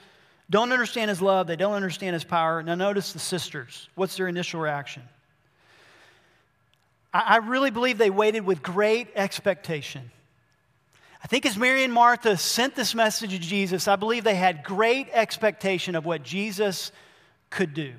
don't 0.50 0.70
understand 0.70 1.08
His 1.08 1.22
love, 1.22 1.46
they 1.46 1.56
don't 1.56 1.72
understand 1.72 2.12
His 2.12 2.24
power. 2.24 2.62
Now, 2.62 2.74
notice 2.74 3.14
the 3.14 3.18
sisters. 3.18 3.88
What's 3.94 4.18
their 4.18 4.28
initial 4.28 4.60
reaction? 4.60 5.02
I, 7.14 7.20
I 7.20 7.36
really 7.38 7.70
believe 7.70 7.96
they 7.96 8.10
waited 8.10 8.44
with 8.44 8.62
great 8.62 9.08
expectation. 9.16 10.10
I 11.22 11.28
think 11.28 11.46
as 11.46 11.56
Mary 11.56 11.82
and 11.84 11.92
Martha 11.92 12.36
sent 12.36 12.74
this 12.74 12.94
message 12.94 13.30
to 13.30 13.38
Jesus, 13.38 13.88
I 13.88 13.96
believe 13.96 14.24
they 14.24 14.34
had 14.34 14.62
great 14.62 15.08
expectation 15.12 15.94
of 15.94 16.04
what 16.04 16.22
Jesus 16.22 16.92
could 17.50 17.74
do. 17.74 17.92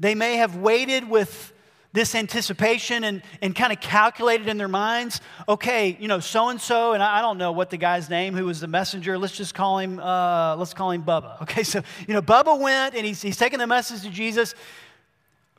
They 0.00 0.14
may 0.14 0.36
have 0.36 0.56
waited 0.56 1.08
with 1.08 1.52
this 1.92 2.16
anticipation 2.16 3.04
and, 3.04 3.22
and 3.40 3.54
kind 3.54 3.72
of 3.72 3.80
calculated 3.80 4.48
in 4.48 4.58
their 4.58 4.68
minds 4.68 5.20
okay 5.48 5.96
you 6.00 6.08
know 6.08 6.18
so 6.18 6.48
and 6.48 6.60
so 6.60 6.92
and 6.92 7.00
I, 7.00 7.20
don't 7.20 7.38
know 7.38 7.52
what 7.52 7.70
the 7.70 7.76
guy's 7.76 8.10
name 8.10 8.34
who 8.34 8.46
was 8.46 8.58
the 8.58 8.66
messenger 8.66 9.16
let's 9.16 9.36
just 9.36 9.54
call 9.54 9.78
him 9.78 10.00
uh, 10.00 10.56
let's 10.56 10.74
call 10.74 10.90
him 10.90 11.04
bubba 11.04 11.40
okay 11.42 11.62
so 11.62 11.82
you 12.08 12.12
know 12.12 12.20
bubba 12.20 12.58
went 12.58 12.96
and 12.96 13.06
he's, 13.06 13.22
he's 13.22 13.36
taking 13.36 13.60
the 13.60 13.66
message 13.68 14.02
to 14.02 14.10
jesus 14.10 14.56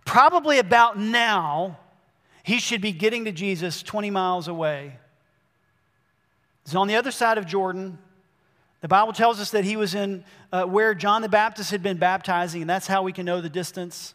probably 0.04 0.60
about 0.60 1.00
now 1.00 1.80
he 2.46 2.60
should 2.60 2.82
be 2.82 2.92
getting 2.92 3.26
to 3.26 3.32
Jesus 3.32 3.82
20 3.84 4.12
miles 4.12 4.48
away 4.48 5.00
He's 6.66 6.76
on 6.76 6.88
the 6.88 6.96
other 6.96 7.12
side 7.12 7.38
of 7.38 7.46
Jordan. 7.46 8.00
The 8.82 8.88
Bible 8.88 9.14
tells 9.14 9.40
us 9.40 9.52
that 9.52 9.64
he 9.64 9.78
was 9.78 9.96
in 9.96 10.24
uh, 10.52 10.64
where 10.66 10.94
John 10.94 11.22
the 11.22 11.30
Baptist 11.30 11.72
had 11.72 11.84
been 11.84 11.98
baptizing, 11.98 12.62
and 12.62 12.70
that's 12.70 12.88
how 12.88 13.04
we 13.04 13.14
can 13.14 13.26
know 13.26 13.40
the 13.40 13.50
distance. 13.50 14.14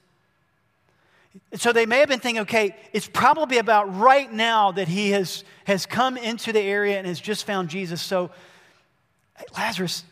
So 1.54 1.72
they 1.72 1.86
may 1.86 2.00
have 2.00 2.08
been 2.08 2.18
thinking, 2.18 2.42
okay, 2.42 2.76
it's 2.92 3.08
probably 3.08 3.58
about 3.58 3.96
right 3.96 4.30
now 4.32 4.72
that 4.72 4.88
he 4.88 5.10
has, 5.10 5.44
has 5.64 5.86
come 5.86 6.16
into 6.16 6.52
the 6.52 6.60
area 6.60 6.98
and 6.98 7.06
has 7.06 7.20
just 7.20 7.46
found 7.46 7.68
Jesus. 7.68 8.02
So, 8.02 8.30
Lazarus, 9.54 10.04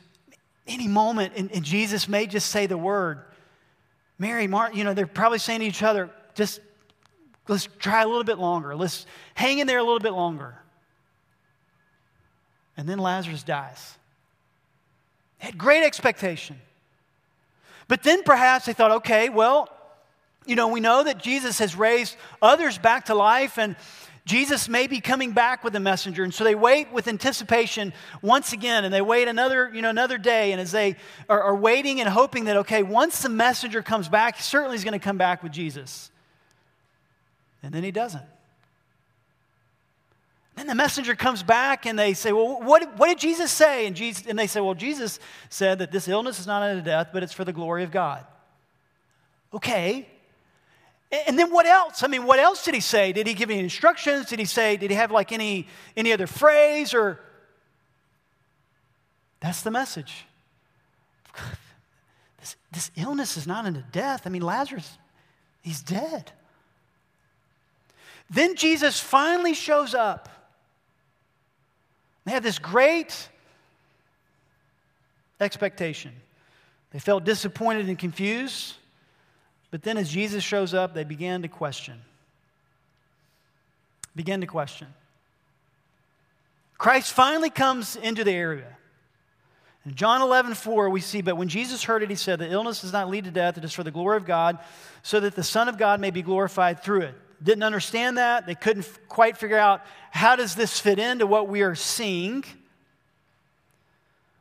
any 0.68 0.86
moment, 0.86 1.32
and, 1.36 1.50
and 1.50 1.64
Jesus 1.64 2.08
may 2.08 2.28
just 2.28 2.50
say 2.50 2.66
the 2.66 2.78
word. 2.78 3.20
Mary, 4.16 4.46
Martha, 4.46 4.76
you 4.76 4.84
know, 4.84 4.94
they're 4.94 5.08
probably 5.08 5.38
saying 5.38 5.60
to 5.60 5.66
each 5.66 5.82
other, 5.82 6.10
just 6.36 6.60
let's 7.48 7.68
try 7.78 8.02
a 8.02 8.06
little 8.06 8.24
bit 8.24 8.38
longer. 8.38 8.76
Let's 8.76 9.06
hang 9.34 9.58
in 9.58 9.66
there 9.66 9.78
a 9.78 9.82
little 9.82 9.98
bit 9.98 10.12
longer. 10.12 10.54
And 12.76 12.88
then 12.88 12.98
Lazarus 12.98 13.42
dies. 13.42 13.96
They 15.40 15.46
had 15.46 15.58
great 15.58 15.84
expectation. 15.84 16.60
But 17.88 18.02
then 18.02 18.22
perhaps 18.22 18.66
they 18.66 18.72
thought, 18.72 18.90
okay, 18.92 19.28
well, 19.28 19.68
you 20.46 20.54
know, 20.54 20.68
we 20.68 20.80
know 20.80 21.02
that 21.02 21.18
Jesus 21.18 21.58
has 21.58 21.74
raised 21.74 22.16
others 22.40 22.78
back 22.78 23.06
to 23.06 23.14
life, 23.14 23.58
and 23.58 23.76
Jesus 24.24 24.68
may 24.68 24.86
be 24.86 25.00
coming 25.00 25.32
back 25.32 25.64
with 25.64 25.74
a 25.74 25.80
messenger. 25.80 26.22
And 26.22 26.32
so 26.32 26.44
they 26.44 26.54
wait 26.54 26.92
with 26.92 27.08
anticipation 27.08 27.92
once 28.22 28.52
again, 28.52 28.84
and 28.84 28.92
they 28.92 29.00
wait 29.00 29.26
another, 29.26 29.70
you 29.74 29.82
know, 29.82 29.90
another 29.90 30.18
day. 30.18 30.52
And 30.52 30.60
as 30.60 30.70
they 30.70 30.96
are, 31.28 31.42
are 31.42 31.56
waiting 31.56 32.00
and 32.00 32.08
hoping 32.08 32.44
that, 32.44 32.58
okay, 32.58 32.82
once 32.82 33.22
the 33.22 33.28
messenger 33.28 33.82
comes 33.82 34.08
back, 34.08 34.40
certainly 34.40 34.76
he's 34.76 34.84
going 34.84 34.98
to 34.98 35.04
come 35.04 35.18
back 35.18 35.42
with 35.42 35.52
Jesus. 35.52 36.10
And 37.62 37.72
then 37.72 37.82
he 37.82 37.90
doesn't. 37.90 38.24
Then 40.56 40.66
the 40.66 40.74
messenger 40.74 41.14
comes 41.14 41.44
back 41.44 41.86
and 41.86 41.96
they 41.96 42.14
say, 42.14 42.32
Well, 42.32 42.60
what, 42.60 42.98
what 42.98 43.06
did 43.08 43.18
Jesus 43.18 43.52
say? 43.52 43.86
And, 43.86 43.94
Jesus, 43.94 44.26
and 44.26 44.36
they 44.36 44.48
say, 44.48 44.60
Well, 44.60 44.74
Jesus 44.74 45.20
said 45.50 45.78
that 45.78 45.92
this 45.92 46.08
illness 46.08 46.40
is 46.40 46.46
not 46.46 46.62
unto 46.62 46.82
death, 46.82 47.10
but 47.12 47.22
it's 47.22 47.32
for 47.32 47.44
the 47.44 47.52
glory 47.52 47.84
of 47.84 47.92
God. 47.92 48.26
Okay. 49.54 50.08
And 51.26 51.38
then 51.38 51.50
what 51.52 51.64
else? 51.64 52.02
I 52.02 52.06
mean, 52.08 52.24
what 52.24 52.38
else 52.38 52.64
did 52.64 52.74
he 52.74 52.80
say? 52.80 53.12
Did 53.12 53.26
he 53.26 53.34
give 53.34 53.50
any 53.50 53.60
instructions? 53.60 54.26
Did 54.26 54.40
he 54.40 54.44
say, 54.44 54.76
did 54.76 54.90
he 54.90 54.96
have 54.96 55.10
like 55.10 55.32
any, 55.32 55.68
any 55.96 56.12
other 56.12 56.26
phrase 56.26 56.92
or? 56.92 57.20
That's 59.40 59.62
the 59.62 59.70
message. 59.70 60.26
This, 62.40 62.54
this 62.70 62.90
illness 62.96 63.36
is 63.36 63.48
not 63.48 63.66
unto 63.66 63.82
death. 63.90 64.22
I 64.24 64.30
mean, 64.30 64.42
Lazarus, 64.42 64.96
he's 65.60 65.82
dead. 65.82 66.30
Then 68.30 68.56
Jesus 68.56 69.00
finally 69.00 69.54
shows 69.54 69.94
up. 69.94 70.28
They 72.24 72.32
had 72.32 72.42
this 72.42 72.58
great 72.58 73.28
expectation. 75.40 76.12
They 76.90 76.98
felt 76.98 77.24
disappointed 77.24 77.88
and 77.88 77.98
confused. 77.98 78.74
But 79.70 79.82
then 79.82 79.96
as 79.96 80.10
Jesus 80.10 80.42
shows 80.44 80.74
up, 80.74 80.94
they 80.94 81.04
began 81.04 81.42
to 81.42 81.48
question. 81.48 82.00
Begin 84.14 84.40
to 84.40 84.46
question. 84.46 84.88
Christ 86.76 87.12
finally 87.12 87.50
comes 87.50 87.96
into 87.96 88.24
the 88.24 88.32
area. 88.32 88.76
In 89.84 89.94
John 89.94 90.22
11, 90.22 90.54
4, 90.54 90.90
we 90.90 91.00
see, 91.00 91.22
but 91.22 91.36
when 91.36 91.48
Jesus 91.48 91.84
heard 91.84 92.02
it, 92.02 92.10
he 92.10 92.16
said, 92.16 92.38
The 92.38 92.50
illness 92.50 92.82
does 92.82 92.92
not 92.92 93.08
lead 93.08 93.24
to 93.24 93.30
death, 93.30 93.58
it 93.58 93.64
is 93.64 93.72
for 93.72 93.82
the 93.82 93.90
glory 93.90 94.16
of 94.16 94.26
God, 94.26 94.58
so 95.02 95.18
that 95.20 95.34
the 95.34 95.42
Son 95.42 95.68
of 95.68 95.78
God 95.78 96.00
may 96.00 96.10
be 96.10 96.22
glorified 96.22 96.82
through 96.82 97.02
it. 97.02 97.14
Didn't 97.42 97.62
understand 97.62 98.18
that. 98.18 98.46
They 98.46 98.54
couldn't 98.54 98.84
f- 98.84 98.98
quite 99.08 99.38
figure 99.38 99.58
out 99.58 99.82
how 100.10 100.36
does 100.36 100.54
this 100.54 100.80
fit 100.80 100.98
into 100.98 101.26
what 101.26 101.48
we 101.48 101.62
are 101.62 101.74
seeing. 101.74 102.44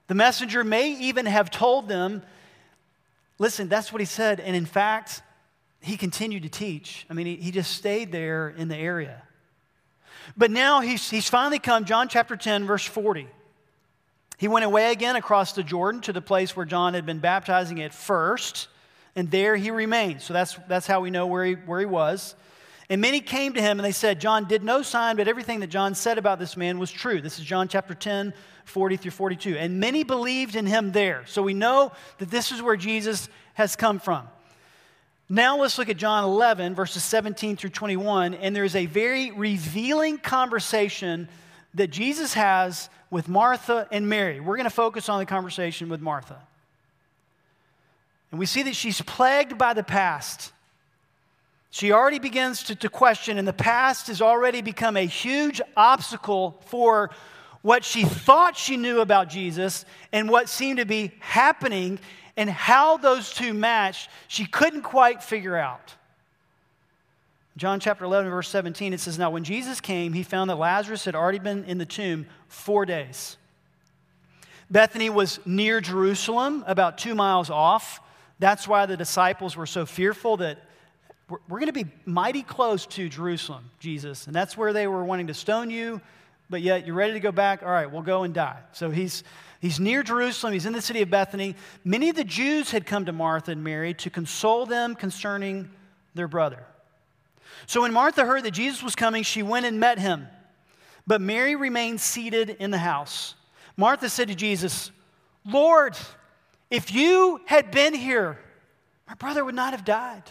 The 0.07 0.15
messenger 0.15 0.63
may 0.63 0.91
even 0.93 1.25
have 1.25 1.51
told 1.51 1.87
them 1.87 2.23
Listen, 3.39 3.67
that's 3.67 3.91
what 3.93 3.99
he 3.99 4.05
said. 4.05 4.39
And 4.39 4.55
in 4.55 4.65
fact, 4.65 5.21
he 5.81 5.97
continued 5.97 6.43
to 6.43 6.49
teach. 6.49 7.05
I 7.09 7.13
mean, 7.13 7.27
he, 7.27 7.35
he 7.35 7.51
just 7.51 7.71
stayed 7.71 8.11
there 8.11 8.49
in 8.49 8.67
the 8.67 8.75
area. 8.75 9.21
But 10.35 10.51
now 10.51 10.81
he's, 10.81 11.09
he's 11.09 11.29
finally 11.29 11.59
come, 11.59 11.85
John 11.85 12.09
chapter 12.09 12.35
10, 12.35 12.65
verse 12.65 12.83
40. 12.83 13.27
He 14.37 14.47
went 14.47 14.65
away 14.65 14.91
again 14.91 15.15
across 15.15 15.53
the 15.53 15.63
Jordan 15.63 16.01
to 16.01 16.13
the 16.13 16.21
place 16.21 16.55
where 16.55 16.65
John 16.65 16.93
had 16.93 17.05
been 17.05 17.19
baptizing 17.19 17.81
at 17.81 17.93
first, 17.93 18.67
and 19.15 19.31
there 19.31 19.55
he 19.55 19.71
remained. 19.71 20.21
So 20.21 20.33
that's, 20.33 20.55
that's 20.67 20.85
how 20.85 21.01
we 21.01 21.09
know 21.09 21.27
where 21.27 21.45
he, 21.45 21.53
where 21.53 21.79
he 21.79 21.85
was. 21.85 22.35
And 22.89 23.01
many 23.01 23.19
came 23.19 23.53
to 23.53 23.61
him 23.61 23.79
and 23.79 23.85
they 23.85 23.91
said, 23.91 24.21
John 24.21 24.45
did 24.45 24.63
no 24.63 24.81
sign, 24.81 25.17
but 25.17 25.27
everything 25.27 25.59
that 25.59 25.67
John 25.67 25.93
said 25.93 26.17
about 26.17 26.39
this 26.39 26.55
man 26.55 26.79
was 26.79 26.89
true. 26.89 27.19
This 27.19 27.37
is 27.37 27.45
John 27.45 27.67
chapter 27.67 27.93
10, 27.93 28.33
40 28.63 28.97
through 28.97 29.11
42. 29.11 29.57
And 29.57 29.79
many 29.79 30.03
believed 30.03 30.55
in 30.55 30.65
him 30.65 30.93
there. 30.93 31.25
So 31.25 31.41
we 31.41 31.53
know 31.53 31.91
that 32.19 32.31
this 32.31 32.51
is 32.51 32.61
where 32.61 32.77
Jesus 32.77 33.27
has 33.55 33.75
come 33.75 33.99
from. 33.99 34.27
Now 35.29 35.57
let's 35.57 35.77
look 35.77 35.89
at 35.89 35.97
John 35.97 36.23
11, 36.23 36.75
verses 36.75 37.03
17 37.03 37.57
through 37.57 37.71
21. 37.71 38.35
And 38.35 38.55
there's 38.55 38.75
a 38.75 38.85
very 38.85 39.31
revealing 39.31 40.17
conversation 40.17 41.27
that 41.73 41.87
Jesus 41.87 42.33
has 42.35 42.89
with 43.09 43.27
Martha 43.27 43.87
and 43.91 44.07
Mary. 44.07 44.39
We're 44.39 44.55
going 44.55 44.69
to 44.69 44.69
focus 44.69 45.09
on 45.09 45.19
the 45.19 45.25
conversation 45.25 45.89
with 45.89 45.99
Martha. 45.99 46.37
And 48.31 48.39
we 48.39 48.45
see 48.45 48.63
that 48.63 48.75
she's 48.75 49.01
plagued 49.01 49.57
by 49.57 49.73
the 49.73 49.83
past. 49.83 50.53
She 51.77 51.91
already 51.91 52.17
begins 52.17 52.63
to, 52.63 52.75
to 52.77 52.89
question, 52.89 53.37
and 53.37 53.47
the 53.47 53.53
past 53.53 54.07
has 54.07 54.19
already 54.19 54.63
become 54.63 54.97
a 54.97 55.05
huge 55.05 55.61
obstacle 55.75 56.59
for 56.65 57.11
what 57.61 57.85
she 57.85 58.03
thought 58.03 58.57
she 58.57 58.77
knew 58.77 58.99
about 58.99 59.29
Jesus 59.29 59.85
and 60.11 60.27
what 60.27 60.49
seemed 60.49 60.79
to 60.79 60.85
be 60.85 61.11
happening, 61.19 61.99
and 62.35 62.49
how 62.49 62.97
those 62.97 63.31
two 63.31 63.53
matched, 63.53 64.09
she 64.27 64.47
couldn't 64.47 64.81
quite 64.81 65.21
figure 65.21 65.55
out. 65.55 65.93
John 67.57 67.79
chapter 67.79 68.05
11, 68.05 68.31
verse 68.31 68.49
17, 68.49 68.93
it 68.93 68.99
says, 68.99 69.19
Now 69.19 69.29
when 69.29 69.43
Jesus 69.43 69.79
came, 69.79 70.13
he 70.13 70.23
found 70.23 70.49
that 70.49 70.55
Lazarus 70.55 71.05
had 71.05 71.13
already 71.13 71.37
been 71.37 71.63
in 71.65 71.77
the 71.77 71.85
tomb 71.85 72.25
four 72.47 72.87
days. 72.87 73.37
Bethany 74.71 75.11
was 75.11 75.39
near 75.45 75.79
Jerusalem, 75.79 76.63
about 76.65 76.97
two 76.97 77.13
miles 77.13 77.51
off. 77.51 77.99
That's 78.39 78.67
why 78.67 78.87
the 78.87 78.97
disciples 78.97 79.55
were 79.55 79.67
so 79.67 79.85
fearful 79.85 80.37
that 80.37 80.57
we're, 81.29 81.39
we're 81.47 81.59
going 81.59 81.67
to 81.67 81.73
be 81.73 81.89
mighty 82.05 82.43
close 82.43 82.85
to 82.87 83.09
Jerusalem, 83.09 83.69
Jesus. 83.79 84.27
And 84.27 84.35
that's 84.35 84.55
where 84.55 84.73
they 84.73 84.87
were 84.87 85.03
wanting 85.03 85.27
to 85.27 85.33
stone 85.33 85.69
you, 85.69 86.01
but 86.49 86.61
yet 86.61 86.85
you're 86.85 86.95
ready 86.95 87.13
to 87.13 87.19
go 87.19 87.31
back. 87.31 87.63
All 87.63 87.69
right, 87.69 87.91
we'll 87.91 88.01
go 88.01 88.23
and 88.23 88.33
die. 88.33 88.59
So 88.71 88.89
he's, 88.89 89.23
he's 89.59 89.79
near 89.79 90.03
Jerusalem. 90.03 90.53
He's 90.53 90.65
in 90.65 90.73
the 90.73 90.81
city 90.81 91.01
of 91.01 91.09
Bethany. 91.09 91.55
Many 91.83 92.09
of 92.09 92.15
the 92.15 92.23
Jews 92.23 92.71
had 92.71 92.85
come 92.85 93.05
to 93.05 93.11
Martha 93.11 93.51
and 93.51 93.63
Mary 93.63 93.93
to 93.95 94.09
console 94.09 94.65
them 94.65 94.95
concerning 94.95 95.69
their 96.15 96.27
brother. 96.27 96.63
So 97.65 97.81
when 97.81 97.91
Martha 97.91 98.25
heard 98.25 98.43
that 98.43 98.51
Jesus 98.51 98.81
was 98.81 98.95
coming, 98.95 99.23
she 99.23 99.43
went 99.43 99.65
and 99.65 99.79
met 99.79 99.99
him. 99.99 100.27
But 101.05 101.21
Mary 101.21 101.55
remained 101.55 101.99
seated 102.01 102.49
in 102.49 102.71
the 102.71 102.77
house. 102.77 103.35
Martha 103.75 104.09
said 104.09 104.27
to 104.29 104.35
Jesus, 104.35 104.91
Lord, 105.45 105.97
if 106.69 106.93
you 106.93 107.41
had 107.45 107.71
been 107.71 107.93
here, 107.93 108.37
my 109.07 109.13
brother 109.15 109.43
would 109.43 109.55
not 109.55 109.73
have 109.73 109.85
died. 109.85 110.23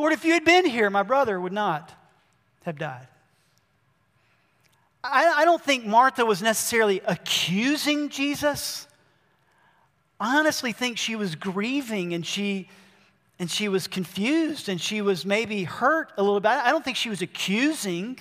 Lord, 0.00 0.14
if 0.14 0.24
you 0.24 0.32
had 0.32 0.46
been 0.46 0.64
here, 0.64 0.88
my 0.88 1.02
brother 1.02 1.38
would 1.38 1.52
not 1.52 1.92
have 2.64 2.78
died. 2.78 3.06
I, 5.04 5.26
I 5.26 5.44
don't 5.44 5.60
think 5.60 5.84
Martha 5.84 6.24
was 6.24 6.40
necessarily 6.40 7.02
accusing 7.04 8.08
Jesus. 8.08 8.88
I 10.18 10.38
honestly 10.38 10.72
think 10.72 10.96
she 10.96 11.16
was 11.16 11.34
grieving 11.34 12.14
and 12.14 12.24
she 12.24 12.70
and 13.38 13.50
she 13.50 13.68
was 13.68 13.86
confused 13.86 14.70
and 14.70 14.80
she 14.80 15.02
was 15.02 15.26
maybe 15.26 15.64
hurt 15.64 16.12
a 16.16 16.22
little 16.22 16.40
bit. 16.40 16.48
I 16.48 16.70
don't 16.70 16.82
think 16.84 16.96
she 16.96 17.10
was 17.10 17.20
accusing. 17.20 18.18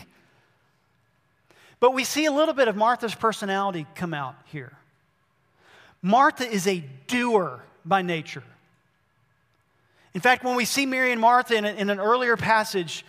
But 1.79 1.93
we 1.93 2.03
see 2.03 2.25
a 2.25 2.31
little 2.31 2.53
bit 2.53 2.67
of 2.67 2.75
Martha's 2.75 3.15
personality 3.15 3.85
come 3.95 4.13
out 4.13 4.35
here. 4.45 4.73
Martha 6.01 6.45
is 6.45 6.67
a 6.67 6.83
doer 7.07 7.63
by 7.85 8.01
nature. 8.01 8.43
In 10.19 10.21
fact, 10.21 10.43
when 10.43 10.57
we 10.57 10.65
see 10.65 10.85
Mary 10.85 11.13
and 11.13 11.21
Martha 11.21 11.55
in, 11.55 11.63
in 11.63 11.89
an 11.89 11.97
earlier 11.97 12.35
passage, 12.35 13.05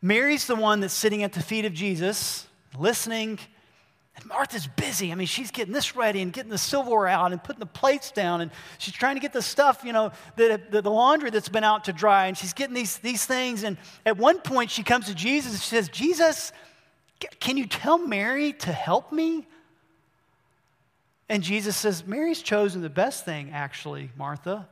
Mary's 0.00 0.46
the 0.46 0.54
one 0.54 0.78
that's 0.78 0.94
sitting 0.94 1.24
at 1.24 1.32
the 1.32 1.42
feet 1.42 1.64
of 1.64 1.72
Jesus, 1.72 2.46
listening. 2.78 3.40
And 4.14 4.24
Martha's 4.26 4.68
busy. 4.68 5.10
I 5.10 5.16
mean, 5.16 5.26
she's 5.26 5.50
getting 5.50 5.74
this 5.74 5.96
ready 5.96 6.22
and 6.22 6.32
getting 6.32 6.52
the 6.52 6.56
silverware 6.56 7.08
out 7.08 7.32
and 7.32 7.42
putting 7.42 7.58
the 7.58 7.66
plates 7.66 8.12
down. 8.12 8.42
And 8.42 8.52
she's 8.78 8.94
trying 8.94 9.16
to 9.16 9.20
get 9.20 9.32
the 9.32 9.42
stuff, 9.42 9.82
you 9.82 9.92
know, 9.92 10.12
the, 10.36 10.62
the, 10.70 10.82
the, 10.82 10.90
laundry 10.92 11.30
that's 11.30 11.48
been 11.48 11.64
out 11.64 11.86
to 11.86 11.92
dry. 11.92 12.28
And 12.28 12.38
she's 12.38 12.52
getting 12.52 12.76
these, 12.76 12.98
these 12.98 13.26
things. 13.26 13.64
And 13.64 13.76
at 14.04 14.16
one 14.16 14.38
point, 14.38 14.70
she 14.70 14.84
comes 14.84 15.06
to 15.06 15.16
Jesus 15.16 15.50
and 15.50 15.60
she 15.60 15.68
says, 15.68 15.88
Jesus, 15.88 16.52
can 17.40 17.56
you 17.56 17.66
tell 17.66 17.98
Mary 17.98 18.52
to 18.52 18.70
help 18.70 19.10
me? 19.10 19.48
And 21.28 21.42
Jesus 21.42 21.76
says, 21.76 22.06
Mary's 22.06 22.40
chosen 22.40 22.82
the 22.82 22.88
best 22.88 23.24
thing, 23.24 23.50
actually, 23.52 24.10
Martha. 24.16 24.68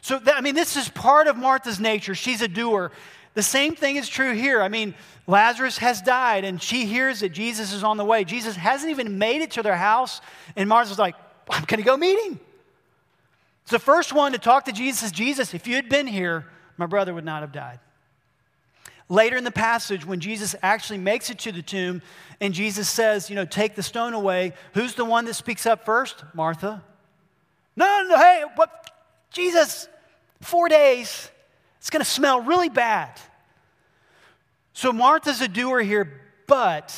So, 0.00 0.18
that, 0.18 0.36
I 0.36 0.40
mean, 0.40 0.54
this 0.54 0.76
is 0.76 0.88
part 0.88 1.26
of 1.26 1.36
Martha's 1.36 1.80
nature. 1.80 2.14
She's 2.14 2.42
a 2.42 2.48
doer. 2.48 2.92
The 3.34 3.42
same 3.42 3.74
thing 3.74 3.96
is 3.96 4.08
true 4.08 4.32
here. 4.32 4.62
I 4.62 4.68
mean, 4.68 4.94
Lazarus 5.26 5.78
has 5.78 6.02
died, 6.02 6.44
and 6.44 6.60
she 6.62 6.86
hears 6.86 7.20
that 7.20 7.30
Jesus 7.30 7.72
is 7.72 7.84
on 7.84 7.96
the 7.96 8.04
way. 8.04 8.24
Jesus 8.24 8.56
hasn't 8.56 8.90
even 8.90 9.18
made 9.18 9.42
it 9.42 9.52
to 9.52 9.62
their 9.62 9.76
house, 9.76 10.20
and 10.56 10.68
Martha's 10.68 10.98
like, 10.98 11.14
I'm 11.50 11.64
going 11.64 11.78
to 11.78 11.86
go 11.86 11.96
meet 11.96 12.18
him. 12.26 12.40
It's 13.62 13.70
the 13.70 13.78
first 13.78 14.12
one 14.12 14.32
to 14.32 14.38
talk 14.38 14.64
to 14.64 14.72
Jesus. 14.72 15.12
Jesus, 15.12 15.52
if 15.52 15.66
you 15.66 15.74
had 15.74 15.88
been 15.88 16.06
here, 16.06 16.46
my 16.78 16.86
brother 16.86 17.12
would 17.12 17.24
not 17.24 17.42
have 17.42 17.52
died. 17.52 17.80
Later 19.10 19.36
in 19.36 19.44
the 19.44 19.50
passage, 19.50 20.04
when 20.04 20.20
Jesus 20.20 20.54
actually 20.62 20.98
makes 20.98 21.30
it 21.30 21.38
to 21.40 21.52
the 21.52 21.62
tomb 21.62 22.02
and 22.40 22.52
Jesus 22.52 22.88
says, 22.88 23.30
you 23.30 23.36
know, 23.36 23.44
take 23.44 23.74
the 23.74 23.82
stone 23.82 24.12
away, 24.12 24.52
who's 24.74 24.94
the 24.94 25.04
one 25.04 25.24
that 25.26 25.34
speaks 25.34 25.66
up 25.66 25.84
first? 25.84 26.24
Martha. 26.34 26.82
No, 27.76 28.06
no, 28.08 28.16
hey, 28.16 28.44
what? 28.54 28.90
Jesus, 29.38 29.88
four 30.40 30.68
days. 30.68 31.30
It's 31.78 31.90
going 31.90 32.04
to 32.04 32.10
smell 32.10 32.40
really 32.40 32.68
bad. 32.68 33.20
So 34.72 34.92
Martha's 34.92 35.40
a 35.40 35.46
doer 35.46 35.80
here, 35.80 36.20
but 36.48 36.92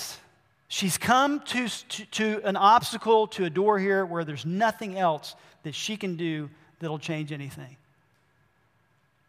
she's 0.67 0.97
come 0.97 1.41
to, 1.41 1.69
to, 1.69 2.07
to, 2.07 2.41
an 2.45 2.57
obstacle, 2.57 3.27
to 3.27 3.45
a 3.45 3.51
door 3.51 3.79
here 3.79 4.07
where 4.07 4.25
there's 4.25 4.47
nothing 4.47 4.99
else 4.99 5.37
that 5.65 5.75
she 5.75 5.99
can 5.99 6.17
do 6.17 6.49
that'll 6.79 6.99
change 6.99 7.31
anything. 7.31 7.77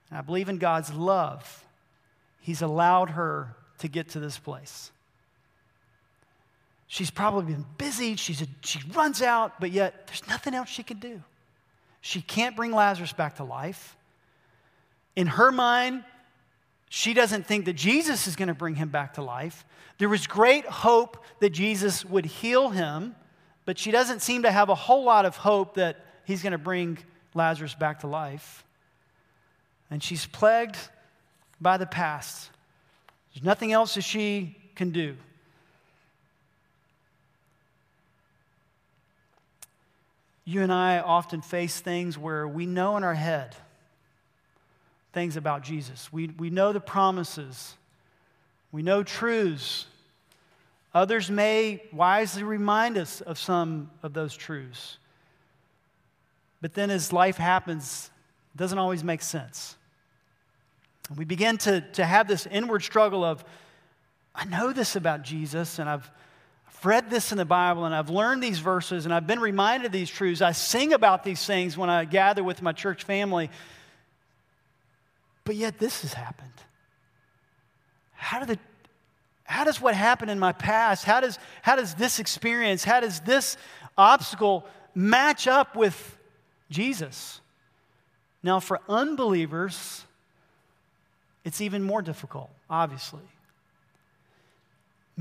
And 0.10 0.18
I 0.18 0.22
believe 0.22 0.48
in 0.48 0.58
God's 0.58 0.94
love. 0.94 1.66
He's 2.40 2.62
allowed 2.62 3.10
her 3.10 3.58
to 3.80 3.90
get 3.90 4.08
to 4.12 4.22
this 4.22 4.38
place. 4.38 4.90
She's 6.88 7.12
probably 7.12 7.54
been 7.54 7.66
busy. 7.78 8.16
She's 8.16 8.42
a, 8.42 8.48
she 8.62 8.80
runs 8.94 9.22
out, 9.22 9.60
but 9.60 9.72
yet 9.72 10.08
there's 10.08 10.26
nothing 10.30 10.54
else 10.54 10.70
she 10.70 10.84
can 10.84 11.00
do. 11.00 11.22
She 12.02 12.22
can't 12.22 12.56
bring 12.56 12.72
Lazarus 12.72 13.14
back 13.14 13.36
to 13.36 13.44
life. 13.44 13.96
In 15.16 15.28
her 15.28 15.52
mind, 15.52 16.04
she 16.90 17.14
doesn't 17.14 17.46
think 17.46 17.66
that 17.66 17.74
Jesus 17.74 18.28
is 18.28 18.36
going 18.36 18.48
to 18.48 18.54
bring 18.54 18.76
him 18.76 18.90
back 18.90 19.14
to 19.14 19.22
life. 19.22 19.64
There 19.98 20.10
was 20.10 20.28
great 20.28 20.66
hope 20.66 21.24
that 21.40 21.52
Jesus 21.52 22.04
would 22.04 22.26
heal 22.26 22.70
him, 22.70 23.16
but 23.66 23.78
she 23.78 23.92
doesn't 23.92 24.22
seem 24.22 24.44
to 24.44 24.52
have 24.52 24.70
a 24.70 24.76
whole 24.76 25.04
lot 25.04 25.26
of 25.26 25.38
hope 25.38 25.76
that 25.76 26.04
he's 26.26 26.42
going 26.42 26.52
to 26.52 26.58
bring 26.58 26.98
Lazarus 27.34 27.76
back 27.76 28.00
to 28.00 28.08
life. 28.08 28.66
And 29.90 30.02
she's 30.02 30.26
plagued 30.26 30.78
by 31.62 31.78
the 31.78 31.86
past. 31.86 32.50
There's 33.34 33.46
nothing 33.46 33.72
else 33.72 33.94
that 33.96 34.02
she 34.02 34.58
can 34.76 34.90
do. 34.90 35.16
You 40.44 40.62
and 40.62 40.72
I 40.72 41.00
often 41.00 41.42
face 41.42 41.80
things 41.80 42.18
where 42.18 42.48
we 42.48 42.66
know 42.66 42.98
in 42.98 43.04
our 43.04 43.14
head 43.14 43.56
things 45.14 45.36
about 45.36 45.62
Jesus. 45.64 46.12
We, 46.12 46.28
we 46.28 46.50
know 46.50 46.74
the 46.74 46.80
promises, 46.80 47.76
we 48.72 48.82
know 48.82 49.04
truths. 49.04 49.88
Others 50.94 51.32
may 51.32 51.82
wisely 51.94 52.44
remind 52.44 52.98
us 52.98 53.22
of 53.22 53.38
some 53.38 53.90
of 54.04 54.14
those 54.14 54.36
truths. 54.36 54.98
But 56.62 56.74
then 56.74 56.90
as 56.90 57.14
life 57.14 57.38
happens, 57.38 58.10
it 58.54 58.58
doesn't 58.58 58.78
always 58.78 59.02
make 59.02 59.22
sense. 59.22 59.78
And 61.08 61.18
we 61.18 61.24
begin 61.24 61.58
to, 61.60 61.82
to 61.94 62.06
have 62.06 62.28
this 62.28 62.46
inward 62.46 62.84
struggle 62.84 63.24
of, 63.24 63.44
I 64.36 64.46
know 64.46 64.74
this 64.74 64.96
about 64.96 65.24
Jesus, 65.24 65.80
and 65.80 65.90
I've, 65.90 66.10
I've 66.10 66.12
read 66.86 67.10
this 67.10 67.32
in 67.32 67.38
the 67.38 67.46
Bible, 67.46 67.86
and 67.86 67.94
I've 67.94 68.10
learned 68.10 68.42
these 68.42 68.60
verses, 68.60 69.06
and 69.06 69.14
I've 69.14 69.28
been 69.28 69.40
reminded 69.40 69.88
of 69.88 69.92
these 69.92 70.10
truths. 70.10 70.42
I 70.42 70.52
sing 70.52 70.94
about 70.94 71.24
these 71.24 71.46
things 71.46 71.78
when 71.78 71.90
I 71.90 72.06
gather 72.06 72.44
with 72.44 72.62
my 72.62 72.72
church 72.72 73.04
family. 73.04 73.50
But 75.44 75.56
yet, 75.56 75.80
this 75.80 76.02
has 76.02 76.14
happened. 76.14 76.50
How, 78.14 78.40
do 78.40 78.46
the, 78.46 78.60
how 79.44 79.64
does 79.64 79.82
what 79.82 79.96
happened 79.96 80.32
in 80.32 80.40
my 80.40 80.52
past, 80.52 81.04
how 81.04 81.20
does, 81.20 81.40
how 81.62 81.76
does 81.76 81.96
this 81.96 82.20
experience, 82.20 82.84
how 82.84 83.00
does 83.00 83.20
this 83.22 83.58
obstacle 83.98 84.66
match 84.94 85.48
up 85.48 85.76
with 85.76 86.18
Jesus? 86.70 87.42
Now, 88.44 88.60
for 88.60 88.80
unbelievers, 88.88 90.06
it's 91.44 91.62
even 91.62 91.84
more 91.84 92.02
difficult, 92.02 92.50
obviously 92.70 93.22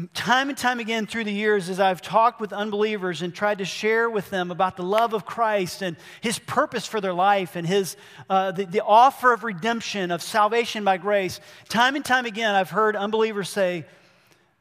time 0.09 0.49
and 0.49 0.59
time 0.59 0.79
again 0.79 1.07
through 1.07 1.25
the 1.25 1.33
years 1.33 1.69
as 1.69 1.81
I've 1.81 2.01
talked 2.01 2.41
with 2.41 2.53
unbelievers 2.53 3.23
and 3.23 3.35
tried 3.35 3.59
to 3.59 3.65
share 3.65 4.09
with 4.09 4.31
them 4.31 4.51
about 4.51 4.77
the 4.77 4.83
love 4.83 5.15
of 5.15 5.27
Christ 5.27 5.83
and 5.83 5.97
his 6.21 6.39
purpose 6.39 6.87
for 6.87 7.01
their 7.01 7.13
life 7.13 7.57
and 7.57 7.67
his, 7.67 7.97
uh, 8.29 8.53
the, 8.53 8.67
the 8.67 8.85
offer 8.85 9.33
of 9.33 9.43
redemption, 9.43 10.11
of 10.11 10.23
salvation 10.23 10.85
by 10.85 10.97
grace, 10.97 11.41
time 11.69 11.97
and 11.97 12.05
time 12.05 12.27
again 12.27 12.55
I've 12.55 12.71
heard 12.71 12.95
unbelievers 12.95 13.49
say, 13.49 13.85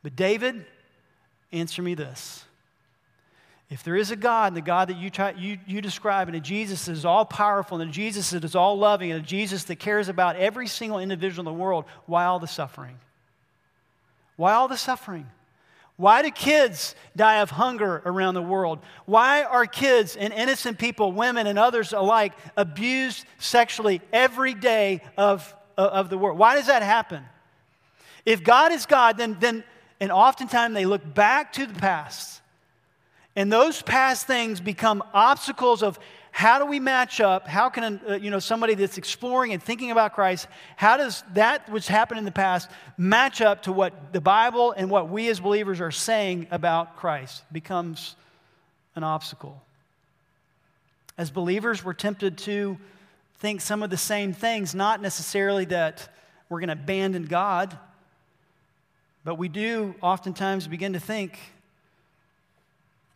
But 0.03 0.15
David, 0.15 0.65
answer 1.51 1.81
me 1.81 1.95
this. 1.95 2.43
If 3.69 3.83
there 3.83 3.95
is 3.95 4.09
a 4.09 4.15
God, 4.15 4.47
and 4.47 4.57
the 4.57 4.61
God 4.61 4.87
that 4.89 4.97
you, 4.97 5.11
try, 5.11 5.31
you, 5.31 5.59
you 5.67 5.79
describe, 5.79 6.27
and 6.27 6.35
a 6.35 6.39
Jesus 6.39 6.85
that 6.85 6.93
is 6.93 7.05
all 7.05 7.23
powerful, 7.23 7.79
and 7.79 7.89
a 7.89 7.93
Jesus 7.93 8.31
that 8.31 8.43
is 8.43 8.55
all 8.55 8.79
loving, 8.79 9.11
and 9.11 9.23
a 9.23 9.25
Jesus 9.25 9.65
that 9.65 9.75
cares 9.75 10.09
about 10.09 10.37
every 10.37 10.65
single 10.65 10.97
individual 10.97 11.47
in 11.47 11.53
the 11.53 11.61
world, 11.61 11.85
why 12.07 12.25
all 12.25 12.39
the 12.39 12.47
suffering? 12.47 12.97
Why 14.39 14.53
all 14.53 14.69
the 14.69 14.77
suffering? 14.77 15.27
Why 15.97 16.21
do 16.21 16.31
kids 16.31 16.95
die 17.13 17.41
of 17.41 17.49
hunger 17.49 18.01
around 18.05 18.35
the 18.35 18.41
world? 18.41 18.79
Why 19.05 19.43
are 19.43 19.65
kids 19.65 20.15
and 20.15 20.31
innocent 20.31 20.79
people, 20.79 21.11
women 21.11 21.45
and 21.45 21.59
others 21.59 21.91
alike, 21.91 22.31
abused 22.55 23.25
sexually 23.37 23.99
every 24.13 24.53
day 24.53 25.01
of, 25.17 25.53
uh, 25.77 25.81
of 25.81 26.09
the 26.09 26.17
world? 26.17 26.39
Why 26.39 26.55
does 26.55 26.67
that 26.67 26.83
happen? 26.83 27.25
If 28.25 28.41
God 28.41 28.71
is 28.71 28.85
God, 28.85 29.17
then, 29.17 29.35
then 29.41 29.65
and 29.99 30.09
oftentimes 30.09 30.73
they 30.73 30.85
look 30.85 31.13
back 31.13 31.51
to 31.53 31.65
the 31.65 31.77
past. 31.77 32.39
And 33.35 33.51
those 33.51 33.81
past 33.81 34.25
things 34.25 34.61
become 34.61 35.03
obstacles 35.13 35.83
of 35.83 35.99
how 36.39 36.57
do 36.57 36.65
we 36.65 36.79
match 36.79 37.19
up? 37.19 37.49
How 37.49 37.67
can 37.67 37.99
uh, 38.07 38.13
you 38.13 38.31
know 38.31 38.39
somebody 38.39 38.73
that's 38.73 38.97
exploring 38.97 39.51
and 39.51 39.61
thinking 39.61 39.91
about 39.91 40.15
Christ? 40.15 40.47
How 40.77 40.95
does 40.95 41.21
that 41.33 41.69
which 41.69 41.89
happened 41.89 42.17
in 42.17 42.23
the 42.23 42.31
past 42.31 42.71
match 42.97 43.41
up 43.41 43.63
to 43.63 43.73
what 43.73 44.13
the 44.13 44.21
Bible 44.21 44.71
and 44.71 44.89
what 44.89 45.09
we 45.09 45.27
as 45.27 45.41
believers 45.41 45.81
are 45.81 45.91
saying 45.91 46.47
about 46.49 46.95
Christ? 46.95 47.43
Becomes 47.51 48.15
an 48.95 49.03
obstacle. 49.03 49.61
As 51.17 51.29
believers, 51.29 51.83
we're 51.83 51.91
tempted 51.91 52.37
to 52.37 52.77
think 53.39 53.59
some 53.59 53.83
of 53.83 53.89
the 53.89 53.97
same 53.97 54.31
things, 54.31 54.73
not 54.73 55.01
necessarily 55.01 55.65
that 55.65 56.07
we're 56.47 56.61
going 56.61 56.69
to 56.69 56.81
abandon 56.81 57.25
God, 57.25 57.77
but 59.25 59.35
we 59.35 59.49
do 59.49 59.93
oftentimes 60.01 60.69
begin 60.69 60.93
to 60.93 61.01
think, 61.01 61.37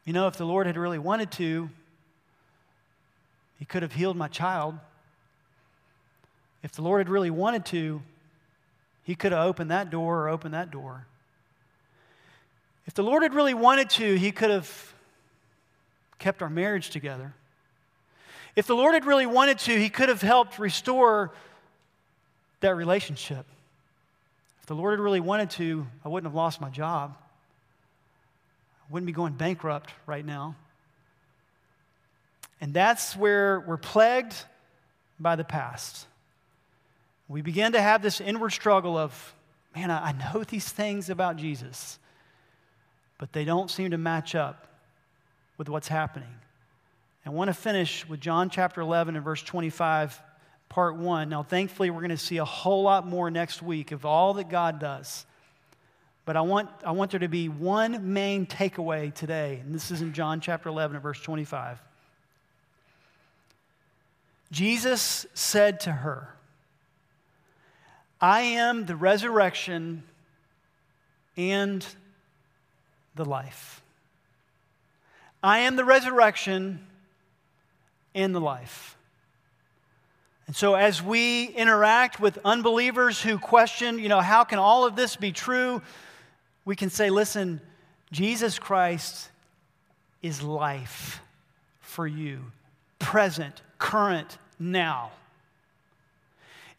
you 0.03 0.11
know, 0.11 0.27
if 0.27 0.35
the 0.35 0.45
Lord 0.45 0.67
had 0.67 0.75
really 0.75 0.99
wanted 0.99 1.31
to, 1.31 1.69
he 3.63 3.65
could 3.65 3.81
have 3.81 3.93
healed 3.93 4.17
my 4.17 4.27
child. 4.27 4.77
If 6.63 6.73
the 6.73 6.81
Lord 6.81 6.99
had 6.99 7.07
really 7.07 7.29
wanted 7.29 7.65
to, 7.67 8.01
He 9.03 9.15
could 9.15 9.31
have 9.31 9.47
opened 9.47 9.71
that 9.71 9.89
door 9.89 10.23
or 10.23 10.27
opened 10.27 10.53
that 10.53 10.69
door. 10.69 11.07
If 12.85 12.93
the 12.93 13.03
Lord 13.03 13.23
had 13.23 13.33
really 13.33 13.53
wanted 13.53 13.89
to, 13.91 14.15
He 14.15 14.33
could 14.33 14.49
have 14.49 14.93
kept 16.19 16.41
our 16.41 16.49
marriage 16.49 16.89
together. 16.89 17.33
If 18.57 18.67
the 18.67 18.75
Lord 18.75 18.95
had 18.95 19.05
really 19.05 19.27
wanted 19.27 19.59
to, 19.59 19.79
He 19.79 19.87
could 19.87 20.09
have 20.09 20.21
helped 20.21 20.59
restore 20.59 21.31
that 22.59 22.75
relationship. 22.75 23.45
If 24.59 24.65
the 24.65 24.75
Lord 24.75 24.99
had 24.99 25.01
really 25.01 25.21
wanted 25.21 25.51
to, 25.51 25.87
I 26.03 26.09
wouldn't 26.09 26.29
have 26.29 26.35
lost 26.35 26.59
my 26.59 26.69
job. 26.69 27.15
I 28.89 28.91
wouldn't 28.91 29.07
be 29.07 29.13
going 29.13 29.35
bankrupt 29.35 29.89
right 30.05 30.25
now. 30.25 30.57
And 32.63 32.73
that's 32.73 33.13
where 33.17 33.59
we're 33.59 33.75
plagued 33.75 34.33
by 35.19 35.35
the 35.35 35.43
past. 35.43 36.07
We 37.27 37.41
begin 37.41 37.73
to 37.73 37.81
have 37.81 38.01
this 38.01 38.21
inward 38.21 38.51
struggle 38.51 38.97
of, 38.97 39.35
man, 39.75 39.91
I 39.91 40.13
know 40.13 40.45
these 40.45 40.69
things 40.69 41.09
about 41.09 41.35
Jesus, 41.35 41.99
but 43.17 43.33
they 43.33 43.43
don't 43.43 43.69
seem 43.69 43.91
to 43.91 43.97
match 43.97 44.33
up 44.33 44.65
with 45.57 45.67
what's 45.67 45.89
happening. 45.89 46.29
I 47.25 47.31
want 47.31 47.49
to 47.49 47.53
finish 47.53 48.07
with 48.07 48.21
John 48.21 48.49
chapter 48.49 48.79
11 48.79 49.17
and 49.17 49.25
verse 49.25 49.43
25, 49.43 50.21
part 50.69 50.95
1. 50.95 51.27
Now, 51.27 51.43
thankfully, 51.43 51.89
we're 51.89 51.99
going 51.99 52.11
to 52.11 52.17
see 52.17 52.37
a 52.37 52.45
whole 52.45 52.83
lot 52.83 53.05
more 53.05 53.29
next 53.29 53.61
week 53.61 53.91
of 53.91 54.05
all 54.05 54.35
that 54.35 54.47
God 54.47 54.79
does. 54.79 55.25
But 56.23 56.37
I 56.37 56.41
want, 56.41 56.69
I 56.85 56.91
want 56.91 57.11
there 57.11 57.19
to 57.19 57.27
be 57.27 57.49
one 57.49 58.13
main 58.13 58.45
takeaway 58.45 59.13
today, 59.13 59.59
and 59.61 59.75
this 59.75 59.91
is 59.91 60.01
in 60.01 60.13
John 60.13 60.39
chapter 60.39 60.69
11 60.69 60.95
and 60.95 61.03
verse 61.03 61.19
25. 61.19 61.81
Jesus 64.53 65.25
said 65.33 65.79
to 65.79 65.91
her, 65.91 66.29
I 68.21 68.41
am 68.41 68.85
the 68.85 68.95
resurrection 68.95 70.03
and 71.35 71.83
the 73.15 73.25
life. 73.25 73.81
I 75.41 75.59
am 75.59 75.75
the 75.75 75.83
resurrection 75.83 76.85
and 78.13 78.35
the 78.35 78.39
life. 78.39 78.95
And 80.45 80.55
so, 80.55 80.75
as 80.75 81.01
we 81.01 81.45
interact 81.45 82.19
with 82.19 82.37
unbelievers 82.45 83.19
who 83.19 83.39
question, 83.39 83.97
you 83.97 84.07
know, 84.07 84.21
how 84.21 84.43
can 84.43 84.59
all 84.59 84.85
of 84.85 84.95
this 84.95 85.15
be 85.15 85.31
true? 85.31 85.81
We 86.63 86.75
can 86.75 86.91
say, 86.91 87.09
listen, 87.09 87.59
Jesus 88.11 88.59
Christ 88.59 89.31
is 90.21 90.43
life 90.43 91.21
for 91.81 92.05
you, 92.05 92.51
present, 92.99 93.63
current, 93.79 94.37
now. 94.59 95.11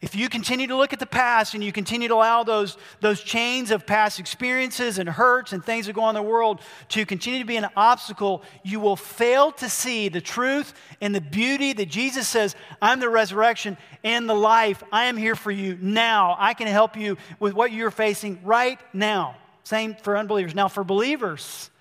If 0.01 0.13
you 0.13 0.29
continue 0.29 0.67
to 0.67 0.75
look 0.75 0.93
at 0.93 0.99
the 0.99 1.05
past 1.05 1.55
and 1.55 1.63
you 1.63 1.71
continue 1.71 2.07
to 2.09 2.13
allow 2.13 2.43
those, 2.43 2.77
those 2.99 3.21
chains 3.21 3.71
of 3.71 3.87
past 3.87 4.19
experiences 4.19 4.99
and 4.99 5.09
hurts 5.09 5.51
and 5.51 5.63
things 5.63 5.87
that 5.87 5.93
go 5.93 6.03
on 6.03 6.15
in 6.15 6.21
the 6.21 6.29
world 6.29 6.59
to 6.89 7.05
continue 7.07 7.39
to 7.39 7.45
be 7.45 7.55
an 7.55 7.67
obstacle, 7.75 8.43
you 8.63 8.79
will 8.79 8.97
fail 8.97 9.51
to 9.53 9.67
see 9.67 10.09
the 10.09 10.21
truth 10.21 10.73
and 11.01 11.15
the 11.15 11.21
beauty 11.21 11.73
that 11.73 11.87
Jesus 11.87 12.27
says, 12.27 12.55
I'm 12.81 12.99
the 12.99 13.09
resurrection 13.09 13.77
and 14.03 14.29
the 14.29 14.35
life. 14.35 14.83
I 14.91 15.05
am 15.05 15.17
here 15.17 15.35
for 15.35 15.49
you 15.49 15.77
now. 15.81 16.35
I 16.37 16.53
can 16.53 16.67
help 16.67 16.95
you 16.95 17.17
with 17.39 17.53
what 17.53 17.71
you're 17.71 17.89
facing 17.89 18.39
right 18.43 18.79
now. 18.93 19.37
Same 19.63 19.95
for 19.95 20.17
unbelievers. 20.17 20.53
Now, 20.53 20.67
for 20.67 20.83
believers, 20.83 21.71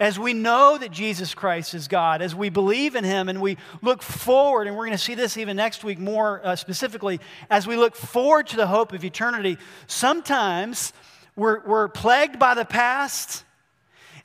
as 0.00 0.18
we 0.18 0.34
know 0.34 0.76
that 0.78 0.90
Jesus 0.90 1.34
Christ 1.34 1.74
is 1.74 1.88
God, 1.88 2.20
as 2.20 2.34
we 2.34 2.48
believe 2.48 2.96
in 2.96 3.04
Him 3.04 3.28
and 3.28 3.40
we 3.40 3.56
look 3.80 4.02
forward, 4.02 4.66
and 4.66 4.76
we're 4.76 4.86
going 4.86 4.96
to 4.96 5.02
see 5.02 5.14
this 5.14 5.36
even 5.36 5.56
next 5.56 5.84
week 5.84 5.98
more 5.98 6.40
uh, 6.44 6.56
specifically, 6.56 7.20
as 7.48 7.66
we 7.66 7.76
look 7.76 7.94
forward 7.94 8.48
to 8.48 8.56
the 8.56 8.66
hope 8.66 8.92
of 8.92 9.04
eternity, 9.04 9.56
sometimes 9.86 10.92
we're, 11.36 11.60
we're 11.64 11.88
plagued 11.88 12.38
by 12.38 12.54
the 12.54 12.64
past 12.64 13.44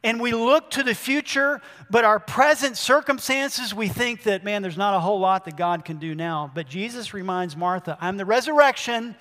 and 0.03 0.21
we 0.21 0.31
look 0.31 0.71
to 0.71 0.83
the 0.83 0.95
future, 0.95 1.61
but 1.89 2.05
our 2.05 2.19
present 2.19 2.77
circumstances, 2.77 3.73
we 3.73 3.89
think 3.89 4.23
that, 4.23 4.45
man, 4.45 4.61
there's 4.61 4.77
not 4.77 4.95
a 4.95 4.99
whole 4.99 5.19
lot 5.19 5.45
that 5.45 5.57
God 5.57 5.83
can 5.83 5.97
do 5.97 6.15
now. 6.15 6.49
But 6.53 6.67
Jesus 6.69 7.13
reminds 7.13 7.57
Martha, 7.57 7.97
I'm 7.99 8.15
the 8.15 8.25
resurrection 8.25 9.15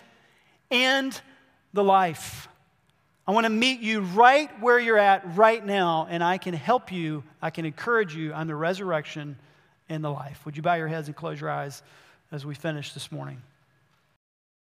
and 0.71 1.21
the 1.73 1.83
life. 1.83 2.48
I 3.29 3.33
want 3.33 3.45
to 3.45 3.51
meet 3.51 3.81
you 3.81 4.01
right 4.01 4.49
where 4.59 4.79
you're 4.79 4.97
at 4.97 5.37
right 5.37 5.63
now, 5.63 6.07
and 6.09 6.25
I 6.25 6.39
can 6.39 6.55
help 6.55 6.91
you. 6.91 7.23
I 7.43 7.51
can 7.51 7.67
encourage 7.67 8.15
you. 8.15 8.33
I'm 8.33 8.47
the 8.47 8.55
resurrection 8.55 9.37
and 9.91 10.03
the 10.03 10.09
life. 10.09 10.47
Would 10.47 10.57
you 10.57 10.63
bow 10.63 10.77
your 10.77 10.89
heads 10.89 11.09
and 11.09 11.15
close 11.15 11.39
your 11.39 11.51
eyes 11.51 11.83
as 12.33 12.47
we 12.47 12.55
finish 12.55 12.95
this 12.95 13.13
morning? 13.13 13.43